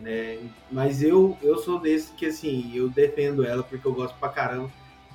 né? 0.00 0.38
Mas 0.70 1.02
eu, 1.02 1.36
eu 1.42 1.58
sou 1.58 1.78
desse 1.78 2.12
que, 2.12 2.26
assim, 2.26 2.72
eu 2.74 2.88
defendo 2.88 3.44
ela 3.44 3.62
porque 3.62 3.86
eu 3.86 3.92
gosto 3.92 4.16
pra 4.18 4.28
caramba. 4.28 4.70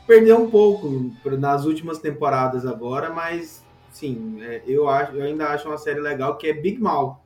Perdeu 0.08 0.42
um 0.42 0.50
pouco 0.50 1.12
nas 1.38 1.66
últimas 1.66 2.00
temporadas 2.00 2.66
agora, 2.66 3.12
mas, 3.12 3.64
sim, 3.92 4.38
é, 4.42 4.62
eu, 4.66 4.90
acho, 4.90 5.14
eu 5.14 5.24
ainda 5.24 5.48
acho 5.50 5.68
uma 5.68 5.78
série 5.78 6.00
legal 6.00 6.38
que 6.38 6.48
é 6.48 6.54
Big 6.54 6.82
Mouth. 6.82 7.18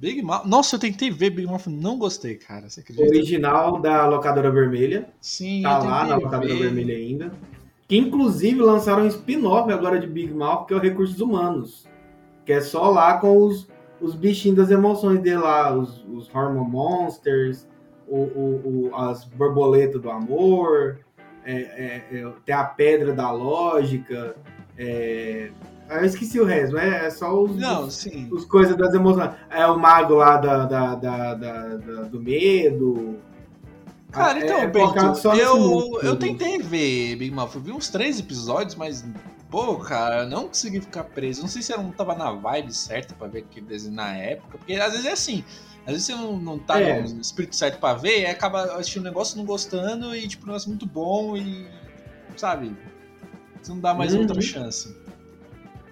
Big 0.00 0.22
Mouth? 0.22 0.44
Nossa, 0.46 0.76
eu 0.76 0.80
tentei 0.80 1.10
ver 1.10 1.30
Big 1.30 1.46
Mouth, 1.46 1.66
não 1.66 1.98
gostei, 1.98 2.36
cara. 2.36 2.68
Você 2.68 2.80
acredita? 2.80 3.06
Original 3.06 3.80
da 3.80 4.06
Locadora 4.06 4.50
Vermelha. 4.50 5.08
Sim, 5.20 5.62
Tá 5.62 5.78
lá 5.78 6.06
na 6.06 6.16
Locadora 6.16 6.54
Vermelha 6.54 6.96
ainda 6.96 7.32
que 7.92 7.98
inclusive 7.98 8.58
lançaram 8.58 9.02
um 9.02 9.06
spin-off 9.06 9.70
agora 9.70 10.00
de 10.00 10.06
Big 10.06 10.32
Mouth, 10.32 10.64
que 10.64 10.72
é 10.72 10.76
o 10.78 10.80
Recursos 10.80 11.20
Humanos, 11.20 11.86
que 12.42 12.50
é 12.50 12.58
só 12.58 12.88
lá 12.88 13.18
com 13.18 13.36
os, 13.36 13.68
os 14.02 14.14
bichinhos 14.14 14.56
das 14.58 14.70
emoções 14.70 15.20
dele 15.20 15.38
lá, 15.38 15.72
os, 15.74 16.04
os 16.12 16.28
Hormone 16.34 16.70
Monsters, 16.70 17.66
o, 18.08 18.16
o, 18.16 18.88
o, 18.90 18.96
as 18.96 19.24
borboletas 19.24 20.00
do 20.00 20.10
amor, 20.10 20.98
é, 21.44 21.52
é, 21.52 22.04
é, 22.18 22.32
tem 22.44 22.54
a 22.54 22.64
pedra 22.64 23.12
da 23.12 23.30
lógica, 23.30 24.36
é, 24.76 25.50
ah, 25.88 25.98
eu 25.98 26.04
esqueci 26.06 26.40
o 26.40 26.44
resto, 26.44 26.76
é, 26.78 27.10
só 27.10 27.42
os, 27.42 27.56
Não, 27.56 27.86
os, 27.86 28.06
os 28.30 28.44
coisas 28.44 28.76
das 28.76 28.94
emoções. 28.94 29.30
É 29.50 29.66
o 29.66 29.78
mago 29.78 30.14
lá 30.14 30.36
da, 30.38 30.64
da, 30.64 30.94
da, 30.94 31.34
da- 31.34 32.02
do 32.04 32.18
medo. 32.20 33.16
Cara, 34.10 34.38
É- 34.40 34.44
então, 34.44 34.58
é 34.58 34.66
Bento, 34.66 35.28
eu, 35.36 36.00
eu 36.02 36.16
tentei 36.16 36.58
ver 36.58 37.16
Big 37.16 37.34
Mouth, 37.34 37.54
eu 37.54 37.60
vi 37.60 37.72
uns 37.72 37.88
três 37.90 38.18
episódios, 38.18 38.74
mas, 38.74 39.04
pô, 39.52 39.76
cara, 39.76 40.22
eu 40.22 40.28
não 40.28 40.48
consegui 40.48 40.80
ficar 40.80 41.04
preso. 41.04 41.42
Não 41.42 41.48
sei 41.48 41.60
se 41.62 41.72
eu 41.72 41.80
não 41.82 41.92
tava 41.92 42.14
na 42.16 42.32
vibe 42.32 42.72
certa 42.74 43.14
pra 43.14 43.28
ver 43.28 43.40
aquele 43.40 43.66
desenho 43.66 43.94
na 43.94 44.16
época, 44.16 44.56
porque 44.58 44.72
às 44.72 44.90
vezes 44.92 45.06
é 45.06 45.12
assim, 45.12 45.44
às 45.86 45.92
vezes 45.92 46.06
você 46.06 46.14
não, 46.14 46.36
não 46.38 46.58
tá 46.58 46.80
É. 46.80 47.02
no 47.02 47.20
espírito 47.20 47.54
certo 47.54 47.78
pra 47.78 47.92
ver, 47.94 48.22
e 48.22 48.26
acaba 48.26 48.62
assistindo 48.76 49.02
um 49.02 49.04
negócio 49.04 49.36
não 49.36 49.44
gostando 49.44 50.16
e, 50.16 50.26
tipo, 50.26 50.44
um 50.44 50.46
negócio 50.46 50.68
muito 50.70 50.86
bom 50.86 51.36
e, 51.36 51.68
sabe, 52.36 52.74
você 53.62 53.70
não 53.72 53.78
dá 53.80 53.92
mais 53.94 54.14
Uhum. 54.14 54.22
outra 54.22 54.40
chance. 54.40 54.96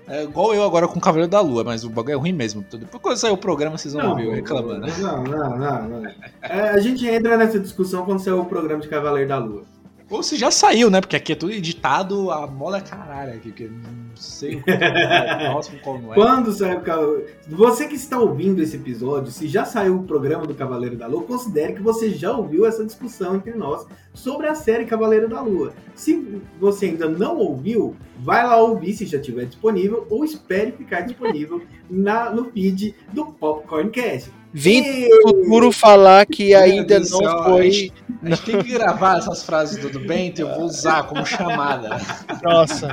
É 0.09 0.25
igual 0.25 0.53
eu 0.53 0.65
agora 0.65 0.89
com 0.89 0.99
o 0.99 1.01
Cavaleiro 1.01 1.31
da 1.31 1.41
Lua, 1.41 1.63
mas 1.63 1.85
o 1.85 1.89
bagulho 1.91 2.15
é 2.15 2.17
ruim 2.17 2.33
mesmo. 2.33 2.65
Depois 2.69 3.01
quando 3.01 3.17
sair 3.17 3.31
o 3.31 3.37
programa, 3.37 3.79
vocês 3.79 3.95
vão 3.95 4.11
ouvir 4.11 4.25
eu 4.25 4.33
reclamando. 4.33 4.85
Não, 4.99 5.23
não, 5.23 5.57
não. 5.57 5.89
não. 5.89 6.11
É, 6.43 6.71
a 6.71 6.81
gente 6.81 7.07
entra 7.07 7.37
nessa 7.37 7.61
discussão 7.61 8.05
quando 8.05 8.19
sair 8.19 8.33
o 8.33 8.45
programa 8.45 8.81
de 8.83 8.89
Cavaleiro 8.89 9.29
da 9.29 9.39
Lua. 9.39 9.63
Ou 10.11 10.25
se 10.25 10.37
já 10.37 10.51
saiu, 10.51 10.91
né? 10.91 11.01
Porque 11.01 11.15
aqui 11.15 11.33
é 11.33 11.37
tudo 11.37 11.53
editado 11.53 12.33
a 12.33 12.45
mola 12.45 12.81
caralho 12.81 13.33
aqui, 13.35 13.53
que 13.53 13.63
eu 13.63 13.71
não 13.71 14.17
sei 14.17 14.57
o 14.57 14.65
é 14.67 15.79
qual 15.85 16.01
não 16.01 16.13
é. 16.13 16.15
Quando 16.17 16.53
Cavaleiro... 16.53 17.25
Você 17.49 17.87
que 17.87 17.95
está 17.95 18.19
ouvindo 18.19 18.61
esse 18.61 18.75
episódio, 18.75 19.31
se 19.31 19.47
já 19.47 19.65
saiu 19.65 19.97
o 19.97 20.03
programa 20.03 20.47
do 20.47 20.55
Cavaleiro 20.55 20.97
da 20.97 21.07
Lua, 21.07 21.23
considere 21.23 21.75
que 21.75 21.83
você 21.83 22.11
já 22.11 22.37
ouviu 22.37 22.67
essa 22.67 22.85
discussão 22.85 23.37
entre 23.37 23.53
nós 23.53 23.87
sobre 24.13 24.49
a 24.49 24.55
série 24.57 24.85
Cavaleiro 24.85 25.29
da 25.29 25.41
Lua. 25.41 25.73
Se 25.95 26.43
você 26.59 26.87
ainda 26.87 27.09
não 27.09 27.37
ouviu, 27.39 27.95
vai 28.19 28.45
lá 28.45 28.57
ouvir 28.57 28.95
se 28.95 29.07
já 29.07 29.19
estiver 29.19 29.45
disponível 29.45 30.07
ou 30.11 30.25
espere 30.25 30.73
ficar 30.73 31.03
disponível 31.03 31.63
na, 31.89 32.31
no 32.31 32.51
feed 32.51 32.97
do 33.13 33.27
Popcorn 33.27 33.91
Cast. 33.91 34.40
Vim 34.53 34.83
do 34.83 35.29
futuro 35.29 35.71
falar 35.73 36.27
que 36.27 36.55
ainda 36.55 36.99
não 36.99 37.07
céu, 37.07 37.31
A 37.41 37.45
foi. 37.45 37.71
gente, 37.71 37.93
a 38.23 38.29
gente 38.31 38.43
tem 38.43 38.63
que 38.63 38.73
gravar 38.73 39.19
essas 39.19 39.45
frases 39.45 39.79
do, 39.79 39.89
do 39.91 40.01
Bento 40.01 40.41
e 40.41 40.43
eu 40.43 40.49
vou 40.55 40.65
usar 40.65 41.05
como 41.05 41.25
chamada. 41.25 41.99
Nossa. 42.43 42.89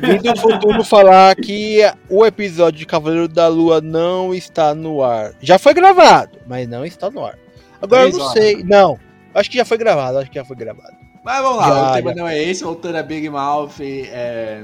Vim 0.00 0.16
do 0.18 0.36
futuro 0.40 0.82
falar 0.82 1.36
que 1.36 1.80
o 2.08 2.24
episódio 2.24 2.78
de 2.78 2.86
Cavaleiro 2.86 3.28
da 3.28 3.46
Lua 3.46 3.80
não 3.80 4.34
está 4.34 4.74
no 4.74 5.02
ar. 5.02 5.34
Já 5.40 5.58
foi 5.58 5.74
gravado, 5.74 6.38
mas 6.46 6.66
não 6.66 6.84
está 6.84 7.10
no 7.10 7.24
ar. 7.26 7.38
Agora 7.80 8.02
eu 8.04 8.10
Três 8.10 8.16
não 8.18 8.24
horas. 8.30 8.42
sei. 8.42 8.64
Não. 8.64 8.98
Acho 9.34 9.50
que 9.50 9.58
já 9.58 9.64
foi 9.66 9.76
gravado, 9.76 10.16
acho 10.18 10.30
que 10.30 10.38
já 10.38 10.44
foi 10.46 10.56
gravado. 10.56 10.96
Mas 11.22 11.42
vamos 11.42 11.58
lá, 11.58 11.66
Já, 11.68 11.90
o 11.90 11.94
tema 11.94 12.10
já. 12.10 12.16
não 12.16 12.28
é 12.28 12.42
esse, 12.42 12.64
voltando 12.64 12.96
a 12.96 13.02
Big 13.02 13.28
Mouth. 13.28 13.80
É... 13.80 14.62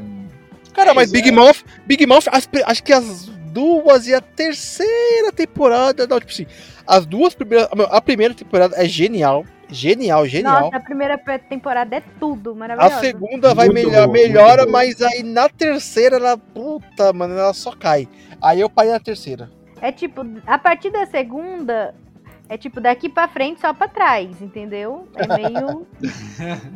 Cara, 0.73 0.93
É 0.93 0.95
mas 0.95 1.05
isso, 1.07 1.13
Big 1.13 1.29
é. 1.29 1.33
Mouth, 1.33 1.57
Big 1.87 2.07
Mouth, 2.07 2.25
acho 2.65 2.83
que 2.83 2.93
as 2.93 3.31
duas 3.53 4.07
e 4.07 4.15
a 4.15 4.21
terceira 4.21 5.31
temporada, 5.33 6.07
não, 6.07 6.19
tipo 6.19 6.33
assim, 6.33 6.47
as 6.87 7.05
duas 7.05 7.35
primeiras, 7.35 7.69
a 7.91 8.01
primeira 8.01 8.35
temporada 8.35 8.75
é 8.77 8.87
genial, 8.87 9.45
genial, 9.69 10.27
genial. 10.27 10.63
Nossa, 10.63 10.77
a 10.77 10.81
primeira 10.81 11.19
temporada 11.19 11.97
é 11.97 12.03
tudo, 12.19 12.53
A 12.53 12.55
maravilhosa. 12.55 13.01
segunda 13.01 13.55
vai 13.55 13.69
Muito 13.69 13.91
melhor, 13.91 14.09
melhora, 14.09 14.67
mas 14.67 15.01
aí 15.03 15.23
na 15.23 15.49
terceira 15.49 16.17
ela, 16.17 16.37
puta, 16.37 17.13
mano, 17.13 17.35
ela 17.39 17.53
só 17.53 17.73
cai. 17.73 18.09
Aí 18.41 18.61
eu 18.61 18.71
parei 18.71 18.93
na 18.93 19.01
terceira. 19.01 19.51
É 19.81 19.93
tipo, 19.93 20.23
a 20.47 20.59
partir 20.59 20.91
da 20.91 21.07
segunda, 21.07 21.95
é 22.49 22.57
tipo 22.57 22.81
daqui 22.81 23.09
pra 23.09 23.29
frente 23.29 23.61
só 23.61 23.75
pra 23.75 23.89
trás, 23.89 24.41
entendeu? 24.41 25.09
É 25.15 25.27
meio. 25.27 25.87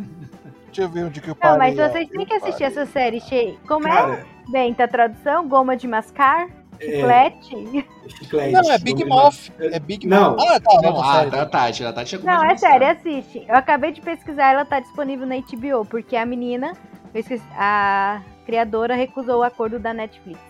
Deixa 0.66 0.82
eu 0.82 0.88
ver 0.90 1.04
onde 1.04 1.20
que 1.22 1.28
eu 1.28 1.34
parei. 1.34 1.52
Não, 1.52 1.58
mas 1.58 1.92
vocês 1.92 2.08
têm 2.08 2.26
que 2.26 2.34
assistir 2.34 2.64
essa 2.64 2.84
série 2.84 3.18
cheia. 3.20 3.56
Como 3.66 3.88
é? 3.88 3.90
Cara, 3.90 4.26
Bem, 4.48 4.72
tá 4.72 4.84
a 4.84 4.88
tradução? 4.88 5.48
Goma 5.48 5.76
de 5.76 5.88
mascar? 5.88 6.48
É, 6.80 6.84
Chiclete? 6.84 7.86
chiclete, 8.18 8.52
Não, 8.52 8.72
é 8.72 8.78
Big 8.78 9.04
Mouth. 9.04 9.50
É 9.58 9.78
Big 9.78 10.06
Não. 10.06 10.30
Mouth. 10.36 10.40
Ah, 10.48 10.60
tá, 10.60 10.74
Não, 10.74 10.82
não, 10.92 11.02
ah, 11.02 11.14
sério. 11.14 11.30
tá 11.30 11.42
a 11.42 11.46
Tati, 11.46 11.84
a 11.84 11.92
Tati 11.92 12.16
é 12.16 12.18
Não, 12.18 12.44
é 12.44 12.56
sério, 12.56 12.86
assiste. 12.88 13.44
Eu 13.48 13.54
acabei 13.54 13.92
de 13.92 14.00
pesquisar, 14.00 14.52
ela 14.52 14.64
tá 14.64 14.80
disponível 14.80 15.26
na 15.26 15.36
HBO, 15.36 15.84
porque 15.84 16.16
a 16.16 16.24
menina, 16.26 16.72
esqueci- 17.14 17.42
a 17.56 18.20
criadora 18.44 18.94
recusou 18.94 19.40
o 19.40 19.42
acordo 19.42 19.78
da 19.78 19.92
Netflix. 19.94 20.40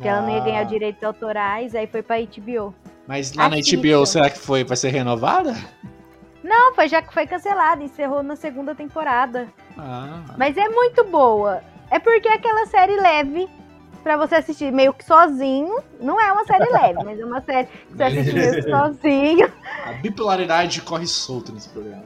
Que 0.00 0.08
ela 0.08 0.22
não 0.22 0.30
ia 0.30 0.40
ganhar 0.40 0.60
Ah. 0.60 0.64
direitos 0.64 1.02
autorais, 1.04 1.74
aí 1.74 1.86
foi 1.86 2.02
pra 2.02 2.16
HBO. 2.20 2.74
Mas 3.06 3.32
lá 3.34 3.48
na 3.48 3.56
Assistam. 3.56 3.76
HBO, 3.78 4.06
será 4.06 4.30
que 4.30 4.38
foi, 4.38 4.64
vai 4.64 4.76
ser 4.76 4.88
renovada? 4.90 5.54
Não, 6.42 6.74
foi 6.74 6.88
já 6.88 7.00
que 7.00 7.14
foi 7.14 7.24
cancelada, 7.26 7.84
encerrou 7.84 8.22
na 8.22 8.34
segunda 8.34 8.74
temporada. 8.74 9.46
Ah, 9.78 10.24
Mas 10.36 10.56
é 10.56 10.68
muito 10.68 11.04
boa. 11.04 11.62
É 11.90 11.98
porque 12.00 12.26
é 12.26 12.34
aquela 12.34 12.66
série 12.66 12.96
leve 12.96 13.48
pra 14.02 14.16
você 14.16 14.34
assistir 14.36 14.72
meio 14.72 14.92
que 14.92 15.04
sozinho. 15.04 15.78
Não 16.00 16.20
é 16.20 16.32
uma 16.32 16.44
série 16.44 16.70
leve, 16.70 17.04
mas 17.04 17.18
é 17.18 17.24
uma 17.24 17.40
série 17.42 17.66
que 17.66 17.96
você 17.96 18.02
assiste 18.02 18.32
meio 18.34 18.54
que 18.54 18.62
sozinho. 18.70 19.52
a 19.86 19.92
bipolaridade 19.94 20.80
corre 20.82 21.06
solta 21.06 21.52
nesse 21.52 21.68
programa. 21.68 22.02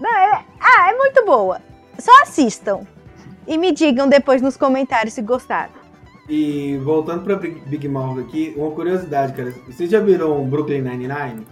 Não, 0.00 0.10
é- 0.10 0.44
ah, 0.60 0.90
é 0.90 0.94
muito 0.96 1.24
boa. 1.24 1.60
Só 1.98 2.10
assistam. 2.22 2.80
E 3.46 3.56
me 3.56 3.72
digam 3.72 4.08
depois 4.08 4.42
nos 4.42 4.56
comentários 4.56 5.14
se 5.14 5.22
gostaram. 5.22 5.70
E 6.28 6.76
voltando 6.78 7.22
pra 7.22 7.36
Big, 7.36 7.86
Mouth 7.88 8.18
aqui, 8.18 8.52
uma 8.56 8.70
curiosidade, 8.72 9.32
cara. 9.32 9.54
Vocês 9.66 9.88
já 9.88 10.00
viram 10.00 10.44
Brooklyn 10.44 10.82
Nine-Nine? 10.82 11.46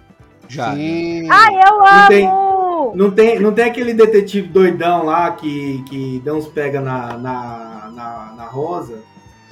Já. 0.48 0.74
Sim. 0.74 1.28
Ai, 1.30 1.54
eu 1.54 1.78
Não 1.78 2.08
tem- 2.08 2.26
amo! 2.26 2.92
Não 2.94 3.10
tem, 3.10 3.38
não 3.40 3.52
tem 3.54 3.64
aquele 3.64 3.94
detetive 3.94 4.48
doidão 4.48 5.04
lá 5.04 5.30
que, 5.32 5.82
que 5.88 6.20
dá 6.24 6.34
uns 6.34 6.46
pega 6.48 6.80
na, 6.80 7.16
na, 7.16 7.90
na, 7.94 8.34
na 8.36 8.44
Rosa? 8.44 8.98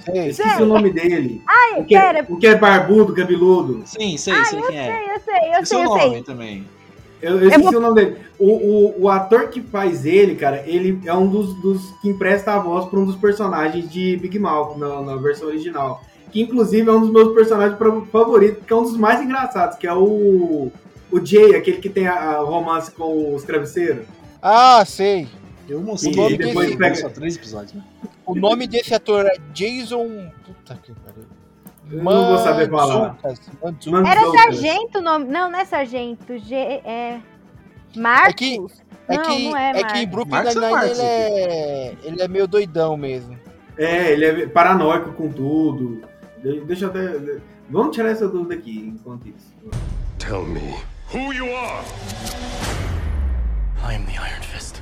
Sim. 0.04 0.12
Eu 0.18 0.26
esqueci 0.26 0.62
o 0.62 0.66
nome 0.66 0.90
dele. 0.90 1.42
Ai, 1.46 1.80
o, 1.80 1.84
que, 1.84 1.94
é- 1.96 2.00
pera. 2.00 2.26
o 2.28 2.36
que 2.36 2.46
é 2.46 2.54
barbudo, 2.56 3.14
cabeludo. 3.14 3.82
Sim, 3.84 4.16
sei, 4.16 4.32
Ai, 4.34 4.44
sei 4.44 4.58
eu 4.58 4.66
quem 4.66 4.78
é. 4.78 4.84
sei, 4.84 5.14
eu 5.14 5.20
sei, 5.20 5.54
eu 5.54 5.62
E 5.62 5.66
seu 5.66 5.66
sei, 5.66 5.78
eu 5.78 5.84
nome 5.88 6.00
sei. 6.14 6.22
também. 6.22 6.66
Eu, 7.20 7.38
eu 7.40 7.48
esqueci 7.48 7.70
vou- 7.70 7.76
o 7.78 7.80
nome 7.80 7.94
dele. 7.94 8.16
O, 8.38 8.46
o, 8.50 9.02
o 9.02 9.08
ator 9.08 9.48
que 9.48 9.60
faz 9.60 10.04
ele, 10.04 10.34
cara, 10.34 10.64
ele 10.66 11.00
é 11.06 11.14
um 11.14 11.28
dos, 11.28 11.54
dos 11.60 11.80
que 12.00 12.08
empresta 12.08 12.52
a 12.52 12.58
voz 12.58 12.86
para 12.86 12.98
um 12.98 13.04
dos 13.04 13.14
personagens 13.16 13.88
de 13.88 14.16
Big 14.16 14.38
Mouth 14.38 14.76
na, 14.76 15.00
na 15.02 15.16
versão 15.16 15.46
original. 15.48 16.02
Que 16.32 16.40
inclusive 16.42 16.88
é 16.88 16.92
um 16.92 17.00
dos 17.00 17.10
meus 17.12 17.32
personagens 17.34 17.78
favoritos, 18.10 18.64
que 18.66 18.72
é 18.72 18.76
um 18.76 18.82
dos 18.82 18.96
mais 18.96 19.20
engraçados, 19.22 19.76
que 19.76 19.86
é 19.86 19.92
o, 19.94 20.72
O 21.12 21.24
Jay, 21.24 21.54
aquele 21.54 21.76
que 21.76 21.88
tem 21.90 22.06
a, 22.08 22.14
a 22.14 22.38
romance 22.40 22.90
com 22.90 23.34
os 23.34 23.44
travesseiros. 23.44 24.06
Ah, 24.40 24.82
sei. 24.84 25.28
Eu 25.68 25.80
mostrei 25.80 26.12
E 26.12 26.20
ele 26.20 26.36
depois 26.38 26.70
depois 26.70 26.76
pega- 26.76 26.94
só 26.96 27.08
três 27.08 27.36
episódios, 27.36 27.72
né? 27.74 27.82
O 28.26 28.34
nome 28.34 28.66
desse 28.66 28.94
ator 28.94 29.26
é 29.26 29.36
Jason. 29.54 30.30
Puta 30.44 30.74
que 30.82 30.92
pariu. 30.92 31.24
Eu 31.90 32.02
não 32.02 32.26
vou 32.28 32.38
saber 32.38 32.70
falar. 32.70 33.18
Mano, 33.90 34.06
Era 34.06 34.20
sargento 34.30 34.98
o 34.98 35.02
nome. 35.02 35.26
Não, 35.26 35.50
não 35.50 35.58
é 35.58 35.64
sargento. 35.64 36.38
G, 36.38 36.54
é. 36.54 37.20
Marcos? 37.96 38.28
É 38.28 38.32
que- 38.34 38.60
É 39.08 39.16
não, 39.16 39.22
que, 39.24 39.48
não 39.50 39.56
é, 39.56 39.70
é 39.80 39.84
que. 39.84 40.06
Brooklyn 40.06 40.30
Marcos 40.30 40.54
ou 40.56 40.62
Nine-Nine 40.62 40.80
Marcos 40.86 40.98
ele 40.98 41.08
é, 41.08 41.94
ele 42.04 42.22
é 42.22 42.28
meio 42.28 42.46
doidão 42.46 42.96
mesmo. 42.96 43.38
É, 43.76 44.12
ele 44.12 44.24
é 44.24 44.46
paranoico 44.46 45.12
com 45.12 45.30
tudo. 45.30 46.02
De- 46.42 46.60
Deixa 46.60 46.84
eu 46.86 46.88
até. 46.90 47.38
Vamos 47.68 47.94
tirar 47.94 48.10
essa 48.10 48.28
dúvida 48.28 48.54
aqui 48.54 48.94
enquanto 48.96 49.28
isso. 49.28 49.52
Tell 50.18 50.44
me 50.44 50.60
who 51.12 51.32
you 51.32 51.46
are. 51.56 51.84
I 53.84 53.96
am 53.96 54.04
the 54.04 54.12
Iron 54.12 54.42
Fist. 54.42 54.76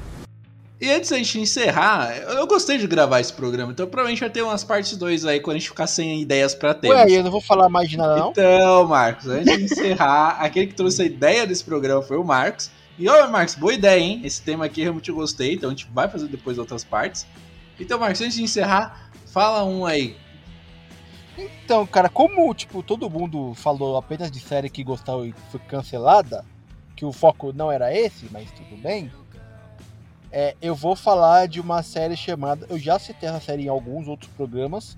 E 0.80 0.90
antes 0.90 1.10
da 1.10 1.18
gente 1.18 1.38
encerrar, 1.38 2.16
eu 2.16 2.46
gostei 2.46 2.78
de 2.78 2.86
gravar 2.86 3.20
esse 3.20 3.32
programa, 3.32 3.70
então 3.70 3.86
provavelmente 3.86 4.20
vai 4.20 4.30
ter 4.30 4.40
umas 4.40 4.64
partes 4.64 4.96
2 4.96 5.26
aí 5.26 5.38
quando 5.38 5.56
a 5.56 5.58
gente 5.58 5.68
ficar 5.68 5.86
sem 5.86 6.22
ideias 6.22 6.54
pra 6.54 6.72
temas. 6.72 6.96
Ué, 6.96 7.18
eu 7.18 7.22
não 7.22 7.30
vou 7.30 7.42
falar 7.42 7.68
mais 7.68 7.90
de 7.90 7.98
nada, 7.98 8.16
não? 8.16 8.30
Então, 8.30 8.86
Marcos, 8.88 9.26
antes 9.26 9.54
de 9.58 9.64
encerrar, 9.64 10.38
aquele 10.40 10.68
que 10.68 10.74
trouxe 10.74 11.02
a 11.02 11.04
ideia 11.04 11.46
desse 11.46 11.62
programa 11.62 12.00
foi 12.00 12.16
o 12.16 12.24
Marcos. 12.24 12.70
E 12.98 13.06
olha, 13.10 13.26
Marcos, 13.28 13.56
boa 13.56 13.74
ideia, 13.74 14.00
hein? 14.00 14.22
Esse 14.24 14.40
tema 14.40 14.64
aqui 14.64 14.80
realmente 14.80 15.10
eu 15.10 15.14
gostei, 15.14 15.52
então 15.52 15.68
a 15.68 15.72
gente 15.72 15.86
vai 15.92 16.08
fazer 16.08 16.28
depois 16.28 16.56
outras 16.56 16.82
partes. 16.82 17.26
Então, 17.78 17.98
Marcos, 17.98 18.22
antes 18.22 18.36
de 18.36 18.42
encerrar, 18.42 19.10
fala 19.26 19.62
um 19.64 19.84
aí. 19.84 20.16
Então, 21.36 21.86
cara, 21.86 22.08
como, 22.08 22.54
tipo, 22.54 22.82
todo 22.82 23.10
mundo 23.10 23.52
falou 23.54 23.98
apenas 23.98 24.30
de 24.30 24.40
série 24.40 24.70
que 24.70 24.82
gostou 24.82 25.26
e 25.26 25.34
foi 25.50 25.60
cancelada, 25.60 26.42
que 26.96 27.04
o 27.04 27.12
foco 27.12 27.52
não 27.52 27.70
era 27.70 27.94
esse, 27.94 28.26
mas 28.30 28.50
tudo 28.50 28.76
bem, 28.76 29.10
é, 30.32 30.54
eu 30.62 30.74
vou 30.74 30.94
falar 30.96 31.46
de 31.48 31.60
uma 31.60 31.82
série 31.82 32.16
chamada. 32.16 32.66
Eu 32.68 32.78
já 32.78 32.98
citei 32.98 33.28
essa 33.28 33.40
série 33.40 33.64
em 33.64 33.68
alguns 33.68 34.08
outros 34.08 34.30
programas, 34.36 34.96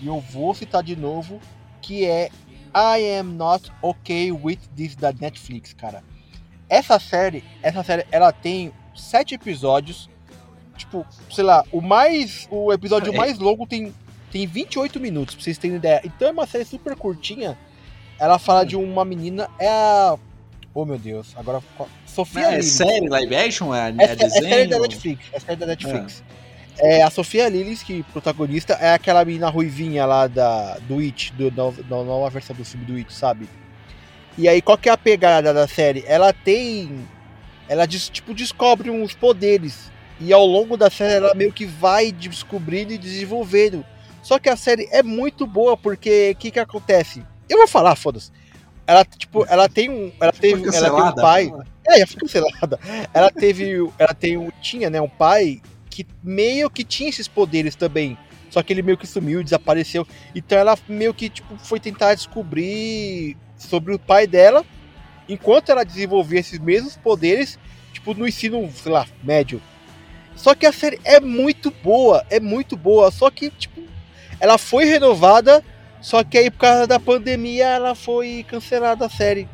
e 0.00 0.06
eu 0.06 0.20
vou 0.20 0.54
citar 0.54 0.82
de 0.82 0.96
novo, 0.96 1.40
que 1.80 2.04
é 2.04 2.30
I 2.74 3.18
Am 3.18 3.34
Not 3.34 3.70
Okay 3.82 4.32
With 4.32 4.58
This 4.76 4.94
da 4.96 5.12
Netflix, 5.12 5.72
cara. 5.72 6.02
Essa 6.68 6.98
série, 6.98 7.44
essa 7.62 7.82
série, 7.84 8.06
ela 8.10 8.32
tem 8.32 8.72
sete 8.94 9.34
episódios. 9.34 10.08
Tipo, 10.76 11.06
sei 11.30 11.44
lá, 11.44 11.64
o 11.70 11.80
mais. 11.80 12.48
O 12.50 12.72
episódio 12.72 13.12
É. 13.12 13.16
mais 13.16 13.38
longo 13.38 13.66
tem 13.66 13.92
tem 14.32 14.46
28 14.46 14.98
minutos, 14.98 15.34
pra 15.34 15.44
vocês 15.44 15.58
terem 15.58 15.76
ideia. 15.76 16.00
Então 16.02 16.26
é 16.28 16.30
uma 16.30 16.46
série 16.46 16.64
super 16.64 16.96
curtinha. 16.96 17.58
Ela 18.18 18.38
fala 18.38 18.64
de 18.64 18.74
uma 18.74 19.04
menina, 19.04 19.48
é 19.58 19.68
a. 19.68 20.16
Oh 20.74 20.84
meu 20.84 20.98
Deus, 20.98 21.34
agora. 21.36 21.62
Sofia 22.06 22.46
É 22.46 22.50
Lillis. 22.52 22.66
série, 22.72 23.08
live 23.08 23.36
action? 23.36 23.74
É, 23.74 23.90
É, 23.98 24.04
é 24.04 24.12
é 24.12 24.16
desenho? 24.16 24.48
série 24.48 24.66
da 24.68 24.78
Netflix. 24.78 25.24
É 25.32 25.40
série 25.40 25.56
da 25.56 25.66
Netflix. 25.66 26.22
É. 26.78 27.02
a 27.02 27.10
Sofia 27.10 27.48
Lillis, 27.50 27.82
que 27.82 28.02
protagonista, 28.04 28.72
é 28.74 28.94
aquela 28.94 29.22
menina 29.24 29.50
ruivinha 29.50 30.06
lá 30.06 30.26
da, 30.26 30.78
do 30.88 31.00
It, 31.00 31.32
do, 31.34 31.50
da, 31.50 31.70
da 31.70 32.02
nova 32.02 32.30
versão 32.30 32.56
do 32.56 32.64
filme 32.64 32.86
do 32.86 32.96
It, 32.96 33.12
sabe? 33.12 33.46
E 34.38 34.48
aí, 34.48 34.62
qual 34.62 34.78
que 34.78 34.88
é 34.88 34.92
a 34.92 34.96
pegada 34.96 35.52
da 35.52 35.68
série? 35.68 36.02
Ela 36.06 36.32
tem. 36.32 37.06
Ela 37.68 37.86
tipo, 37.86 38.32
descobre 38.32 38.88
uns 38.90 39.12
poderes. 39.14 39.90
E 40.18 40.32
ao 40.32 40.46
longo 40.46 40.76
da 40.76 40.88
série 40.88 41.14
ela 41.14 41.34
meio 41.34 41.52
que 41.52 41.66
vai 41.66 42.10
descobrindo 42.10 42.92
e 42.94 42.98
desenvolvendo. 42.98 43.84
Só 44.22 44.38
que 44.38 44.48
a 44.48 44.56
série 44.56 44.88
é 44.90 45.02
muito 45.02 45.46
boa, 45.46 45.76
porque 45.76 46.30
o 46.34 46.36
que 46.36 46.50
que 46.50 46.60
acontece? 46.60 47.22
Eu 47.48 47.58
vou 47.58 47.68
falar, 47.68 47.94
foda-se. 47.96 48.30
Ela, 48.86 49.04
tipo, 49.04 49.46
ela 49.48 49.68
tem 49.68 49.90
um. 49.90 50.12
Ela 50.20 50.32
teve, 50.32 50.76
ela 50.76 50.90
tem 50.90 51.04
um 51.04 51.14
pai. 51.14 51.52
É, 51.86 51.98
já 51.98 52.06
foi 52.06 52.20
cancelada. 52.20 52.78
Ela 53.12 53.30
teve. 53.30 53.90
Ela 53.98 54.14
tem 54.14 54.36
um. 54.36 54.50
Tinha, 54.60 54.90
né, 54.90 55.00
um 55.00 55.08
pai 55.08 55.60
que 55.88 56.06
meio 56.22 56.70
que 56.70 56.84
tinha 56.84 57.10
esses 57.10 57.28
poderes 57.28 57.74
também. 57.74 58.16
Só 58.50 58.62
que 58.62 58.72
ele 58.72 58.82
meio 58.82 58.98
que 58.98 59.06
sumiu, 59.06 59.42
desapareceu. 59.42 60.06
Então 60.34 60.58
ela 60.58 60.76
meio 60.88 61.14
que 61.14 61.28
tipo, 61.28 61.56
foi 61.58 61.80
tentar 61.80 62.14
descobrir 62.14 63.36
sobre 63.56 63.94
o 63.94 63.98
pai 63.98 64.26
dela. 64.26 64.64
Enquanto 65.28 65.70
ela 65.70 65.84
desenvolvia 65.84 66.40
esses 66.40 66.58
mesmos 66.58 66.96
poderes, 66.96 67.58
tipo, 67.92 68.12
no 68.12 68.26
ensino, 68.26 68.68
sei 68.74 68.92
lá, 68.92 69.06
médio. 69.22 69.62
Só 70.34 70.54
que 70.54 70.66
a 70.66 70.72
série 70.72 71.00
é 71.04 71.20
muito 71.20 71.70
boa, 71.70 72.26
é 72.28 72.40
muito 72.40 72.76
boa. 72.76 73.10
Só 73.10 73.30
que, 73.30 73.50
tipo, 73.50 73.82
ela 74.40 74.58
foi 74.58 74.84
renovada. 74.84 75.64
Só 76.02 76.24
que 76.24 76.36
aí, 76.36 76.50
por 76.50 76.58
causa 76.58 76.86
da 76.86 76.98
pandemia, 76.98 77.64
ela 77.66 77.94
foi 77.94 78.44
cancelada 78.48 79.06
a 79.06 79.08
série. 79.08 79.48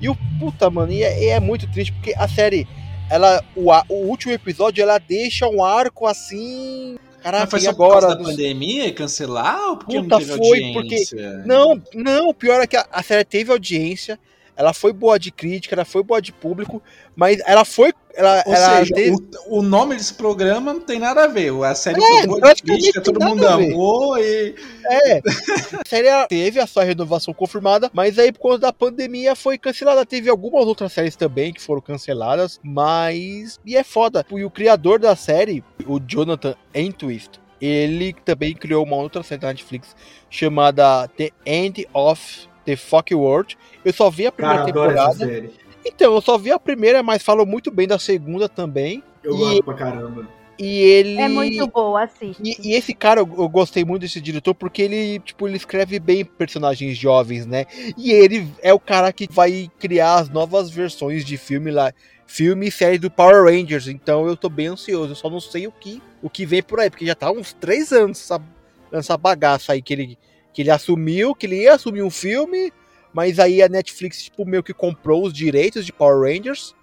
E 0.00 0.08
o 0.10 0.16
puta, 0.38 0.68
mano, 0.68 0.92
e 0.92 1.02
é, 1.02 1.24
e 1.24 1.26
é 1.28 1.40
muito 1.40 1.66
triste, 1.72 1.90
porque 1.92 2.14
a 2.16 2.28
série, 2.28 2.68
ela, 3.10 3.42
o, 3.56 3.70
o 3.88 4.06
último 4.06 4.32
episódio, 4.32 4.82
ela 4.82 4.98
deixa 4.98 5.48
um 5.48 5.64
arco 5.64 6.06
assim. 6.06 6.98
Caraca, 7.22 7.44
Mas 7.44 7.50
foi 7.50 7.60
só 7.60 7.72
por 7.72 7.86
agora? 7.86 8.00
causa 8.02 8.16
da 8.16 8.22
pandemia 8.24 8.92
cancelar 8.92 9.70
ou 9.70 9.76
porque 9.78 9.96
Puta, 10.00 10.08
não 10.08 10.18
teve 10.18 10.36
foi 10.36 10.74
audiência? 10.74 11.42
Não, 11.46 11.82
não, 11.94 12.28
o 12.28 12.34
pior 12.34 12.60
é 12.60 12.66
que 12.66 12.76
a, 12.76 12.86
a 12.92 13.02
série 13.02 13.24
teve 13.24 13.50
audiência, 13.50 14.18
ela 14.56 14.72
foi 14.72 14.92
boa 14.92 15.18
de 15.18 15.30
crítica, 15.30 15.74
ela 15.74 15.84
foi 15.84 16.02
boa 16.02 16.20
de 16.20 16.32
público, 16.32 16.82
mas 17.14 17.38
ela 17.46 17.64
foi. 17.64 17.92
Ela, 18.14 18.42
Ou 18.46 18.54
ela 18.54 18.78
seja, 18.78 18.94
teve- 18.94 19.10
o, 19.46 19.58
o 19.58 19.62
nome 19.62 19.94
desse 19.94 20.14
programa 20.14 20.72
não 20.72 20.80
tem 20.80 20.98
nada 20.98 21.24
a 21.24 21.26
ver. 21.26 21.52
A 21.62 21.74
série 21.74 22.02
É, 22.02 22.22
foi 22.26 22.40
boa 22.40 22.54
de 22.54 22.62
crítica, 22.62 23.00
todo 23.02 23.22
mundo 23.22 23.46
amou 23.46 24.16
e. 24.18 24.54
É, 24.86 25.18
a 25.18 25.86
série 25.86 26.26
teve 26.26 26.58
a 26.58 26.66
sua 26.66 26.82
renovação 26.84 27.34
confirmada, 27.34 27.90
mas 27.92 28.18
aí 28.18 28.32
por 28.32 28.38
conta 28.40 28.58
da 28.60 28.72
pandemia 28.72 29.36
foi 29.36 29.58
cancelada. 29.58 30.06
Teve 30.06 30.30
algumas 30.30 30.64
outras 30.66 30.92
séries 30.94 31.14
também 31.14 31.52
que 31.52 31.60
foram 31.60 31.82
canceladas, 31.82 32.58
mas. 32.64 33.60
E 33.66 33.76
é 33.76 33.84
foda. 33.84 34.24
E 34.32 34.44
o 34.44 34.50
criador 34.50 34.98
da 34.98 35.14
série, 35.14 35.62
o 35.86 36.00
Jonathan 36.00 36.54
Entwist, 36.74 37.32
ele 37.60 38.14
também 38.24 38.54
criou 38.54 38.82
uma 38.84 38.96
outra 38.96 39.22
série 39.22 39.40
da 39.42 39.48
Netflix 39.48 39.94
chamada 40.30 41.06
The 41.16 41.30
End 41.44 41.86
of 41.92 42.48
the 42.66 42.76
Fuck 42.76 43.14
World. 43.14 43.56
Eu 43.82 43.92
só 43.94 44.10
vi 44.10 44.26
a 44.26 44.32
primeira 44.32 44.58
Cara, 44.58 44.70
adoro 44.70 44.90
essa 44.90 45.10
temporada. 45.12 45.32
série. 45.34 45.50
Então, 45.86 46.14
eu 46.14 46.20
só 46.20 46.36
vi 46.36 46.50
a 46.50 46.58
primeira, 46.58 47.02
mas 47.02 47.22
falo 47.22 47.46
muito 47.46 47.70
bem 47.70 47.86
da 47.86 47.98
segunda 47.98 48.48
também. 48.48 49.02
Eu 49.24 49.34
E- 49.34 49.38
gosto 49.38 49.62
pra 49.64 49.74
caramba. 49.74 50.28
E 50.58 50.78
ele. 50.80 51.20
É 51.20 51.28
muito 51.28 51.66
boa, 51.66 52.02
assiste. 52.04 52.40
E, 52.42 52.70
e 52.70 52.74
esse 52.74 52.94
cara, 52.94 53.20
eu, 53.20 53.28
eu 53.36 53.46
gostei 53.48 53.84
muito 53.84 54.00
desse 54.02 54.20
diretor 54.22 54.54
porque 54.54 54.80
ele, 54.82 55.18
tipo, 55.20 55.46
ele 55.46 55.56
escreve 55.58 55.98
bem 56.00 56.24
personagens 56.24 56.96
jovens, 56.96 57.44
né? 57.44 57.66
E 57.96 58.10
ele 58.10 58.48
é 58.62 58.72
o 58.72 58.80
cara 58.80 59.12
que 59.12 59.28
vai 59.30 59.70
criar 59.78 60.14
as 60.14 60.30
novas 60.30 60.70
versões 60.70 61.26
de 61.26 61.36
filme 61.36 61.70
lá, 61.70 61.92
filme 62.26 62.68
e 62.68 62.70
série 62.72 62.96
do 62.96 63.10
Power 63.10 63.44
Rangers. 63.44 63.86
Então 63.86 64.26
eu 64.26 64.34
tô 64.34 64.48
bem 64.48 64.68
ansioso, 64.68 65.12
eu 65.12 65.14
só 65.16 65.28
não 65.28 65.40
sei 65.40 65.66
o 65.66 65.72
que, 65.72 66.00
o 66.22 66.30
que 66.30 66.46
vem 66.46 66.62
por 66.62 66.80
aí, 66.80 66.88
porque 66.88 67.04
já 67.04 67.14
tá 67.14 67.30
uns 67.30 67.52
três 67.52 67.92
anos 67.92 68.18
essa, 68.22 68.42
essa 68.90 69.16
bagaça 69.18 69.74
aí 69.74 69.82
que 69.82 69.92
ele, 69.92 70.18
que 70.56 70.62
ele 70.62 70.70
assumiu, 70.70 71.34
que 71.34 71.44
ele 71.44 71.64
ia 71.64 71.74
assumir 71.74 72.00
um 72.00 72.08
filme, 72.08 72.72
mas 73.12 73.38
aí 73.38 73.60
a 73.60 73.68
Netflix, 73.68 74.22
tipo, 74.22 74.46
meio 74.46 74.62
que 74.62 74.72
comprou 74.72 75.26
os 75.26 75.30
direitos 75.30 75.84
de 75.84 75.92
Power 75.92 76.34
Rangers 76.34 76.74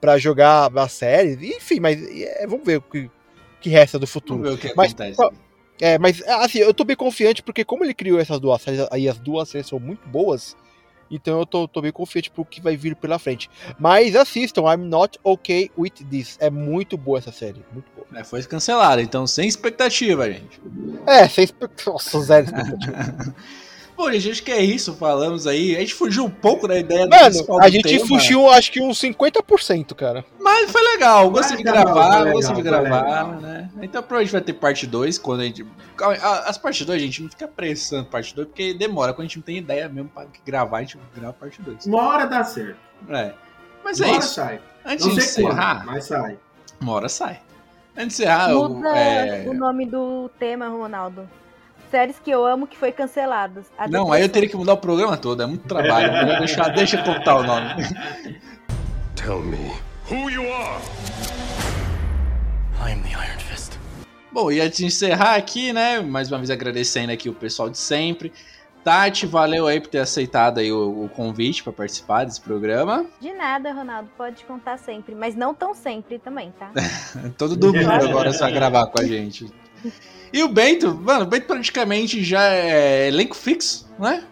pra 0.00 0.16
jogar 0.16 0.72
a 0.74 0.88
série. 0.88 1.54
Enfim, 1.54 1.78
mas 1.78 2.02
é, 2.02 2.46
vamos 2.46 2.64
ver 2.64 2.78
o 2.78 2.80
que, 2.80 3.10
que 3.60 3.68
resta 3.68 3.98
do 3.98 4.06
futuro. 4.06 4.42
Vamos 4.42 4.58
ver 4.58 4.66
o 4.66 4.70
que 4.70 4.74
Mas, 4.74 4.94
acontece. 4.94 5.20
É, 5.78 5.98
mas 5.98 6.22
assim, 6.22 6.60
eu 6.60 6.72
tô 6.72 6.84
bem 6.84 6.96
confiante 6.96 7.42
porque 7.42 7.66
como 7.66 7.84
ele 7.84 7.92
criou 7.92 8.18
essas 8.18 8.40
duas 8.40 8.62
séries, 8.62 8.80
aí 8.90 9.06
as 9.06 9.18
duas 9.18 9.46
séries 9.50 9.68
são 9.68 9.78
muito 9.78 10.08
boas, 10.08 10.56
então 11.10 11.38
eu 11.38 11.46
tô, 11.46 11.68
tô 11.68 11.80
bem 11.80 11.92
confiante 11.92 12.30
pro 12.30 12.44
que 12.44 12.60
vai 12.60 12.76
vir 12.76 12.96
pela 12.96 13.18
frente. 13.18 13.50
Mas 13.78 14.14
assistam, 14.16 14.62
I'm 14.62 14.88
Not 14.88 15.18
Okay 15.24 15.70
With 15.76 16.04
This. 16.10 16.36
É 16.40 16.50
muito 16.50 16.96
boa 16.96 17.18
essa 17.18 17.32
série, 17.32 17.64
muito 17.72 17.86
boa. 17.94 18.06
É, 18.14 18.24
foi 18.24 18.42
cancelada, 18.44 19.02
então 19.02 19.26
sem 19.26 19.48
expectativa, 19.48 20.30
gente. 20.30 20.60
É, 21.06 21.28
sem 21.28 21.44
expectativa. 21.44 21.92
Nossa, 21.92 22.20
zero 22.20 22.46
expectativa. 22.46 23.34
Bom, 23.98 24.12
gente, 24.12 24.30
acho 24.30 24.42
que 24.44 24.52
é 24.52 24.62
isso. 24.62 24.94
Falamos 24.94 25.44
aí. 25.44 25.74
A 25.76 25.80
gente 25.80 25.92
fugiu 25.92 26.24
um 26.24 26.30
pouco 26.30 26.68
da 26.68 26.78
ideia 26.78 27.04
do 27.04 27.10
Mano, 27.10 27.24
principal 27.24 27.58
a 27.58 27.64
do 27.64 27.68
gente 27.72 27.88
tema, 27.88 28.06
fugiu 28.06 28.48
acho 28.48 28.70
que 28.70 28.80
uns 28.80 29.00
50%, 29.00 29.92
cara. 29.96 30.24
Mas 30.38 30.70
foi 30.70 30.80
legal. 30.92 31.28
Gostei 31.32 31.56
de 31.56 31.64
bom, 31.64 31.72
gravar, 31.72 32.30
gostei 32.30 32.54
de 32.54 32.62
gravar, 32.62 33.40
né? 33.40 33.68
Então 33.82 34.00
provavelmente 34.00 34.30
vai 34.30 34.40
ter 34.40 34.52
parte 34.52 34.86
2 34.86 35.18
quando 35.18 35.40
a 35.40 35.44
gente. 35.44 35.66
As 36.46 36.56
partes 36.56 36.86
2, 36.86 37.02
a 37.02 37.04
gente 37.04 37.22
não 37.24 37.28
fica 37.28 37.48
pressando 37.48 38.04
parte 38.04 38.32
2, 38.36 38.46
porque 38.46 38.72
demora. 38.72 39.12
Quando 39.12 39.22
a 39.22 39.26
gente 39.26 39.38
não 39.38 39.42
tem 39.42 39.56
ideia 39.58 39.88
mesmo 39.88 40.08
pra 40.10 40.28
gravar, 40.46 40.78
a 40.78 40.80
gente 40.82 40.96
grava 41.12 41.32
parte 41.32 41.60
2. 41.60 41.86
Uma 41.86 42.08
hora 42.08 42.26
dá 42.26 42.44
certo. 42.44 42.78
É. 43.08 43.34
Mas 43.82 43.98
Uma 43.98 44.06
é 44.06 44.10
hora 44.10 44.18
isso. 44.20 44.34
sai. 44.34 44.60
Antes 44.86 45.06
Não 45.06 45.14
de 45.16 45.20
sei 45.22 45.42
quando, 45.42 45.52
encerrar, 45.54 45.86
mas 45.86 46.04
sai. 46.04 46.38
uma 46.80 46.92
hora 46.92 47.08
sai. 47.08 47.40
Antes 47.96 48.16
de 48.16 48.22
encerrar, 48.22 48.50
eu, 48.52 48.68
Muda 48.68 48.96
é, 48.96 49.44
o 49.48 49.54
nome 49.54 49.86
do 49.86 50.30
tema, 50.38 50.68
Ronaldo. 50.68 51.28
Séries 51.90 52.18
que 52.18 52.30
eu 52.30 52.44
amo 52.46 52.66
que 52.66 52.76
foi 52.76 52.92
canceladas. 52.92 53.66
A 53.76 53.88
Não, 53.88 54.12
aí 54.12 54.22
eu 54.22 54.28
teria 54.28 54.48
que 54.48 54.56
mudar 54.56 54.74
o 54.74 54.78
programa 54.78 55.16
todo, 55.16 55.42
é 55.42 55.46
muito 55.46 55.66
trabalho. 55.66 56.12
Melhor 56.12 56.38
deixar, 56.38 56.68
deixa 56.74 56.98
eu 56.98 57.04
contar 57.04 57.36
o 57.36 57.42
nome. 57.42 57.68
Tell 59.14 59.40
me 59.40 59.72
who 60.10 60.30
you 60.30 60.42
are. 60.52 60.82
I 62.80 62.92
am 62.92 63.02
the 63.02 63.10
Iron 63.10 63.38
Fist. 63.40 63.72
Bom, 64.30 64.52
e 64.52 64.60
antes 64.60 64.78
de 64.78 64.86
encerrar 64.86 65.34
aqui, 65.34 65.72
né, 65.72 66.00
mais 66.00 66.30
uma 66.30 66.38
vez 66.38 66.50
agradecendo 66.50 67.12
aqui 67.12 67.28
o 67.28 67.34
pessoal 67.34 67.68
de 67.68 67.78
sempre. 67.78 68.32
Tati, 68.84 69.26
valeu 69.26 69.66
aí 69.66 69.80
por 69.80 69.88
ter 69.88 69.98
aceitado 69.98 70.58
aí 70.58 70.72
o, 70.72 71.04
o 71.04 71.08
convite 71.08 71.62
para 71.62 71.72
participar 71.72 72.24
desse 72.24 72.40
programa. 72.40 73.04
De 73.20 73.32
nada, 73.32 73.72
Ronaldo, 73.72 74.08
pode 74.16 74.44
contar 74.44 74.78
sempre, 74.78 75.14
mas 75.14 75.34
não 75.34 75.52
tão 75.52 75.74
sempre 75.74 76.18
também, 76.18 76.52
tá? 76.58 76.70
Todo 77.36 77.56
domingo 77.56 77.90
agora 77.90 78.32
você 78.32 78.38
vai 78.38 78.52
gravar 78.52 78.86
com 78.86 79.00
a 79.00 79.04
gente. 79.04 79.50
E 80.32 80.42
o 80.42 80.48
Bento, 80.48 80.94
mano, 80.94 81.22
o 81.24 81.26
Bento 81.26 81.46
praticamente 81.46 82.22
já 82.22 82.42
é 82.42 83.08
elenco 83.08 83.34
fixo, 83.34 83.88
né? 83.98 84.22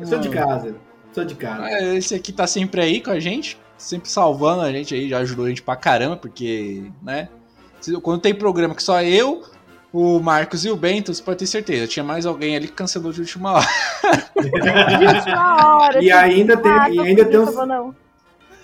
Eu 0.00 0.06
sou 0.06 0.18
de 0.18 0.28
casa, 0.30 0.74
sou 1.12 1.24
de 1.24 1.34
casa. 1.34 1.68
É, 1.68 1.96
Esse 1.96 2.14
aqui 2.14 2.32
tá 2.32 2.46
sempre 2.46 2.80
aí 2.80 3.00
com 3.00 3.10
a 3.10 3.20
gente, 3.20 3.58
sempre 3.78 4.08
salvando 4.10 4.62
a 4.62 4.72
gente 4.72 4.94
aí, 4.94 5.08
já 5.08 5.18
ajudou 5.18 5.44
a 5.44 5.48
gente 5.48 5.62
pra 5.62 5.76
caramba, 5.76 6.16
porque, 6.16 6.84
né? 7.02 7.28
se- 7.80 7.92
Quando 8.00 8.20
tem 8.20 8.34
programa 8.34 8.74
que 8.74 8.82
só 8.82 9.00
eu, 9.02 9.44
o 9.92 10.18
Marcos 10.18 10.64
e 10.64 10.70
o 10.70 10.76
Bento, 10.76 11.14
você 11.14 11.22
pode 11.22 11.38
ter 11.38 11.46
certeza, 11.46 11.86
tinha 11.86 12.02
mais 12.02 12.26
alguém 12.26 12.56
ali 12.56 12.66
que 12.66 12.72
cancelou 12.72 13.12
de 13.12 13.20
última 13.20 13.52
hora. 13.52 13.66
De 14.40 15.06
última 15.06 15.76
hora. 15.78 16.02
E 16.02 16.10
ainda 16.10 16.56
tem- 16.56 16.72
ah, 16.72 16.90
e 16.90 16.98
ainda 16.98 17.24
tem. 17.24 17.38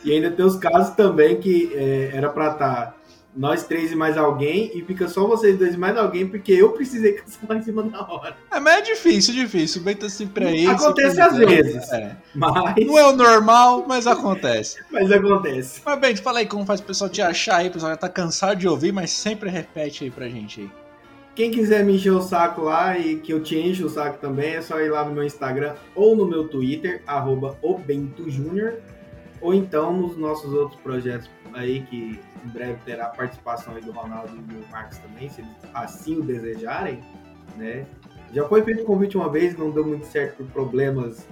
E 0.02 0.12
ainda 0.12 0.30
tem 0.30 0.44
os 0.44 0.56
casos 0.56 0.94
também 0.96 1.36
que 1.38 1.70
é, 1.74 2.10
era 2.14 2.30
pra 2.30 2.52
estar 2.52 2.96
nós 3.34 3.64
três 3.64 3.92
e 3.92 3.94
mais 3.94 4.16
alguém, 4.16 4.70
e 4.74 4.82
fica 4.82 5.08
só 5.08 5.26
vocês 5.26 5.56
dois 5.58 5.74
e 5.74 5.78
mais 5.78 5.96
alguém, 5.96 6.26
porque 6.26 6.52
eu 6.52 6.72
precisei 6.72 7.12
cancelar 7.20 7.58
em 7.58 7.62
cima 7.62 7.82
da 7.84 8.00
hora. 8.02 8.36
É, 8.50 8.58
mas 8.58 8.78
é 8.78 8.82
difícil, 8.82 9.34
difícil. 9.34 9.82
Bento 9.82 10.00
tá 10.00 10.08
sempre 10.08 10.46
aí. 10.46 10.66
Acontece 10.66 11.20
às 11.20 11.36
vezes. 11.36 11.92
É. 11.92 12.16
Mas, 12.34 12.86
Não 12.86 12.98
é 12.98 13.06
o 13.06 13.12
normal, 13.12 13.84
mas 13.86 14.06
acontece. 14.06 14.82
mas 14.90 15.10
acontece. 15.10 15.80
Mas, 15.84 16.00
Bento, 16.00 16.22
fala 16.22 16.40
aí 16.40 16.46
como 16.46 16.66
faz 16.66 16.80
o 16.80 16.84
pessoal 16.84 17.10
te 17.10 17.22
achar 17.22 17.56
aí, 17.56 17.68
o 17.68 17.72
pessoal 17.72 17.92
já 17.92 17.96
tá 17.96 18.08
cansado 18.08 18.56
de 18.56 18.68
ouvir, 18.68 18.92
mas 18.92 19.10
sempre 19.10 19.48
repete 19.48 20.04
aí 20.04 20.10
pra 20.10 20.28
gente 20.28 20.62
aí. 20.62 20.70
Quem 21.34 21.50
quiser 21.50 21.84
me 21.84 21.94
encher 21.94 22.10
o 22.10 22.20
saco 22.20 22.62
lá 22.62 22.98
e 22.98 23.16
que 23.16 23.32
eu 23.32 23.40
te 23.40 23.56
encho 23.56 23.86
o 23.86 23.88
saco 23.88 24.18
também, 24.18 24.56
é 24.56 24.62
só 24.62 24.80
ir 24.80 24.90
lá 24.90 25.04
no 25.04 25.14
meu 25.14 25.22
Instagram 25.22 25.74
ou 25.94 26.16
no 26.16 26.26
meu 26.26 26.48
Twitter, 26.48 27.02
arroba 27.06 27.56
obentojúnior, 27.62 28.74
ou 29.40 29.54
então 29.54 29.96
nos 29.96 30.16
nossos 30.16 30.52
outros 30.52 30.78
projetos 30.80 31.30
aí, 31.54 31.82
que 31.82 32.20
em 32.44 32.48
breve 32.48 32.78
terá 32.84 33.06
participação 33.06 33.74
aí 33.74 33.82
do 33.82 33.92
Ronaldo 33.92 34.34
e 34.36 34.40
do 34.40 34.68
Marcos 34.70 34.98
também, 34.98 35.28
se 35.28 35.40
eles 35.40 35.50
assim 35.74 36.16
o 36.18 36.22
desejarem, 36.22 37.02
né? 37.56 37.84
Já 38.32 38.46
foi 38.48 38.62
feito 38.62 38.82
o 38.82 38.84
convite 38.86 39.16
uma 39.16 39.28
vez, 39.28 39.56
não 39.56 39.70
deu 39.70 39.84
muito 39.86 40.06
certo 40.06 40.36
por 40.36 40.46
problemas 40.46 41.26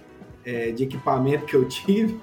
é, 0.45 0.73
de 0.73 0.85
equipamento 0.85 1.45
que 1.47 1.55
eu 1.55 1.67
tive, 1.69 2.21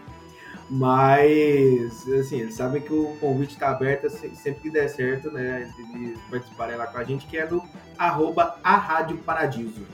mas, 0.69 2.07
assim, 2.19 2.41
eles 2.41 2.55
sabem 2.55 2.81
que 2.81 2.91
o 2.91 3.15
convite 3.19 3.53
está 3.53 3.69
aberto 3.69 4.09
se- 4.09 4.35
sempre 4.35 4.61
que 4.63 4.69
der 4.71 4.89
certo, 4.89 5.31
né? 5.31 5.71
Eles 5.93 6.19
participarem 6.29 6.75
lá 6.75 6.87
com 6.87 6.97
a 6.97 7.03
gente, 7.03 7.25
que 7.27 7.37
é 7.37 7.49
no 7.49 7.63
arroba 7.97 8.57
a 8.63 8.75
Rádio 8.75 9.17
Paradiso. 9.17 9.85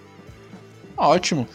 Ótimo. 0.96 1.48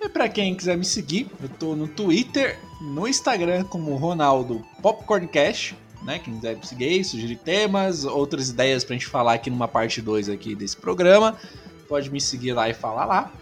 E 0.00 0.08
pra 0.08 0.28
quem 0.28 0.54
quiser 0.54 0.76
me 0.76 0.84
seguir, 0.84 1.28
eu 1.42 1.48
tô 1.48 1.74
no 1.74 1.88
Twitter, 1.88 2.58
no 2.80 3.08
Instagram 3.08 3.64
como 3.64 3.96
Ronaldo 3.96 4.64
Popcorncast, 4.80 5.76
né? 6.02 6.18
Quem 6.18 6.34
quiser 6.34 6.58
seguir 6.64 7.04
sugerir 7.04 7.36
temas, 7.36 8.04
outras 8.04 8.50
ideias 8.50 8.84
pra 8.84 8.94
gente 8.94 9.06
falar 9.06 9.34
aqui 9.34 9.50
numa 9.50 9.68
parte 9.68 10.00
2 10.00 10.28
aqui 10.28 10.54
desse 10.54 10.76
programa, 10.76 11.36
pode 11.88 12.10
me 12.10 12.20
seguir 12.20 12.52
lá 12.52 12.68
e 12.68 12.74
falar 12.74 13.04
lá. 13.04 13.32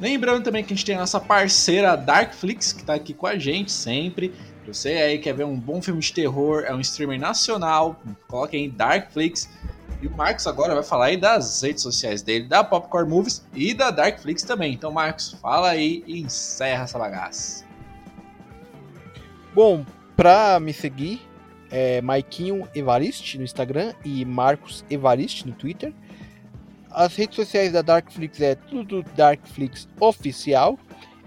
Lembrando 0.00 0.42
também 0.42 0.64
que 0.64 0.72
a 0.72 0.76
gente 0.76 0.84
tem 0.84 0.96
a 0.96 1.00
nossa 1.00 1.20
parceira 1.20 1.96
Darkflix, 1.96 2.72
que 2.72 2.84
tá 2.84 2.94
aqui 2.94 3.14
com 3.14 3.26
a 3.26 3.38
gente 3.38 3.70
sempre. 3.70 4.34
Você 4.66 4.88
aí 4.88 5.18
quer 5.18 5.34
ver 5.34 5.44
um 5.44 5.58
bom 5.58 5.80
filme 5.80 6.00
de 6.00 6.12
terror, 6.12 6.64
é 6.66 6.74
um 6.74 6.80
streamer 6.80 7.20
nacional, 7.20 8.00
coloque 8.26 8.56
aí 8.56 8.68
Darkflix. 8.68 9.48
E 10.02 10.06
o 10.06 10.16
Marcos 10.16 10.46
agora 10.46 10.74
vai 10.74 10.82
falar 10.82 11.06
aí 11.06 11.16
das 11.16 11.62
redes 11.62 11.82
sociais 11.82 12.20
dele, 12.22 12.46
da 12.46 12.64
Popcorn 12.64 13.08
Movies 13.08 13.42
e 13.54 13.72
da 13.72 13.90
Darkflix 13.90 14.42
também. 14.42 14.74
Então, 14.74 14.90
Marcos, 14.90 15.36
fala 15.40 15.70
aí 15.70 16.02
e 16.06 16.20
encerra 16.20 16.84
essa 16.84 16.98
bagaça. 16.98 17.64
Bom, 19.54 19.86
pra 20.16 20.58
me 20.60 20.72
seguir, 20.72 21.22
é 21.76 22.00
Maiquinho 22.00 22.68
Evariste 22.72 23.36
no 23.36 23.42
Instagram 23.42 23.92
e 24.04 24.24
Marcos 24.24 24.84
Evariste 24.88 25.44
no 25.44 25.52
Twitter. 25.52 25.92
As 26.88 27.16
redes 27.16 27.34
sociais 27.34 27.72
da 27.72 27.82
Darkflix 27.82 28.40
é 28.40 28.54
tudo 28.54 29.04
Darkflix 29.16 29.88
Oficial. 29.98 30.78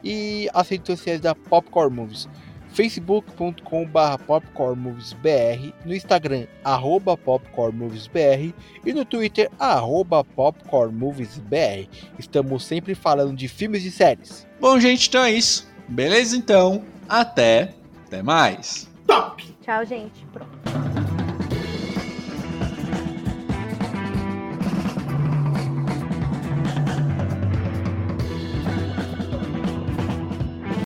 E 0.02 0.48
as 0.54 0.70
redes 0.70 0.88
sociais 0.88 1.20
da 1.20 1.36
Popcorn 1.36 1.93
Movies, 1.93 2.30
facebook.com.br 2.70 4.24
popcornmoviesbr, 4.26 5.74
no 5.84 5.93
Instagram, 5.93 6.45
arroba 6.64 7.18
popcornmoviesbr 7.18 8.54
e 8.86 8.93
no 8.93 9.04
Twitter, 9.04 9.50
arroba 9.60 10.24
popcornmoviesbr. 10.24 11.89
Estamos 12.18 12.64
sempre 12.64 12.95
falando 12.95 13.36
de 13.36 13.50
filmes 13.50 13.84
e 13.84 13.91
séries. 13.91 14.48
Bom, 14.62 14.80
gente, 14.80 15.10
então 15.10 15.24
é 15.24 15.34
isso. 15.34 15.68
Beleza? 15.89 16.38
Então, 16.38 16.86
até. 17.10 17.74
Até 18.06 18.22
mais. 18.22 18.88
Top! 19.06 19.57
Tchau, 19.68 19.84
gente. 19.86 20.26
Pronto. 20.32 21.07